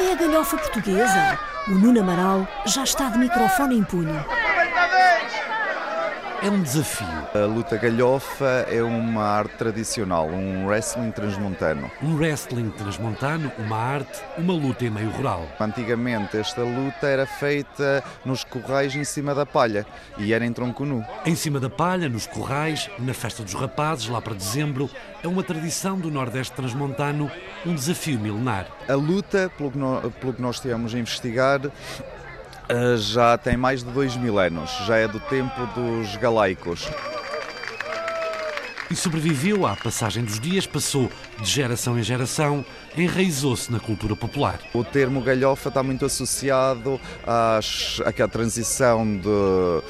É 0.00 0.12
a 0.12 0.14
galhofa 0.14 0.56
portuguesa. 0.56 1.38
O 1.66 1.72
Nuno 1.72 2.00
Amaral 2.00 2.46
já 2.66 2.84
está 2.84 3.08
de 3.08 3.18
microfone 3.18 3.78
em 3.78 3.82
punho 3.82 4.43
é 6.44 6.50
um 6.50 6.62
desafio. 6.62 7.06
A 7.34 7.46
luta 7.46 7.78
galhofa 7.78 8.66
é 8.70 8.82
uma 8.82 9.22
arte 9.22 9.56
tradicional, 9.56 10.28
um 10.28 10.66
wrestling 10.66 11.10
transmontano. 11.10 11.90
Um 12.02 12.16
wrestling 12.16 12.68
transmontano, 12.68 13.50
uma 13.56 13.78
arte, 13.78 14.20
uma 14.36 14.52
luta 14.52 14.84
em 14.84 14.90
meio 14.90 15.08
rural. 15.08 15.48
Antigamente 15.58 16.36
esta 16.36 16.60
luta 16.60 17.06
era 17.06 17.24
feita 17.24 18.04
nos 18.26 18.44
corrais 18.44 18.94
em 18.94 19.04
cima 19.04 19.34
da 19.34 19.46
palha 19.46 19.86
e 20.18 20.34
era 20.34 20.44
em 20.44 20.52
tronco 20.52 20.84
nu. 20.84 21.02
Em 21.24 21.34
cima 21.34 21.58
da 21.58 21.70
palha, 21.70 22.10
nos 22.10 22.26
corrais, 22.26 22.90
na 22.98 23.14
festa 23.14 23.42
dos 23.42 23.54
rapazes, 23.54 24.08
lá 24.08 24.20
para 24.20 24.34
dezembro, 24.34 24.90
é 25.22 25.26
uma 25.26 25.42
tradição 25.42 25.98
do 25.98 26.10
Nordeste 26.10 26.52
transmontano, 26.52 27.30
um 27.64 27.74
desafio 27.74 28.20
milenar. 28.20 28.66
A 28.86 28.92
luta, 28.92 29.50
pelo 29.56 29.70
que, 29.70 29.78
nós, 29.78 30.12
pelo 30.20 30.34
que 30.34 30.42
nós 30.42 30.60
tivemos 30.60 30.94
a 30.94 30.98
investigar, 30.98 31.62
já 32.96 33.36
tem 33.36 33.56
mais 33.56 33.82
de 33.82 33.90
dois 33.90 34.16
mil 34.16 34.38
anos, 34.38 34.70
já 34.86 34.96
é 34.96 35.08
do 35.08 35.20
tempo 35.20 35.66
dos 35.74 36.16
galaicos. 36.16 36.88
E 38.90 38.96
sobreviveu 38.96 39.66
à 39.66 39.74
passagem 39.74 40.22
dos 40.22 40.38
dias, 40.38 40.66
passou 40.66 41.10
de 41.40 41.50
geração 41.50 41.98
em 41.98 42.02
geração, 42.02 42.64
enraizou-se 42.96 43.72
na 43.72 43.80
cultura 43.80 44.14
popular. 44.14 44.60
O 44.72 44.84
termo 44.84 45.20
galhofa 45.20 45.68
está 45.68 45.82
muito 45.82 46.04
associado 46.04 47.00
às, 47.26 48.00
àquela 48.04 48.28
transição 48.28 49.04
de 49.16 49.82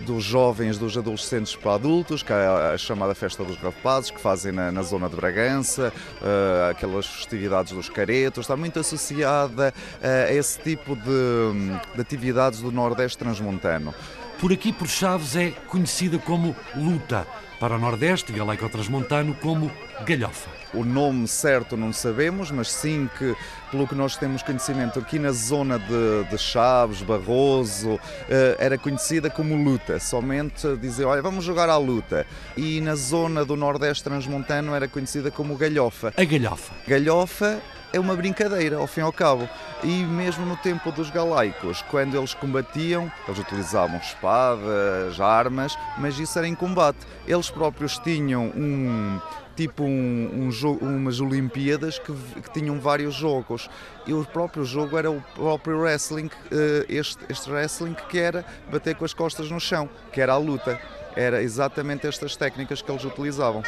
dos 0.00 0.24
jovens, 0.24 0.78
dos 0.78 0.96
adolescentes 0.96 1.54
para 1.54 1.74
adultos, 1.74 2.22
que 2.22 2.32
é 2.32 2.72
a 2.74 2.78
chamada 2.78 3.14
Festa 3.14 3.44
dos 3.44 3.56
Rapazes, 3.56 4.10
que 4.10 4.20
fazem 4.20 4.52
na, 4.52 4.72
na 4.72 4.82
zona 4.82 5.08
de 5.08 5.16
Bragança, 5.16 5.92
uh, 6.20 6.70
aquelas 6.70 7.06
festividades 7.06 7.72
dos 7.72 7.88
caretos, 7.88 8.44
está 8.44 8.56
muito 8.56 8.78
associada 8.78 9.74
uh, 9.76 10.28
a 10.28 10.32
esse 10.32 10.58
tipo 10.60 10.96
de, 10.96 11.92
de 11.94 12.00
atividades 12.00 12.60
do 12.60 12.72
Nordeste 12.72 13.18
transmontano. 13.18 13.94
Por 14.40 14.52
aqui, 14.52 14.72
por 14.72 14.88
Chaves, 14.88 15.36
é 15.36 15.50
conhecida 15.68 16.18
como 16.18 16.56
luta 16.74 17.26
para 17.60 17.76
o 17.76 17.78
Nordeste, 17.78 18.32
galaico-transmontano, 18.32 19.34
como 19.34 19.70
galhofa. 20.06 20.48
O 20.72 20.82
nome 20.82 21.28
certo 21.28 21.76
não 21.76 21.92
sabemos, 21.92 22.50
mas 22.50 22.72
sim 22.72 23.08
que, 23.18 23.36
pelo 23.70 23.86
que 23.86 23.94
nós 23.94 24.16
temos 24.16 24.42
conhecimento 24.42 24.98
aqui 24.98 25.18
na 25.18 25.30
zona 25.30 25.78
de, 25.78 26.24
de 26.30 26.38
Chaves, 26.38 27.02
Barroso, 27.02 28.00
eh, 28.30 28.56
era 28.58 28.78
conhecida 28.78 29.28
como 29.28 29.54
luta. 29.54 30.00
Somente 30.00 30.74
dizer, 30.78 31.04
olha, 31.04 31.20
vamos 31.20 31.44
jogar 31.44 31.68
à 31.68 31.76
luta. 31.76 32.26
E 32.56 32.80
na 32.80 32.94
zona 32.94 33.44
do 33.44 33.56
Nordeste 33.56 34.04
transmontano 34.04 34.74
era 34.74 34.88
conhecida 34.88 35.30
como 35.30 35.54
galhofa. 35.54 36.14
A 36.16 36.24
galhofa. 36.24 36.72
Galhofa 36.88 37.60
é 37.92 37.98
uma 38.00 38.14
brincadeira, 38.14 38.76
ao 38.76 38.86
fim 38.86 39.00
e 39.00 39.02
ao 39.02 39.12
cabo. 39.12 39.48
E 39.82 40.04
mesmo 40.04 40.44
no 40.46 40.56
tempo 40.56 40.92
dos 40.92 41.10
galaicos, 41.10 41.82
quando 41.90 42.16
eles 42.16 42.34
combatiam, 42.34 43.10
eles 43.26 43.40
utilizavam 43.40 43.98
espadas, 43.98 45.20
armas, 45.20 45.76
mas 45.98 46.18
isso 46.18 46.38
era 46.38 46.46
em 46.46 46.54
combate. 46.54 46.98
Eles 47.26 47.50
próprios 47.50 47.98
tinham 47.98 48.44
um 48.46 49.20
tipo 49.56 49.84
um, 49.84 50.46
um 50.46 50.50
jogo, 50.50 50.86
umas 50.86 51.20
Olimpíadas 51.20 51.98
que, 51.98 52.12
que, 52.40 52.50
tinham 52.50 52.80
vários 52.80 53.14
jogos 53.14 53.68
e 54.06 54.14
o 54.14 54.24
próprio 54.24 54.64
jogo 54.64 54.96
era 54.96 55.10
o 55.10 55.20
próprio 55.34 55.78
wrestling, 55.78 56.30
eh, 56.50 56.86
este, 56.88 57.18
este 57.28 57.50
wrestling 57.50 57.94
que 58.08 58.18
era 58.18 58.42
bater 58.70 58.94
com 58.94 59.04
as 59.04 59.12
costas 59.12 59.50
no 59.50 59.60
chão, 59.60 59.88
que 60.12 60.20
era 60.20 60.32
a 60.32 60.38
luta. 60.38 60.80
Era 61.14 61.42
exatamente 61.42 62.06
estas 62.06 62.36
técnicas 62.36 62.80
que 62.80 62.90
eles 62.90 63.04
utilizavam. 63.04 63.62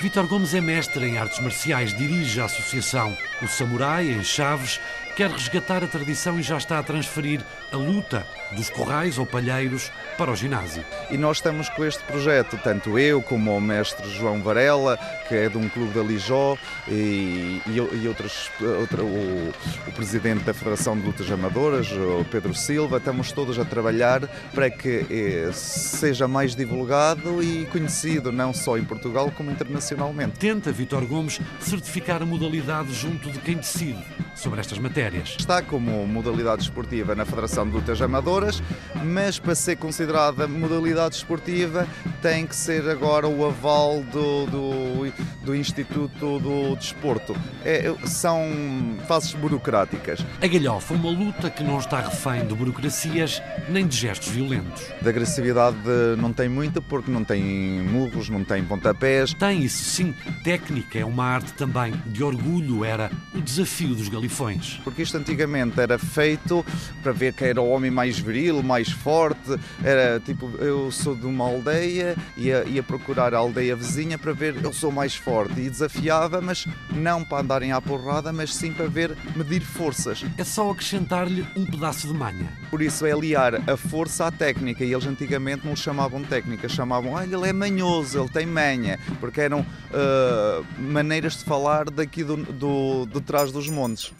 Vítor 0.00 0.28
Gomes 0.28 0.54
é 0.54 0.60
mestre 0.60 1.04
em 1.06 1.18
artes 1.18 1.40
marciais, 1.40 1.92
dirige 1.92 2.40
a 2.40 2.44
associação 2.44 3.18
O 3.42 3.48
Samurai, 3.48 4.08
em 4.08 4.22
Chaves, 4.22 4.80
quer 5.16 5.28
resgatar 5.28 5.82
a 5.82 5.88
tradição 5.88 6.38
e 6.38 6.42
já 6.42 6.56
está 6.56 6.78
a 6.78 6.82
transferir 6.84 7.44
a 7.72 7.76
luta 7.76 8.24
dos 8.52 8.70
corrais 8.70 9.18
ou 9.18 9.26
palheiros 9.26 9.90
para 10.18 10.32
o 10.32 10.36
ginásio. 10.36 10.84
E 11.10 11.16
nós 11.16 11.36
estamos 11.36 11.68
com 11.68 11.84
este 11.84 12.02
projeto, 12.02 12.58
tanto 12.62 12.98
eu 12.98 13.22
como 13.22 13.56
o 13.56 13.60
mestre 13.60 14.10
João 14.10 14.42
Varela, 14.42 14.98
que 15.28 15.34
é 15.34 15.48
de 15.48 15.56
um 15.56 15.68
clube 15.68 15.94
da 15.94 16.02
Lijó, 16.02 16.58
e, 16.88 17.62
e, 17.66 18.08
outros, 18.08 18.50
outra, 18.80 19.02
o, 19.02 19.52
o, 19.86 19.92
presidente 19.92 20.42
da 20.42 20.52
Federação 20.52 20.98
de 20.98 21.06
Lutas 21.06 21.30
Amadoras, 21.30 21.88
o 21.92 22.24
Pedro 22.24 22.52
Silva, 22.52 22.96
estamos 22.96 23.30
todos 23.30 23.58
a 23.58 23.64
trabalhar 23.64 24.26
para 24.52 24.68
que 24.68 25.06
eh, 25.08 25.50
seja 25.52 26.26
mais 26.26 26.56
divulgado 26.56 27.40
e 27.42 27.66
conhecido, 27.66 28.32
não 28.32 28.52
só 28.52 28.76
em 28.76 28.84
Portugal 28.84 29.30
como 29.30 29.52
internacionalmente. 29.52 30.38
Tenta 30.38 30.72
Vitor 30.72 31.06
Gomes 31.06 31.40
certificar 31.60 32.22
a 32.22 32.26
modalidade 32.26 32.92
junto 32.92 33.30
de 33.30 33.38
quem 33.38 33.56
decide 33.56 34.02
sobre 34.34 34.60
estas 34.60 34.78
matérias. 34.78 35.36
Está 35.38 35.62
como 35.62 36.06
modalidade 36.06 36.62
esportiva 36.62 37.14
na 37.14 37.24
Federação 37.24 37.66
de 37.66 37.74
Lutas 37.74 38.00
Amadoras, 38.00 38.62
mas 39.04 39.38
para 39.38 39.54
ser 39.54 39.76
considerada 40.08 40.48
modalidade 40.48 41.16
esportiva 41.16 41.86
tem 42.22 42.46
que 42.46 42.56
ser 42.56 42.88
agora 42.88 43.28
o 43.28 43.46
aval 43.46 44.02
do, 44.04 44.46
do, 44.46 45.12
do 45.44 45.54
Instituto 45.54 46.38
do 46.38 46.74
Desporto. 46.76 47.36
É, 47.62 47.94
são 48.06 48.96
fases 49.06 49.34
burocráticas. 49.34 50.24
A 50.40 50.46
galhofa, 50.46 50.94
uma 50.94 51.10
luta 51.10 51.50
que 51.50 51.62
não 51.62 51.78
está 51.78 52.00
refém 52.00 52.46
de 52.46 52.54
burocracias 52.54 53.42
nem 53.68 53.86
de 53.86 53.96
gestos 53.96 54.28
violentos. 54.28 54.82
De 55.00 55.08
agressividade 55.08 55.76
não 56.16 56.32
tem 56.32 56.48
muito 56.48 56.80
porque 56.80 57.10
não 57.10 57.22
tem 57.22 57.42
murros, 57.82 58.30
não 58.30 58.42
tem 58.42 58.64
pontapés. 58.64 59.34
Tem 59.34 59.62
isso 59.62 59.84
sim. 59.84 60.14
Técnica 60.42 60.98
é 60.98 61.04
uma 61.04 61.24
arte 61.24 61.52
também 61.52 61.92
de 62.06 62.24
orgulho, 62.24 62.84
era 62.84 63.10
o 63.34 63.40
desafio 63.40 63.94
dos 63.94 64.08
galifões. 64.08 64.80
Porque 64.82 65.02
isto 65.02 65.18
antigamente 65.18 65.78
era 65.78 65.98
feito 65.98 66.64
para 67.02 67.12
ver 67.12 67.34
quem 67.34 67.48
era 67.48 67.60
o 67.60 67.68
homem 67.68 67.90
mais 67.90 68.18
viril, 68.18 68.62
mais 68.62 68.88
forte. 68.88 69.58
Era 69.84 69.97
tipo, 70.24 70.50
eu 70.58 70.90
sou 70.90 71.14
de 71.14 71.26
uma 71.26 71.44
aldeia, 71.44 72.16
ia, 72.36 72.64
ia 72.64 72.82
procurar 72.82 73.34
a 73.34 73.38
aldeia 73.38 73.76
vizinha 73.76 74.18
para 74.18 74.32
ver 74.32 74.56
eu 74.62 74.72
sou 74.72 74.90
mais 74.90 75.14
forte 75.14 75.60
e 75.60 75.70
desafiava, 75.70 76.40
mas 76.40 76.66
não 76.90 77.24
para 77.24 77.42
andarem 77.42 77.72
à 77.72 77.80
porrada, 77.80 78.32
mas 78.32 78.54
sim 78.54 78.72
para 78.72 78.86
ver 78.86 79.16
medir 79.36 79.60
forças. 79.60 80.24
É 80.36 80.44
só 80.44 80.70
acrescentar-lhe 80.70 81.46
um 81.56 81.64
pedaço 81.64 82.06
de 82.06 82.14
manha. 82.14 82.48
Por 82.70 82.82
isso 82.82 83.06
é 83.06 83.12
aliar 83.12 83.68
a 83.68 83.76
força 83.76 84.26
à 84.26 84.30
técnica 84.30 84.84
e 84.84 84.92
eles 84.92 85.06
antigamente 85.06 85.64
não 85.64 85.72
o 85.72 85.76
chamavam 85.76 86.22
técnica, 86.22 86.68
chamavam, 86.68 87.12
olha, 87.12 87.34
ele 87.34 87.48
é 87.48 87.52
manhoso, 87.52 88.18
ele 88.18 88.28
tem 88.28 88.46
manha, 88.46 88.98
porque 89.20 89.40
eram 89.40 89.60
uh, 89.60 90.64
maneiras 90.80 91.38
de 91.38 91.44
falar 91.44 91.90
daqui 91.90 92.22
do, 92.24 92.36
do, 92.36 93.06
de 93.06 93.20
trás 93.20 93.52
dos 93.52 93.68
montes. 93.68 94.12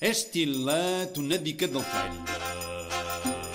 Este 0.00 0.44
lá, 0.44 1.06
tu 1.14 1.22
na 1.22 1.36
dica 1.36 1.66
do 1.66 1.80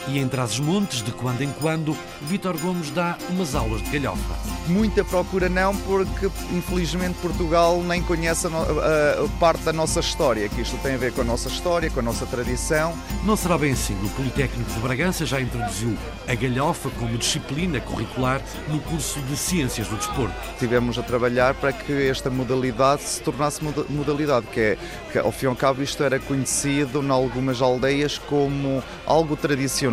E 0.08 0.20
em 0.20 0.28
Trás-os-Montes, 0.28 1.02
de 1.02 1.12
quando 1.12 1.42
em 1.42 1.52
quando, 1.52 1.96
Vítor 2.22 2.58
Gomes 2.58 2.90
dá 2.92 3.18
umas 3.30 3.56
aulas 3.56 3.82
de 3.84 4.00
galhofa 4.00 4.60
muita 4.70 5.04
procura 5.04 5.50
não, 5.50 5.76
porque 5.76 6.30
infelizmente 6.52 7.18
Portugal 7.22 7.82
nem 7.84 8.02
conhece 8.02 8.48
a, 8.48 8.50
a, 8.50 9.26
a, 9.26 9.28
parte 9.40 9.64
da 9.64 9.74
nossa 9.74 10.00
história, 10.00 10.48
que 10.48 10.62
isto 10.62 10.78
tem 10.78 10.94
a 10.94 10.98
ver 10.98 11.12
com 11.12 11.22
a 11.22 11.24
nossa 11.24 11.50
história, 11.50 11.90
com 11.90 12.00
a 12.00 12.04
nossa 12.04 12.26
tradição. 12.26 12.94
Não 13.26 13.36
será 13.36 13.58
bem 13.58 13.74
assim. 13.74 13.96
O 14.04 14.10
Politécnico 14.10 14.72
de 14.72 14.80
Bragança 14.80 15.26
já 15.26 15.42
introduziu 15.42 15.98
a 16.28 16.36
galhofa 16.36 16.90
como 16.92 17.18
disciplina 17.18 17.80
curricular 17.82 18.42
no 18.68 18.80
curso 18.82 19.20
de 19.22 19.36
Ciências 19.36 19.88
do 19.88 19.98
Desporto. 19.98 20.36
Tivemos 20.60 20.98
a 21.00 21.04
trabalhar 21.04 21.56
para 21.56 21.74
que 21.74 22.08
esta 22.08 22.30
modalidade 22.30 23.02
se 23.02 23.22
tornasse 23.22 23.62
modalidade, 23.90 24.46
que 24.48 24.60
é 24.60 24.78
que 25.12 25.18
ao 25.18 25.32
fim 25.32 25.48
e 25.48 25.50
ao 25.50 25.56
cabo 25.56 25.82
isto 25.82 26.04
era 26.04 26.20
conhecido 26.20 27.02
em 27.02 27.10
algumas 27.10 27.62
aldeias 27.62 28.18
como 28.18 28.84
algo 29.06 29.36
tradicional 29.36 29.89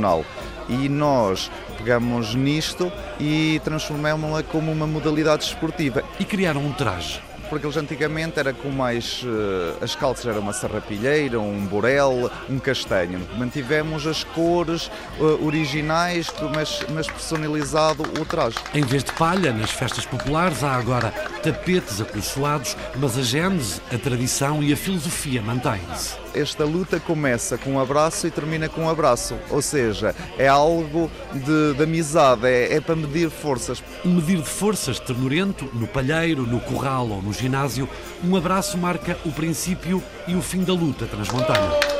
e 0.68 0.88
nós 0.88 1.50
pegamos 1.78 2.34
nisto 2.34 2.90
e 3.20 3.60
transformámos-la 3.64 4.42
como 4.42 4.72
uma 4.72 4.86
modalidade 4.86 5.44
esportiva. 5.44 6.02
E 6.18 6.24
criaram 6.24 6.64
um 6.64 6.72
traje 6.72 7.20
porque 7.48 7.66
eles 7.66 7.76
antigamente 7.76 8.38
era 8.38 8.52
com 8.52 8.70
mais. 8.70 9.22
Uh, 9.22 9.82
as 9.82 9.94
calças 9.94 10.26
eram 10.26 10.40
uma 10.40 10.52
sarrapilheira, 10.52 11.38
um 11.40 11.64
borel, 11.66 12.30
um 12.48 12.58
castanho. 12.58 13.20
Mantivemos 13.36 14.06
as 14.06 14.24
cores 14.24 14.90
uh, 15.18 15.44
originais, 15.44 16.32
mas, 16.54 16.84
mas 16.90 17.06
personalizado 17.06 18.02
o 18.20 18.24
traje. 18.24 18.56
Em 18.74 18.82
vez 18.82 19.04
de 19.04 19.12
palha, 19.12 19.52
nas 19.52 19.70
festas 19.70 20.04
populares 20.04 20.62
há 20.64 20.74
agora 20.74 21.10
tapetes 21.42 22.00
acolchoados, 22.00 22.76
mas 22.96 23.18
a 23.18 23.22
gênese, 23.22 23.80
a 23.92 23.98
tradição 23.98 24.62
e 24.62 24.72
a 24.72 24.76
filosofia 24.76 25.42
mantêm-se. 25.42 26.25
Esta 26.36 26.64
luta 26.64 27.00
começa 27.00 27.56
com 27.56 27.70
um 27.70 27.80
abraço 27.80 28.26
e 28.26 28.30
termina 28.30 28.68
com 28.68 28.82
um 28.82 28.90
abraço, 28.90 29.34
ou 29.48 29.62
seja, 29.62 30.14
é 30.36 30.46
algo 30.46 31.10
de, 31.32 31.72
de 31.72 31.82
amizade, 31.82 32.46
é, 32.46 32.74
é 32.74 32.80
para 32.80 32.94
medir 32.94 33.30
forças. 33.30 33.82
Medir 34.04 34.42
de 34.42 34.48
forças, 34.48 35.00
ternurento, 35.00 35.64
no 35.72 35.86
palheiro, 35.86 36.42
no 36.42 36.60
corral 36.60 37.08
ou 37.08 37.22
no 37.22 37.32
ginásio, 37.32 37.88
um 38.22 38.36
abraço 38.36 38.76
marca 38.76 39.18
o 39.24 39.32
princípio 39.32 40.02
e 40.28 40.34
o 40.34 40.42
fim 40.42 40.62
da 40.62 40.74
luta 40.74 41.06
transmontana. 41.06 41.95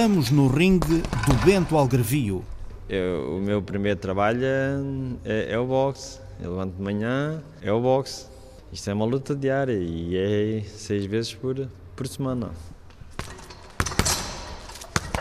Estamos 0.00 0.30
no 0.30 0.48
ringue 0.48 1.02
do 1.26 1.34
Bento 1.44 1.76
Algarvio. 1.76 2.42
Eu, 2.88 3.36
o 3.36 3.38
meu 3.38 3.60
primeiro 3.60 4.00
trabalho 4.00 4.40
é, 4.42 5.52
é, 5.52 5.58
o 5.58 5.66
boxe. 5.66 6.18
Eu 6.40 6.52
levanto 6.52 6.74
de 6.74 6.82
manhã, 6.82 7.44
é 7.60 7.70
o 7.70 7.82
boxe. 7.82 8.24
Isto 8.72 8.88
é 8.88 8.94
uma 8.94 9.04
luta 9.04 9.36
diária 9.36 9.74
e 9.78 10.16
é 10.16 10.62
seis 10.66 11.04
vezes 11.04 11.34
por, 11.34 11.68
por 11.94 12.08
semana. 12.08 12.50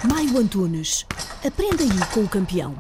Maio 0.10 0.38
Antunes, 0.38 1.06
aprenda 1.46 1.84
aí 1.84 2.14
com 2.14 2.22
o 2.22 2.30
campeão. 2.30 2.74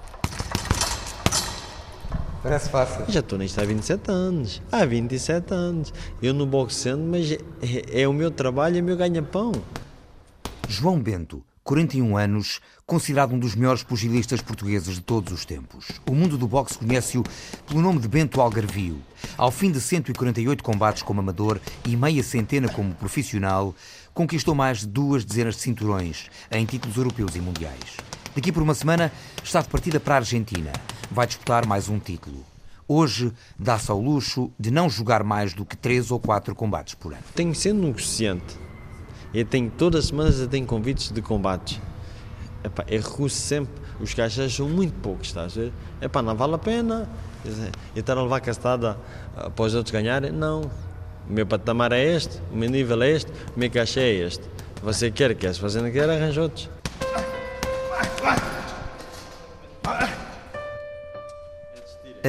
Parece 2.42 2.70
fácil. 2.70 3.04
Já 3.10 3.20
estou 3.20 3.38
nisto 3.38 3.60
há 3.60 3.66
27 3.66 4.10
anos. 4.10 4.62
Há 4.72 4.86
27 4.86 5.54
anos. 5.54 5.94
Eu 6.22 6.34
no 6.34 6.46
boxeando, 6.46 7.04
mas 7.04 7.30
é, 7.30 7.40
é, 7.62 8.04
é 8.04 8.08
o 8.08 8.14
meu 8.14 8.32
trabalho, 8.32 8.78
é 8.78 8.82
o 8.82 8.86
meu 8.86 8.96
ganha-pão. 8.96 9.52
João 10.70 10.98
Bento 10.98 11.44
41 11.70 12.18
anos, 12.18 12.60
considerado 12.84 13.36
um 13.36 13.38
dos 13.38 13.54
melhores 13.54 13.84
pugilistas 13.84 14.42
portugueses 14.42 14.96
de 14.96 15.02
todos 15.02 15.32
os 15.32 15.46
tempos. 15.46 15.86
O 16.10 16.16
mundo 16.16 16.36
do 16.36 16.48
boxe 16.48 16.80
conhece-o 16.80 17.22
pelo 17.68 17.80
nome 17.80 18.00
de 18.00 18.08
Bento 18.08 18.42
Algarvio. 18.42 19.00
Ao 19.38 19.52
fim 19.52 19.72
de 19.72 19.80
148 19.80 20.64
combates 20.64 21.04
como 21.04 21.20
amador 21.20 21.62
e 21.86 21.96
meia 21.96 22.24
centena 22.24 22.68
como 22.70 22.96
profissional, 22.96 23.76
conquistou 24.16 24.56
mais 24.56 24.80
de 24.80 24.88
duas 24.88 25.24
dezenas 25.24 25.58
de 25.58 25.62
cinturões 25.62 26.32
em 26.50 26.66
títulos 26.66 26.98
europeus 26.98 27.36
e 27.36 27.40
mundiais. 27.40 27.98
Daqui 28.34 28.52
por 28.52 28.64
uma 28.64 28.74
semana 28.74 29.12
está 29.44 29.62
de 29.62 29.70
partida 29.70 30.00
para 30.00 30.16
a 30.16 30.18
Argentina. 30.18 30.72
Vai 31.12 31.28
disputar 31.28 31.68
mais 31.68 31.88
um 31.88 32.00
título. 32.00 32.44
Hoje 32.88 33.32
dá-se 33.60 33.92
ao 33.92 34.02
luxo 34.02 34.52
de 34.60 34.72
não 34.72 34.90
jogar 34.90 35.24
mais 35.24 35.54
do 35.54 35.64
que 35.64 35.78
três 35.78 36.10
ou 36.10 36.20
quatro 36.20 36.56
combates 36.56 36.96
por 36.96 37.14
ano. 37.14 37.22
Tenho 37.36 37.54
sendo 37.54 37.84
negociante 37.84 38.58
eu 39.34 39.46
tenho, 39.46 39.70
todas 39.70 40.06
as 40.06 40.08
semanas 40.08 40.46
tenho 40.48 40.66
convites 40.66 41.12
de 41.12 41.22
combates. 41.22 41.80
Epá, 42.64 42.84
eu 42.88 43.02
recuso 43.02 43.36
sempre. 43.36 43.74
Os 44.00 44.14
caixas 44.14 44.54
são 44.54 44.68
muito 44.68 44.94
poucos, 45.02 45.28
estás 45.28 45.58
a 45.58 45.62
ver? 45.62 45.74
Epá, 46.02 46.22
não 46.22 46.36
vale 46.36 46.56
a 46.56 46.58
pena. 46.58 47.10
Eu 47.46 48.00
estar 48.00 48.18
a 48.18 48.22
levar 48.22 48.40
castada 48.42 48.98
após 49.36 49.74
outros 49.74 49.92
ganharem? 49.92 50.32
Não. 50.32 50.62
O 51.30 51.34
meu 51.34 51.46
patamar 51.46 51.92
é 51.92 52.04
este, 52.04 52.42
o 52.52 52.58
meu 52.58 52.70
nível 52.70 53.02
é 53.04 53.12
este, 53.12 53.32
o 53.56 53.60
meu 53.60 53.70
caixa 53.70 54.00
é 54.00 54.10
este. 54.10 54.44
Você 54.82 55.12
quer, 55.12 55.36
quer, 55.36 55.54
se 55.54 55.62
você 55.62 55.80
não 55.82 55.92
quer, 55.92 56.10
arranja 56.10 56.42
outros. 56.42 56.70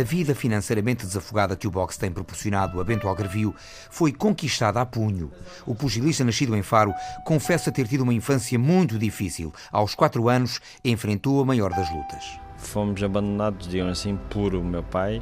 A 0.00 0.02
vida 0.02 0.34
financeiramente 0.34 1.04
desafogada 1.04 1.54
que 1.54 1.68
o 1.68 1.70
boxe 1.70 1.98
tem 1.98 2.10
proporcionado 2.10 2.80
a 2.80 2.84
Bento 2.84 3.06
Algarvio 3.06 3.54
foi 3.90 4.12
conquistada 4.12 4.80
a 4.80 4.86
punho. 4.86 5.30
O 5.66 5.74
pugilista 5.74 6.24
nascido 6.24 6.56
em 6.56 6.62
Faro 6.62 6.94
confessa 7.22 7.70
ter 7.70 7.86
tido 7.86 8.00
uma 8.00 8.14
infância 8.14 8.58
muito 8.58 8.98
difícil. 8.98 9.52
Aos 9.70 9.94
quatro 9.94 10.26
anos, 10.30 10.58
enfrentou 10.82 11.42
a 11.42 11.44
maior 11.44 11.68
das 11.68 11.92
lutas. 11.92 12.40
Fomos 12.56 13.02
abandonados, 13.02 13.68
digamos 13.68 13.98
assim, 13.98 14.18
por 14.30 14.54
o 14.54 14.64
meu 14.64 14.82
pai, 14.82 15.20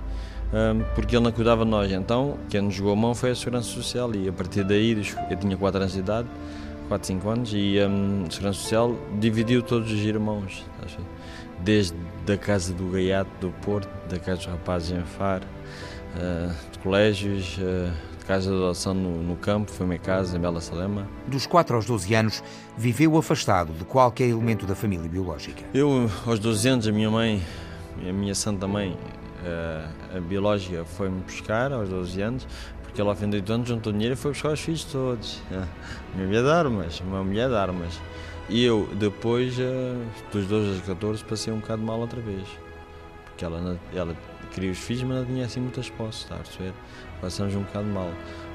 hum, 0.53 0.85
porque 0.95 1.17
ele 1.17 1.25
não 1.25 1.33
cuidava 1.33 1.65
de 1.65 1.71
nós. 1.73 1.91
Então, 1.91 2.39
quem 2.49 2.61
nos 2.61 2.75
jogou 2.75 2.93
a 2.93 2.97
mão 2.97 3.17
foi 3.17 3.33
a 3.33 3.35
Segurança 3.35 3.71
Social 3.71 4.15
e 4.15 4.29
a 4.29 4.33
partir 4.33 4.63
daí, 4.63 4.93
eu 5.29 5.37
tinha 5.37 5.57
4 5.57 5.81
anos 5.81 5.93
de 5.93 5.99
idade, 5.99 6.29
4, 6.87 7.05
5 7.05 7.29
anos, 7.29 7.51
e 7.53 7.81
a 7.81 7.89
Segurança 8.31 8.61
Social 8.61 8.95
dividiu 9.19 9.61
todos 9.61 9.91
os 9.91 9.99
irmãos, 9.99 10.65
desde 11.65 11.97
a 12.33 12.39
casa 12.39 12.73
do 12.73 12.91
Gaiato 12.91 13.31
do 13.41 13.51
Porto, 13.63 13.89
da 14.09 14.19
casa 14.19 14.37
dos 14.37 14.47
rapazes 14.47 14.91
em 14.91 15.03
Faro, 15.03 15.47
uh, 16.17 16.55
de 16.73 16.79
colégios, 16.79 17.59
uh, 17.59 17.91
de 18.19 18.25
casa 18.25 18.51
de 18.51 18.57
adoção 18.57 18.95
no, 18.95 19.23
no, 19.23 19.37
campo, 19.37 19.71
foi 19.71 19.87
minha 19.87 19.99
casa 19.99 20.37
em 20.37 20.41
Bela 20.41 20.61
Salema. 20.61 21.09
Dos 21.27 21.47
4 21.47 21.77
aos 21.77 21.87
12 21.87 22.15
anos, 22.15 22.43
viveu 22.77 23.17
afastado 23.17 23.73
de 23.73 23.85
qualquer 23.85 24.29
elemento 24.29 24.67
da 24.67 24.75
família 24.75 25.09
biológica. 25.09 25.63
Eu, 25.73 26.11
aos 26.27 26.39
12 26.39 26.69
anos, 26.69 26.89
a 26.89 26.93
minha 26.93 27.11
mãe, 27.11 27.43
a 28.09 28.13
minha 28.13 28.35
santa 28.35 28.67
mãe, 28.67 28.93
uh, 28.93 30.17
a 30.17 30.21
biológica, 30.21 30.85
foi-me 30.85 31.21
buscar 31.23 31.73
aos 31.73 31.89
12 31.89 32.21
anos, 32.21 32.49
porque 32.83 33.01
ela, 33.01 33.11
ao 33.11 33.17
fim 33.17 33.29
de 33.29 33.37
8 33.37 33.53
anos, 33.53 33.69
juntou 33.69 33.93
dinheiro 33.93 34.15
e 34.15 34.17
foi 34.17 34.33
buscar 34.33 34.53
os 34.53 34.61
filhos 34.61 34.85
todos. 34.85 35.41
Minha 36.15 36.27
mulher 36.27 36.43
de 36.43 36.51
armas, 36.51 37.01
uma 37.01 37.23
mulher 37.23 37.49
de 37.49 37.55
armas. 37.55 38.01
E 38.49 38.65
eu, 38.65 38.89
depois, 38.95 39.59
eh, 39.59 39.95
dos 40.33 40.47
12 40.47 40.77
aos 40.77 40.81
14, 40.87 41.25
passei 41.25 41.53
um 41.53 41.59
bocado 41.59 41.83
mal 41.83 42.01
outra 42.01 42.21
vez. 42.21 42.47
Porque 43.27 43.45
ela, 43.45 43.79
ela 43.95 44.17
queria 44.51 44.71
os 44.73 44.79
filhos, 44.79 45.03
mas 45.03 45.19
não 45.19 45.25
tinha 45.27 45.45
assim 45.45 45.61
muitas 45.61 45.91
posses, 45.91 46.23
está 46.23 46.37
a 46.37 46.39
perceber? 46.39 46.73
Passamos 47.21 47.55
um 47.55 47.63
bocado 47.63 47.87
mal. 47.87 48.11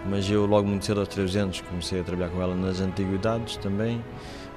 Mas 0.09 0.29
eu, 0.29 0.45
logo 0.47 0.67
muito 0.67 0.83
cedo, 0.83 0.99
aos 0.99 1.09
13 1.09 1.39
anos, 1.39 1.61
comecei 1.61 2.01
a 2.01 2.03
trabalhar 2.03 2.29
com 2.29 2.41
ela 2.41 2.55
nas 2.55 2.81
antiguidades 2.81 3.57
também. 3.57 3.97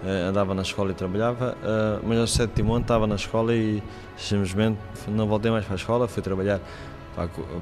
Uh, 0.02 0.28
andava 0.28 0.54
na 0.54 0.62
escola 0.62 0.90
e 0.90 0.94
trabalhava, 0.94 1.56
uh, 1.62 2.06
mas 2.06 2.18
ao 2.18 2.26
sétimo 2.26 2.74
ano 2.74 2.82
estava 2.82 3.06
na 3.06 3.14
escola 3.14 3.54
e 3.54 3.82
simplesmente 4.16 4.78
não 5.08 5.26
voltei 5.26 5.50
mais 5.50 5.64
para 5.64 5.74
a 5.74 5.76
escola, 5.76 6.06
fui 6.06 6.22
trabalhar 6.22 6.60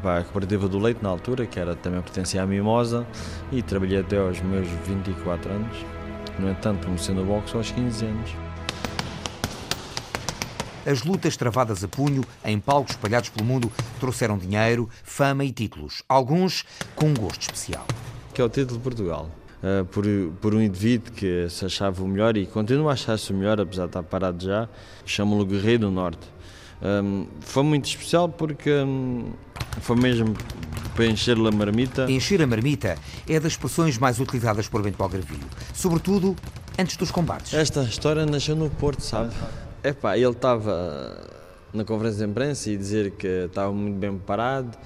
para 0.03 0.19
a, 0.19 0.23
cooperativa 0.25 0.69
do 0.69 0.79
leite 0.79 1.01
na 1.01 1.09
altura, 1.09 1.47
que 1.47 1.61
era 1.61 1.77
também 1.77 2.01
pertencia 2.03 2.43
à 2.43 2.47
Mimosa, 2.47 3.07
e 3.53 3.63
trabalhei 3.63 4.01
até 4.01 4.19
aos 4.19 4.41
meus 4.41 4.67
24 4.85 5.51
anos. 5.51 5.94
No 6.39 6.51
entanto, 6.51 6.87
comecei 6.87 7.15
no 7.15 7.25
boxe 7.25 7.57
aos 7.57 7.71
15 7.71 8.07
anos. 8.07 8.31
As 10.87 11.03
lutas 11.03 11.37
travadas 11.37 11.83
a 11.83 11.89
punho, 11.89 12.23
em 12.45 12.61
palcos 12.61 12.93
espalhados 12.93 13.31
pelo 13.31 13.47
mundo, 13.47 13.73
trouxeram 13.99 14.37
dinheiro, 14.37 14.89
fama 15.03 15.45
e 15.45 15.51
títulos, 15.51 16.03
alguns 16.07 16.65
com 16.95 17.07
um 17.07 17.15
gosto 17.15 17.43
especial. 17.43 17.87
Que 18.35 18.43
é 18.43 18.45
o 18.45 18.49
título 18.49 18.77
de 18.77 18.83
Portugal. 18.83 19.31
Uh, 19.63 19.83
por, 19.87 20.05
por 20.43 20.55
um 20.55 20.61
indivíduo 20.61 21.11
que 21.11 21.49
se 21.49 21.65
achava 21.65 22.05
o 22.05 22.07
melhor 22.07 22.37
e 22.37 22.45
continua 22.45 22.91
a 22.91 22.93
achar-se 22.93 23.33
o 23.33 23.37
melhor, 23.37 23.59
apesar 23.59 23.85
de 23.85 23.91
estar 23.91 24.03
parado 24.03 24.45
já, 24.45 24.69
chamam-lo 25.07 25.47
Guerreiro 25.47 25.87
do 25.87 25.91
Norte. 25.91 26.35
Um, 26.83 27.27
foi 27.41 27.63
muito 27.63 27.87
especial 27.87 28.29
porque 28.29 28.71
um, 28.71 29.33
foi 29.81 29.97
mesmo 29.97 30.35
para 30.95 31.07
encher 31.07 31.37
a 31.37 31.51
marmita. 31.51 32.11
Encher 32.11 32.41
a 32.43 32.47
marmita 32.47 32.97
é 33.29 33.41
das 33.41 33.53
expressões 33.53 33.99
mais 33.99 34.21
utilizadas 34.21 34.69
por 34.69 34.83
Bento 34.83 35.03
Algarvio, 35.03 35.39
sobretudo 35.75 36.37
antes 36.79 36.97
dos 36.97 37.11
combates. 37.11 37.53
Esta 37.53 37.83
história 37.83 38.25
nasceu 38.25 38.55
no 38.55 38.71
Porto, 38.71 39.03
sabe? 39.03 39.35
Epá, 39.83 40.17
ele 40.17 40.31
estava 40.31 41.29
na 41.73 41.85
conferência 41.85 42.25
de 42.25 42.31
imprensa 42.31 42.71
e 42.71 42.77
dizer 42.77 43.11
que 43.13 43.27
estava 43.27 43.73
muito 43.73 43.99
bem 43.99 44.13
preparado 44.13 44.79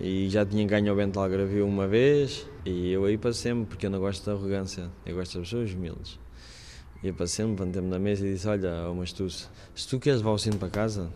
e 0.00 0.28
já 0.28 0.46
tinha 0.46 0.66
ganho 0.66 0.92
o 0.92 0.96
Bento 0.96 1.18
Algarvio 1.18 1.66
uma 1.66 1.88
vez 1.88 2.46
e 2.64 2.92
eu 2.92 3.04
aí 3.04 3.18
passei-me 3.18 3.64
porque 3.66 3.86
eu 3.86 3.90
não 3.90 3.98
gosto 3.98 4.24
da 4.24 4.32
arrogância, 4.32 4.88
eu 5.04 5.16
gosto 5.16 5.38
das 5.38 5.48
pessoas 5.48 5.72
humildes. 5.72 6.18
E 7.02 7.08
eu 7.08 7.14
passei-me, 7.14 7.52
levantei-me 7.52 7.88
na 7.88 7.98
mesa 7.98 8.26
e 8.26 8.32
disse, 8.34 8.48
olha, 8.48 8.70
mas 8.96 9.12
tu, 9.12 9.28
se 9.28 9.48
tu 9.88 9.98
queres 9.98 10.20
levar 10.20 10.30
o 10.30 10.38
sino 10.38 10.56
para 10.56 10.68
casa, 10.68 11.10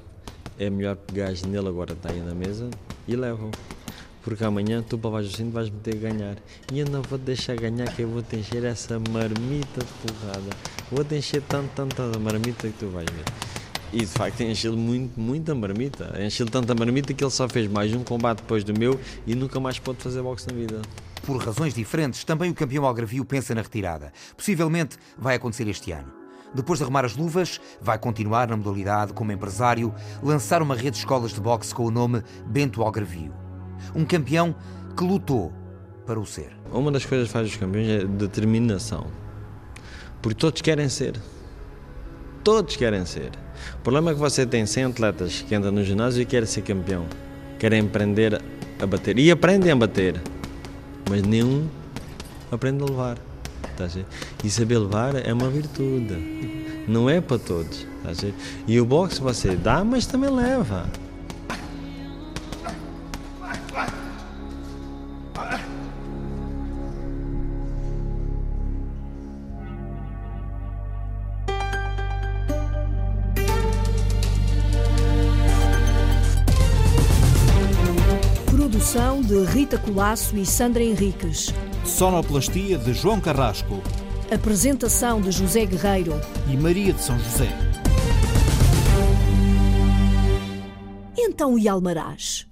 é 0.60 0.68
melhor 0.68 0.94
pegar 0.94 1.32
nele 1.48 1.68
agora 1.68 1.94
está 1.94 2.10
aí 2.10 2.20
na 2.20 2.34
mesa 2.34 2.68
e 3.08 3.16
levam. 3.16 3.50
Porque 4.22 4.44
amanhã 4.44 4.84
tu 4.86 4.98
para 4.98 5.10
baixo 5.10 5.34
cinto 5.34 5.52
vais 5.52 5.70
me 5.70 5.80
ter 5.80 5.92
que 5.92 6.00
ganhar. 6.00 6.36
E 6.70 6.80
eu 6.80 6.86
não 6.86 7.00
vou 7.00 7.18
deixar 7.18 7.56
ganhar 7.56 7.86
que 7.96 8.02
eu 8.02 8.08
vou 8.08 8.22
te 8.22 8.36
encher 8.36 8.62
essa 8.64 9.00
marmita 9.10 9.80
de 9.80 10.12
porrada. 10.12 10.50
Vou 10.92 11.02
te 11.02 11.14
encher 11.14 11.40
tanto, 11.48 11.70
tanta 11.74 12.18
marmita 12.18 12.68
que 12.68 12.78
tu 12.78 12.88
vais 12.88 13.06
ver. 13.10 13.24
E 13.94 14.00
de 14.00 14.06
facto 14.06 14.42
encheu 14.42 14.76
muito, 14.76 15.18
muita 15.18 15.54
marmita. 15.54 16.14
Encheu 16.22 16.44
tanta 16.44 16.74
marmita 16.74 17.14
que 17.14 17.24
ele 17.24 17.30
só 17.30 17.48
fez 17.48 17.66
mais 17.66 17.94
um 17.94 18.04
combate 18.04 18.42
depois 18.42 18.62
do 18.62 18.78
meu 18.78 19.00
e 19.26 19.34
nunca 19.34 19.58
mais 19.58 19.78
pode 19.78 20.02
fazer 20.02 20.20
boxe 20.20 20.46
na 20.46 20.54
vida. 20.54 20.82
Por 21.22 21.38
razões 21.38 21.72
diferentes, 21.72 22.22
também 22.22 22.50
o 22.50 22.54
campeão 22.54 22.84
Algravio 22.84 23.24
pensa 23.24 23.54
na 23.54 23.62
retirada. 23.62 24.12
Possivelmente 24.36 24.98
vai 25.16 25.36
acontecer 25.36 25.66
este 25.68 25.92
ano. 25.92 26.19
Depois 26.54 26.78
de 26.78 26.84
arrumar 26.84 27.04
as 27.04 27.16
luvas, 27.16 27.60
vai 27.80 27.98
continuar 27.98 28.48
na 28.48 28.56
modalidade 28.56 29.12
como 29.12 29.32
empresário, 29.32 29.94
lançar 30.22 30.62
uma 30.62 30.74
rede 30.74 30.92
de 30.92 30.98
escolas 30.98 31.32
de 31.32 31.40
boxe 31.40 31.74
com 31.74 31.84
o 31.84 31.90
nome 31.90 32.22
Bento 32.46 32.82
Algravio. 32.82 33.32
Um 33.94 34.04
campeão 34.04 34.54
que 34.96 35.04
lutou 35.04 35.52
para 36.04 36.18
o 36.18 36.26
ser. 36.26 36.50
Uma 36.72 36.90
das 36.90 37.06
coisas 37.06 37.28
que 37.28 37.32
faz 37.32 37.48
os 37.48 37.56
campeões 37.56 37.88
é 37.88 38.04
determinação. 38.04 39.06
Porque 40.20 40.34
todos 40.34 40.60
querem 40.60 40.88
ser. 40.88 41.14
Todos 42.42 42.76
querem 42.76 43.04
ser. 43.06 43.30
O 43.74 43.82
problema 43.82 44.10
é 44.10 44.14
que 44.14 44.20
você 44.20 44.44
tem 44.44 44.66
100 44.66 44.84
atletas 44.84 45.42
que 45.42 45.54
andam 45.54 45.70
no 45.70 45.84
ginásio 45.84 46.22
e 46.22 46.26
querem 46.26 46.46
ser 46.46 46.62
campeão. 46.62 47.06
Querem 47.58 47.80
aprender 47.82 48.42
a 48.80 48.86
bater. 48.86 49.18
E 49.18 49.30
aprendem 49.30 49.70
a 49.70 49.76
bater. 49.76 50.20
Mas 51.08 51.22
nenhum 51.22 51.68
aprende 52.50 52.82
a 52.82 52.86
levar. 52.86 53.29
Tá 53.76 53.88
e 54.44 54.50
saber 54.50 54.78
levar 54.78 55.14
é 55.14 55.32
uma 55.32 55.48
virtude. 55.48 56.84
Não 56.86 57.08
é 57.08 57.20
para 57.20 57.38
todos. 57.38 57.86
Tá 58.02 58.10
e 58.66 58.80
o 58.80 58.84
boxe 58.84 59.20
você 59.20 59.56
dá, 59.56 59.84
mas 59.84 60.06
também 60.06 60.30
leva. 60.30 60.86
Rita 79.70 79.86
Colasso 79.86 80.36
e 80.36 80.44
Sandra 80.44 80.82
Henriques. 80.82 81.54
Sonoplastia 81.84 82.76
de 82.76 82.92
João 82.92 83.20
Carrasco. 83.20 83.80
Apresentação 84.28 85.20
de 85.20 85.30
José 85.30 85.64
Guerreiro 85.64 86.20
e 86.52 86.56
Maria 86.56 86.92
de 86.92 87.00
São 87.00 87.16
José. 87.20 87.48
Então 91.16 91.56
e 91.56 91.68
Almaraz? 91.68 92.48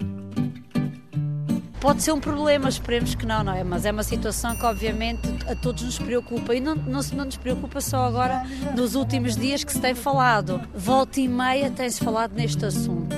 Pode 1.80 2.04
ser 2.04 2.12
um 2.12 2.20
problema, 2.20 2.68
esperemos 2.68 3.16
que 3.16 3.26
não, 3.26 3.42
não 3.42 3.52
é? 3.52 3.64
Mas 3.64 3.84
é 3.84 3.90
uma 3.90 4.04
situação 4.04 4.56
que, 4.56 4.64
obviamente, 4.64 5.28
a 5.48 5.56
todos 5.56 5.82
nos 5.82 5.98
preocupa. 5.98 6.54
E 6.54 6.60
não, 6.60 6.76
não, 6.76 7.00
não 7.14 7.24
nos 7.24 7.36
preocupa 7.36 7.80
só 7.80 8.04
agora, 8.04 8.44
nos 8.76 8.94
últimos 8.94 9.34
dias 9.34 9.64
que 9.64 9.72
se 9.72 9.80
tem 9.80 9.92
falado. 9.92 10.60
Volta 10.72 11.20
e 11.20 11.26
meia 11.26 11.68
tem-se 11.68 11.98
falado 11.98 12.32
neste 12.34 12.64
assunto. 12.64 13.16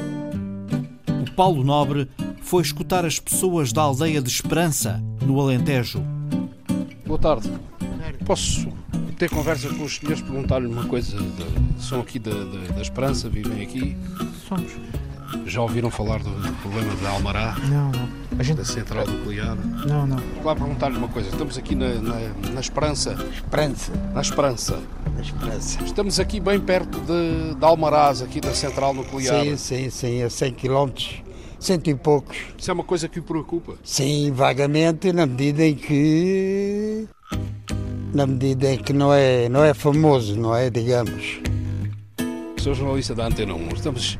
O 1.20 1.30
Paulo 1.34 1.62
Nobre 1.62 2.08
foi 2.50 2.64
escutar 2.64 3.04
as 3.04 3.20
pessoas 3.20 3.72
da 3.72 3.82
aldeia 3.82 4.20
de 4.20 4.28
Esperança, 4.28 5.00
no 5.22 5.40
Alentejo. 5.40 6.02
Boa 7.06 7.16
tarde. 7.16 7.48
Posso 8.26 8.66
ter 9.16 9.30
conversa 9.30 9.68
com 9.68 9.84
os 9.84 9.98
senhores, 9.98 10.20
perguntar-lhe 10.20 10.66
uma 10.66 10.84
coisa? 10.86 11.16
De, 11.16 11.80
são 11.80 12.00
aqui 12.00 12.18
da, 12.18 12.32
da, 12.32 12.74
da, 12.74 12.82
Esperança, 12.82 13.28
vivem 13.28 13.62
aqui? 13.62 13.96
Somos. 14.48 14.72
Já 15.46 15.62
ouviram 15.62 15.92
falar 15.92 16.18
do, 16.24 16.28
do 16.28 16.52
problema 16.54 16.92
de 16.92 17.06
Almará? 17.06 17.56
Não, 17.68 17.92
não. 17.92 18.08
A 18.36 18.42
gente... 18.42 18.56
Da 18.56 18.64
central 18.64 19.06
nuclear? 19.06 19.54
Não, 19.86 20.08
não. 20.08 20.16
Vou 20.16 20.46
lá 20.46 20.56
perguntar-lhe 20.56 20.96
uma 20.96 21.06
coisa. 21.06 21.28
Estamos 21.28 21.56
aqui 21.56 21.76
na, 21.76 21.94
na, 22.00 22.50
na 22.52 22.60
Esperança. 22.60 23.12
Esperança. 23.32 23.92
Na 24.12 24.22
Esperança. 24.22 24.82
Na 25.14 25.20
Esperança. 25.20 25.84
Estamos 25.84 26.18
aqui 26.18 26.40
bem 26.40 26.58
perto 26.58 26.98
de, 26.98 27.54
de 27.54 27.64
Almaraz, 27.64 28.22
aqui 28.22 28.40
da 28.40 28.52
central 28.52 28.92
nuclear. 28.92 29.44
Sim, 29.44 29.56
sim, 29.56 29.88
sim. 29.88 30.22
A 30.24 30.28
100 30.28 30.52
quilómetros 30.54 31.22
cento 31.60 31.90
e 31.90 31.94
poucos. 31.94 32.38
Isso 32.58 32.70
é 32.70 32.74
uma 32.74 32.82
coisa 32.82 33.08
que 33.08 33.20
o 33.20 33.22
preocupa? 33.22 33.74
Sim, 33.84 34.32
vagamente, 34.32 35.12
na 35.12 35.26
medida 35.26 35.64
em 35.64 35.74
que. 35.74 37.06
na 38.12 38.26
medida 38.26 38.72
em 38.72 38.78
que 38.78 38.92
não 38.92 39.12
é, 39.12 39.48
não 39.48 39.62
é 39.62 39.74
famoso, 39.74 40.36
não 40.36 40.56
é? 40.56 40.70
Digamos. 40.70 41.40
Sou 42.58 42.74
jornalista 42.74 43.14
da 43.14 43.26
Antena 43.26 43.54
1. 43.54 43.68
Estamos. 43.68 44.18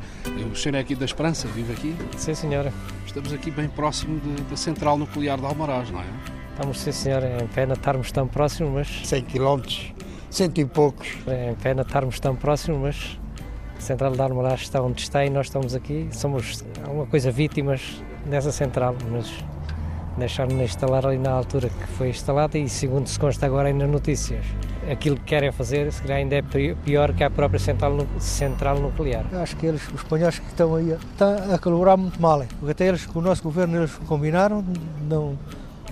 O 0.51 0.55
senhor 0.55 0.75
é 0.75 0.79
aqui 0.79 0.95
da 0.95 1.05
Esperança, 1.05 1.47
vive 1.47 1.73
aqui? 1.73 1.95
Sim, 2.17 2.33
senhora. 2.33 2.73
Estamos 3.05 3.31
aqui 3.33 3.51
bem 3.51 3.67
próximo 3.67 4.19
de, 4.19 4.41
da 4.43 4.55
central 4.55 4.97
nuclear 4.97 5.39
de 5.39 5.45
Almaraz, 5.45 5.91
não 5.91 6.01
é? 6.01 6.05
Estamos, 6.51 6.79
sim, 6.79 6.91
senhora. 6.91 7.25
É 7.25 7.43
em 7.43 7.47
pena 7.47 7.73
estarmos 7.73 8.11
tão 8.11 8.27
próximos, 8.27 8.71
mas. 8.73 9.07
100 9.07 9.23
quilómetros, 9.25 9.93
cento 10.29 10.59
e 10.59 10.65
poucos. 10.65 11.07
É 11.27 11.51
em 11.51 11.55
pena 11.55 11.81
estarmos 11.83 12.19
tão 12.19 12.35
próximos, 12.35 12.81
mas 12.81 13.20
central 13.81 14.11
de 14.11 14.21
Almalás 14.21 14.61
está 14.61 14.81
onde 14.81 15.01
está 15.01 15.25
e 15.25 15.29
nós 15.29 15.47
estamos 15.47 15.75
aqui. 15.75 16.07
Somos 16.11 16.63
uma 16.87 17.05
coisa 17.05 17.31
vítimas 17.31 18.03
dessa 18.25 18.51
central, 18.51 18.95
mas 19.09 19.31
deixaram-nos 20.17 20.61
instalar 20.61 21.05
ali 21.05 21.17
na 21.17 21.31
altura 21.31 21.69
que 21.69 21.87
foi 21.97 22.09
instalada 22.09 22.57
e 22.57 22.67
segundo 22.69 23.07
se 23.07 23.19
consta 23.19 23.45
agora 23.45 23.69
aí 23.69 23.73
nas 23.73 23.89
notícias. 23.89 24.45
Aquilo 24.89 25.15
que 25.15 25.23
querem 25.23 25.51
fazer, 25.51 25.91
se 25.91 26.01
calhar 26.01 26.17
ainda 26.17 26.35
é 26.35 26.41
pior 26.83 27.13
que 27.13 27.23
a 27.23 27.29
própria 27.29 27.59
central, 27.59 28.05
central 28.19 28.79
nuclear. 28.79 29.25
Acho 29.33 29.55
que 29.55 29.65
eles, 29.65 29.87
os 29.89 30.01
espanhóis 30.01 30.39
que 30.39 30.47
estão 30.47 30.75
aí, 30.75 30.91
estão 30.91 31.53
a 31.53 31.57
colaborar 31.57 31.97
muito 31.97 32.21
mal, 32.21 32.43
até 32.67 32.87
eles, 32.87 33.05
com 33.05 33.19
o 33.19 33.21
nosso 33.21 33.43
governo, 33.43 33.77
eles 33.77 33.95
combinaram, 34.07 34.63
não, 35.07 35.37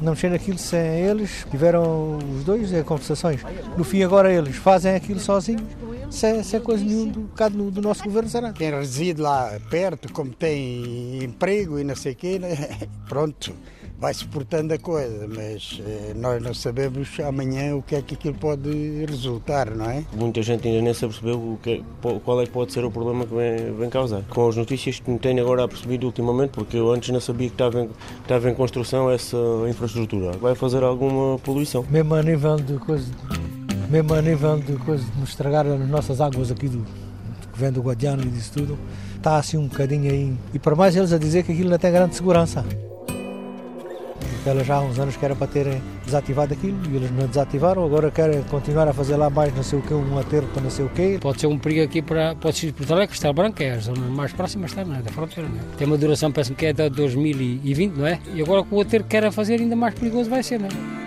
não 0.01 0.13
mexer 0.13 0.29
naquilo 0.29 0.57
sem 0.57 0.79
eles, 0.79 1.45
tiveram 1.49 2.17
os 2.17 2.43
dois 2.43 2.71
em 2.73 2.83
conversações. 2.83 3.41
No 3.77 3.83
fim, 3.83 4.03
agora 4.03 4.31
eles 4.31 4.55
fazem 4.55 4.95
aquilo 4.95 5.19
sozinhos, 5.19 5.63
sem, 6.09 6.41
sem 6.43 6.59
coisa 6.59 6.83
nenhuma 6.83 7.11
do, 7.11 7.49
do, 7.49 7.71
do 7.71 7.81
nosso 7.81 8.03
governo 8.03 8.29
será. 8.29 8.53
Quem 8.53 8.71
reside 8.71 9.21
lá 9.21 9.59
perto, 9.69 10.11
como 10.11 10.31
tem 10.31 11.23
emprego 11.23 11.79
e 11.79 11.83
não 11.83 11.95
sei 11.95 12.13
o 12.13 12.15
quê, 12.15 12.39
né? 12.39 12.55
pronto 13.07 13.53
vai 13.99 14.13
suportando 14.13 14.73
a 14.73 14.79
coisa, 14.79 15.27
mas 15.27 15.81
eh, 15.85 16.13
nós 16.15 16.41
não 16.41 16.53
sabemos 16.53 17.09
amanhã 17.19 17.75
o 17.75 17.81
que 17.81 17.95
é 17.95 18.01
que 18.01 18.13
aquilo 18.13 18.35
pode 18.35 19.05
resultar, 19.05 19.71
não 19.71 19.89
é? 19.89 20.05
Muita 20.13 20.41
gente 20.41 20.65
ainda 20.65 20.81
nem 20.81 20.93
se 20.93 21.03
apercebeu 21.03 21.35
o 21.35 21.59
que, 21.61 21.83
qual 22.23 22.41
é 22.41 22.45
que 22.45 22.51
pode 22.51 22.71
ser 22.71 22.85
o 22.85 22.89
problema 22.89 23.25
que 23.25 23.35
vem, 23.35 23.73
vem 23.73 23.89
causar. 23.89 24.23
Com 24.29 24.47
as 24.47 24.55
notícias 24.55 25.01
que 25.01 25.11
me 25.11 25.19
tenho 25.19 25.41
agora 25.43 25.67
percebido 25.67 26.05
ultimamente, 26.07 26.51
porque 26.51 26.77
eu 26.77 26.89
antes 26.91 27.09
não 27.09 27.19
sabia 27.19 27.49
que 27.49 27.55
estava, 27.55 27.81
em, 27.81 27.89
estava 28.21 28.49
em 28.49 28.53
construção 28.53 29.11
essa 29.11 29.37
infraestrutura, 29.69 30.31
vai 30.37 30.55
fazer 30.55 30.81
alguma 30.81 31.37
poluição. 31.39 31.85
Mesmo 31.89 32.15
a 32.15 32.23
nível 32.23 32.55
de 32.55 32.77
coisa, 32.77 33.11
mesmo 33.89 34.13
a 34.13 34.21
nível 34.21 34.59
de 34.59 34.77
coisa 34.77 35.03
de 35.03 35.19
nos 35.19 35.29
estragar 35.29 35.67
as 35.67 35.89
nossas 35.89 36.21
águas 36.21 36.49
aqui 36.49 36.69
do 36.69 36.85
que 37.51 37.59
vem 37.59 37.71
do 37.71 37.81
Guadiana 37.81 38.23
e 38.23 38.29
disso 38.29 38.53
tudo, 38.53 38.79
está 39.17 39.35
assim 39.35 39.57
um 39.57 39.67
bocadinho 39.67 40.09
aí. 40.09 40.33
E 40.53 40.59
para 40.59 40.73
mais 40.73 40.95
eles 40.95 41.11
a 41.11 41.17
dizer 41.17 41.43
que 41.43 41.51
aquilo 41.51 41.69
não 41.69 41.77
tem 41.77 41.91
grande 41.91 42.15
segurança 42.15 42.63
ela 44.45 44.63
já 44.63 44.75
há 44.75 44.81
uns 44.81 44.97
anos 44.97 45.17
que 45.17 45.25
era 45.25 45.35
para 45.35 45.47
terem 45.47 45.81
desativado 46.05 46.53
aquilo 46.53 46.77
e 46.89 46.95
eles 46.95 47.11
não 47.11 47.27
desativaram, 47.27 47.83
agora 47.83 48.09
querem 48.09 48.41
continuar 48.43 48.87
a 48.87 48.93
fazer 48.93 49.15
lá 49.15 49.29
mais 49.29 49.53
não 49.53 49.63
sei 49.63 49.79
o 49.79 49.81
que, 49.81 49.93
um 49.93 50.17
aterro 50.17 50.47
para 50.53 50.61
não 50.61 50.69
sei 50.69 50.85
o 50.85 50.89
quê. 50.89 51.17
Pode 51.19 51.41
ser 51.41 51.47
um 51.47 51.57
perigo 51.57 51.83
aqui 51.83 52.01
para, 52.01 52.35
pode 52.35 52.57
ser 52.57 52.73
Porto 52.73 52.93
Alegre, 52.93 53.09
Castelo 53.09 53.33
Branco, 53.33 53.61
é 53.61 53.71
a 53.71 53.79
zona 53.79 54.07
mais 54.07 54.31
próxima 54.31 54.65
está, 54.65 54.85
não 54.85 54.95
é? 54.95 55.01
da 55.01 55.11
fronteira. 55.11 55.49
É? 55.49 55.77
Tem 55.77 55.87
uma 55.87 55.97
duração, 55.97 56.31
parece-me 56.31 56.55
que 56.55 56.65
é 56.65 56.73
de 56.73 56.89
2020, 56.89 57.93
não 57.95 58.07
é? 58.07 58.19
E 58.33 58.41
agora 58.41 58.63
com 58.63 58.77
o 58.77 58.81
aterro 58.81 59.03
que 59.03 59.09
querem 59.09 59.31
fazer 59.31 59.59
ainda 59.59 59.75
mais 59.75 59.93
perigoso 59.93 60.29
vai 60.29 60.41
ser, 60.41 60.59
não 60.59 60.67
é? 60.67 60.99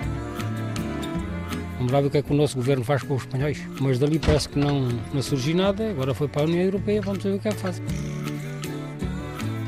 Vamos 1.79 1.93
lá 1.93 2.01
ver 2.01 2.07
o 2.07 2.11
que 2.11 2.19
é 2.19 2.23
que 2.23 2.33
o 2.33 2.37
nosso 2.37 2.57
governo 2.57 2.85
faz 2.85 3.03
com 3.03 3.15
os 3.15 3.23
espanhóis. 3.23 3.61
Mas 3.81 3.99
dali 3.99 4.19
parece 4.19 4.49
que 4.49 4.59
não, 4.59 4.89
não 5.13 5.23
surgiu 5.23 5.57
nada, 5.57 5.91
agora 5.91 6.15
foi 6.15 6.29
para 6.29 6.43
a 6.43 6.45
União 6.45 6.63
Europeia, 6.63 7.01
vamos 7.03 7.25
ver 7.25 7.35
o 7.35 7.39
que 7.41 7.49
é 7.49 7.51
que 7.51 7.59
faz. 7.59 7.83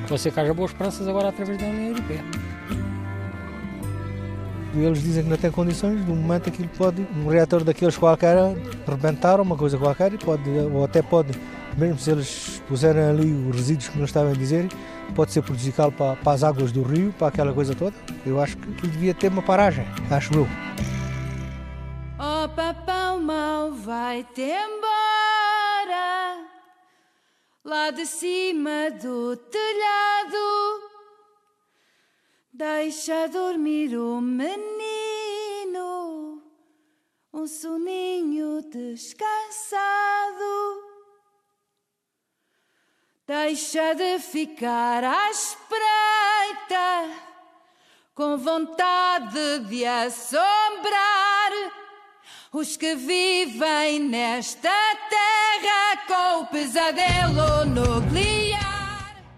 Você 0.06 0.30
que 0.30 0.38
haja 0.38 0.54
boas 0.54 0.70
esperanças 0.70 1.08
agora 1.08 1.30
através 1.30 1.58
da 1.58 1.66
União 1.66 1.88
Europeia 1.88 2.43
eles 4.78 5.02
dizem 5.02 5.24
que 5.24 5.30
não 5.30 5.36
tem 5.36 5.50
condições, 5.50 6.00
um 6.08 6.16
momento 6.16 6.48
aquilo 6.48 6.68
pode, 6.76 7.06
um 7.16 7.28
reator 7.28 7.62
daqueles 7.64 7.96
qualquer, 7.96 8.36
rebentar 8.86 9.40
uma 9.40 9.56
coisa 9.56 9.78
qualquer 9.78 10.12
e 10.12 10.18
pode, 10.18 10.48
ou 10.48 10.84
até 10.84 11.02
pode, 11.02 11.38
mesmo 11.76 11.98
se 11.98 12.10
eles 12.10 12.62
puserem 12.68 13.02
ali 13.02 13.32
os 13.32 13.56
resíduos 13.56 13.88
que 13.88 13.98
nós 13.98 14.08
estavam 14.08 14.32
a 14.32 14.34
dizer, 14.34 14.68
pode 15.14 15.32
ser 15.32 15.42
prejudicial 15.42 15.92
para, 15.92 16.16
para 16.16 16.32
as 16.32 16.42
águas 16.42 16.72
do 16.72 16.82
rio, 16.82 17.14
para 17.18 17.28
aquela 17.28 17.52
coisa 17.52 17.74
toda. 17.74 17.94
Eu 18.24 18.40
acho 18.40 18.56
que 18.56 18.70
aquilo 18.70 18.92
devia 18.92 19.14
ter 19.14 19.28
uma 19.28 19.42
paragem, 19.42 19.86
acho 20.10 20.32
eu. 20.34 20.48
Oh, 22.18 22.48
papão 22.48 23.20
mau, 23.20 23.72
vai-te 23.72 24.42
embora 24.42 24.84
lá 27.64 27.90
de 27.90 28.06
cima 28.06 28.90
do 29.02 29.36
telhado. 29.36 30.93
Deixa 32.56 33.26
dormir 33.26 33.96
o 33.98 34.20
menino, 34.20 34.52
um 37.32 37.48
soninho 37.48 38.62
descansado. 38.70 39.82
Deixa 43.26 43.94
de 43.94 44.20
ficar 44.20 45.02
à 45.02 45.32
espreita, 45.32 47.10
com 48.14 48.38
vontade 48.38 49.58
de 49.68 49.84
assombrar 49.84 51.50
os 52.52 52.76
que 52.76 52.94
vivem 52.94 53.98
nesta 53.98 54.70
terra 55.10 55.96
com 56.06 56.42
o 56.42 56.46
pesadelo 56.46 57.64
nuclear. 57.64 58.73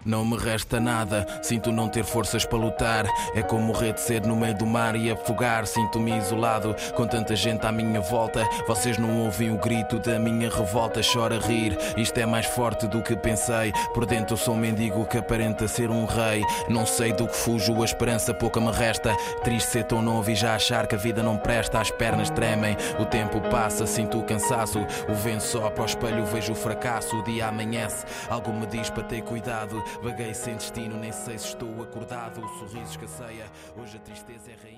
Não 0.07 0.23
me 0.23 0.37
resta 0.37 0.79
nada, 0.79 1.27
sinto 1.41 1.69
não 1.69 1.89
ter 1.89 2.05
forças 2.05 2.45
para 2.45 2.57
lutar. 2.57 3.05
É 3.35 3.41
como 3.41 3.61
morrer 3.61 3.91
de 3.91 3.99
sede 3.99 4.25
no 4.25 4.37
meio 4.37 4.55
do 4.55 4.65
mar 4.65 4.95
e 4.95 5.11
afogar. 5.11 5.67
Sinto-me 5.67 6.17
isolado, 6.17 6.73
com 6.95 7.05
tanta 7.05 7.35
gente 7.35 7.67
à 7.67 7.73
minha 7.73 7.99
volta. 7.99 8.47
Vocês 8.65 8.97
não 8.97 9.25
ouvem 9.25 9.51
o 9.51 9.57
grito 9.57 9.99
da 9.99 10.17
minha 10.17 10.49
revolta. 10.49 11.01
Chora 11.03 11.37
rir, 11.37 11.77
isto 11.97 12.17
é 12.19 12.25
mais 12.25 12.45
forte 12.45 12.87
do 12.87 13.01
que 13.01 13.17
pensei. 13.17 13.73
Por 13.93 14.05
dentro 14.05 14.37
sou 14.37 14.53
um 14.53 14.57
mendigo 14.57 15.05
que 15.05 15.17
aparenta 15.17 15.67
ser 15.67 15.89
um 15.89 16.05
rei. 16.05 16.41
Não 16.69 16.85
sei 16.85 17.11
do 17.11 17.27
que 17.27 17.35
fujo, 17.35 17.81
a 17.81 17.85
esperança 17.85 18.33
pouca 18.33 18.61
me 18.61 18.71
resta. 18.71 19.13
Triste 19.43 19.71
ser 19.71 19.83
tão 19.83 20.01
novo 20.01 20.31
e 20.31 20.35
já 20.35 20.55
achar 20.55 20.87
que 20.87 20.95
a 20.95 20.97
vida 20.97 21.21
não 21.21 21.35
presta. 21.35 21.81
As 21.81 21.91
pernas 21.91 22.29
tremem, 22.29 22.77
o 22.97 23.03
tempo 23.03 23.41
passa, 23.49 23.85
sinto 23.85 24.17
o 24.17 24.23
cansaço. 24.23 24.79
O 25.09 25.13
vento 25.13 25.43
sopra 25.43 25.81
ao 25.81 25.85
espelho, 25.85 26.25
vejo 26.25 26.53
o 26.53 26.55
fracasso. 26.55 27.17
O 27.17 27.23
dia 27.25 27.47
amanhece, 27.47 28.05
algo 28.29 28.53
me 28.53 28.65
diz 28.65 28.89
para 28.89 29.03
ter 29.03 29.21
cuidado. 29.21 29.83
Vaguei 30.01 30.33
sem 30.33 30.55
destino, 30.55 30.97
nem 30.97 31.11
sei 31.11 31.37
se 31.37 31.47
estou 31.47 31.81
acordado. 31.81 32.39
O 32.39 32.59
sorriso 32.59 32.91
escasseia, 32.91 33.45
hoje 33.75 33.97
a 33.97 33.99
tristeza 33.99 34.51
é 34.51 34.55
rainha. 34.63 34.76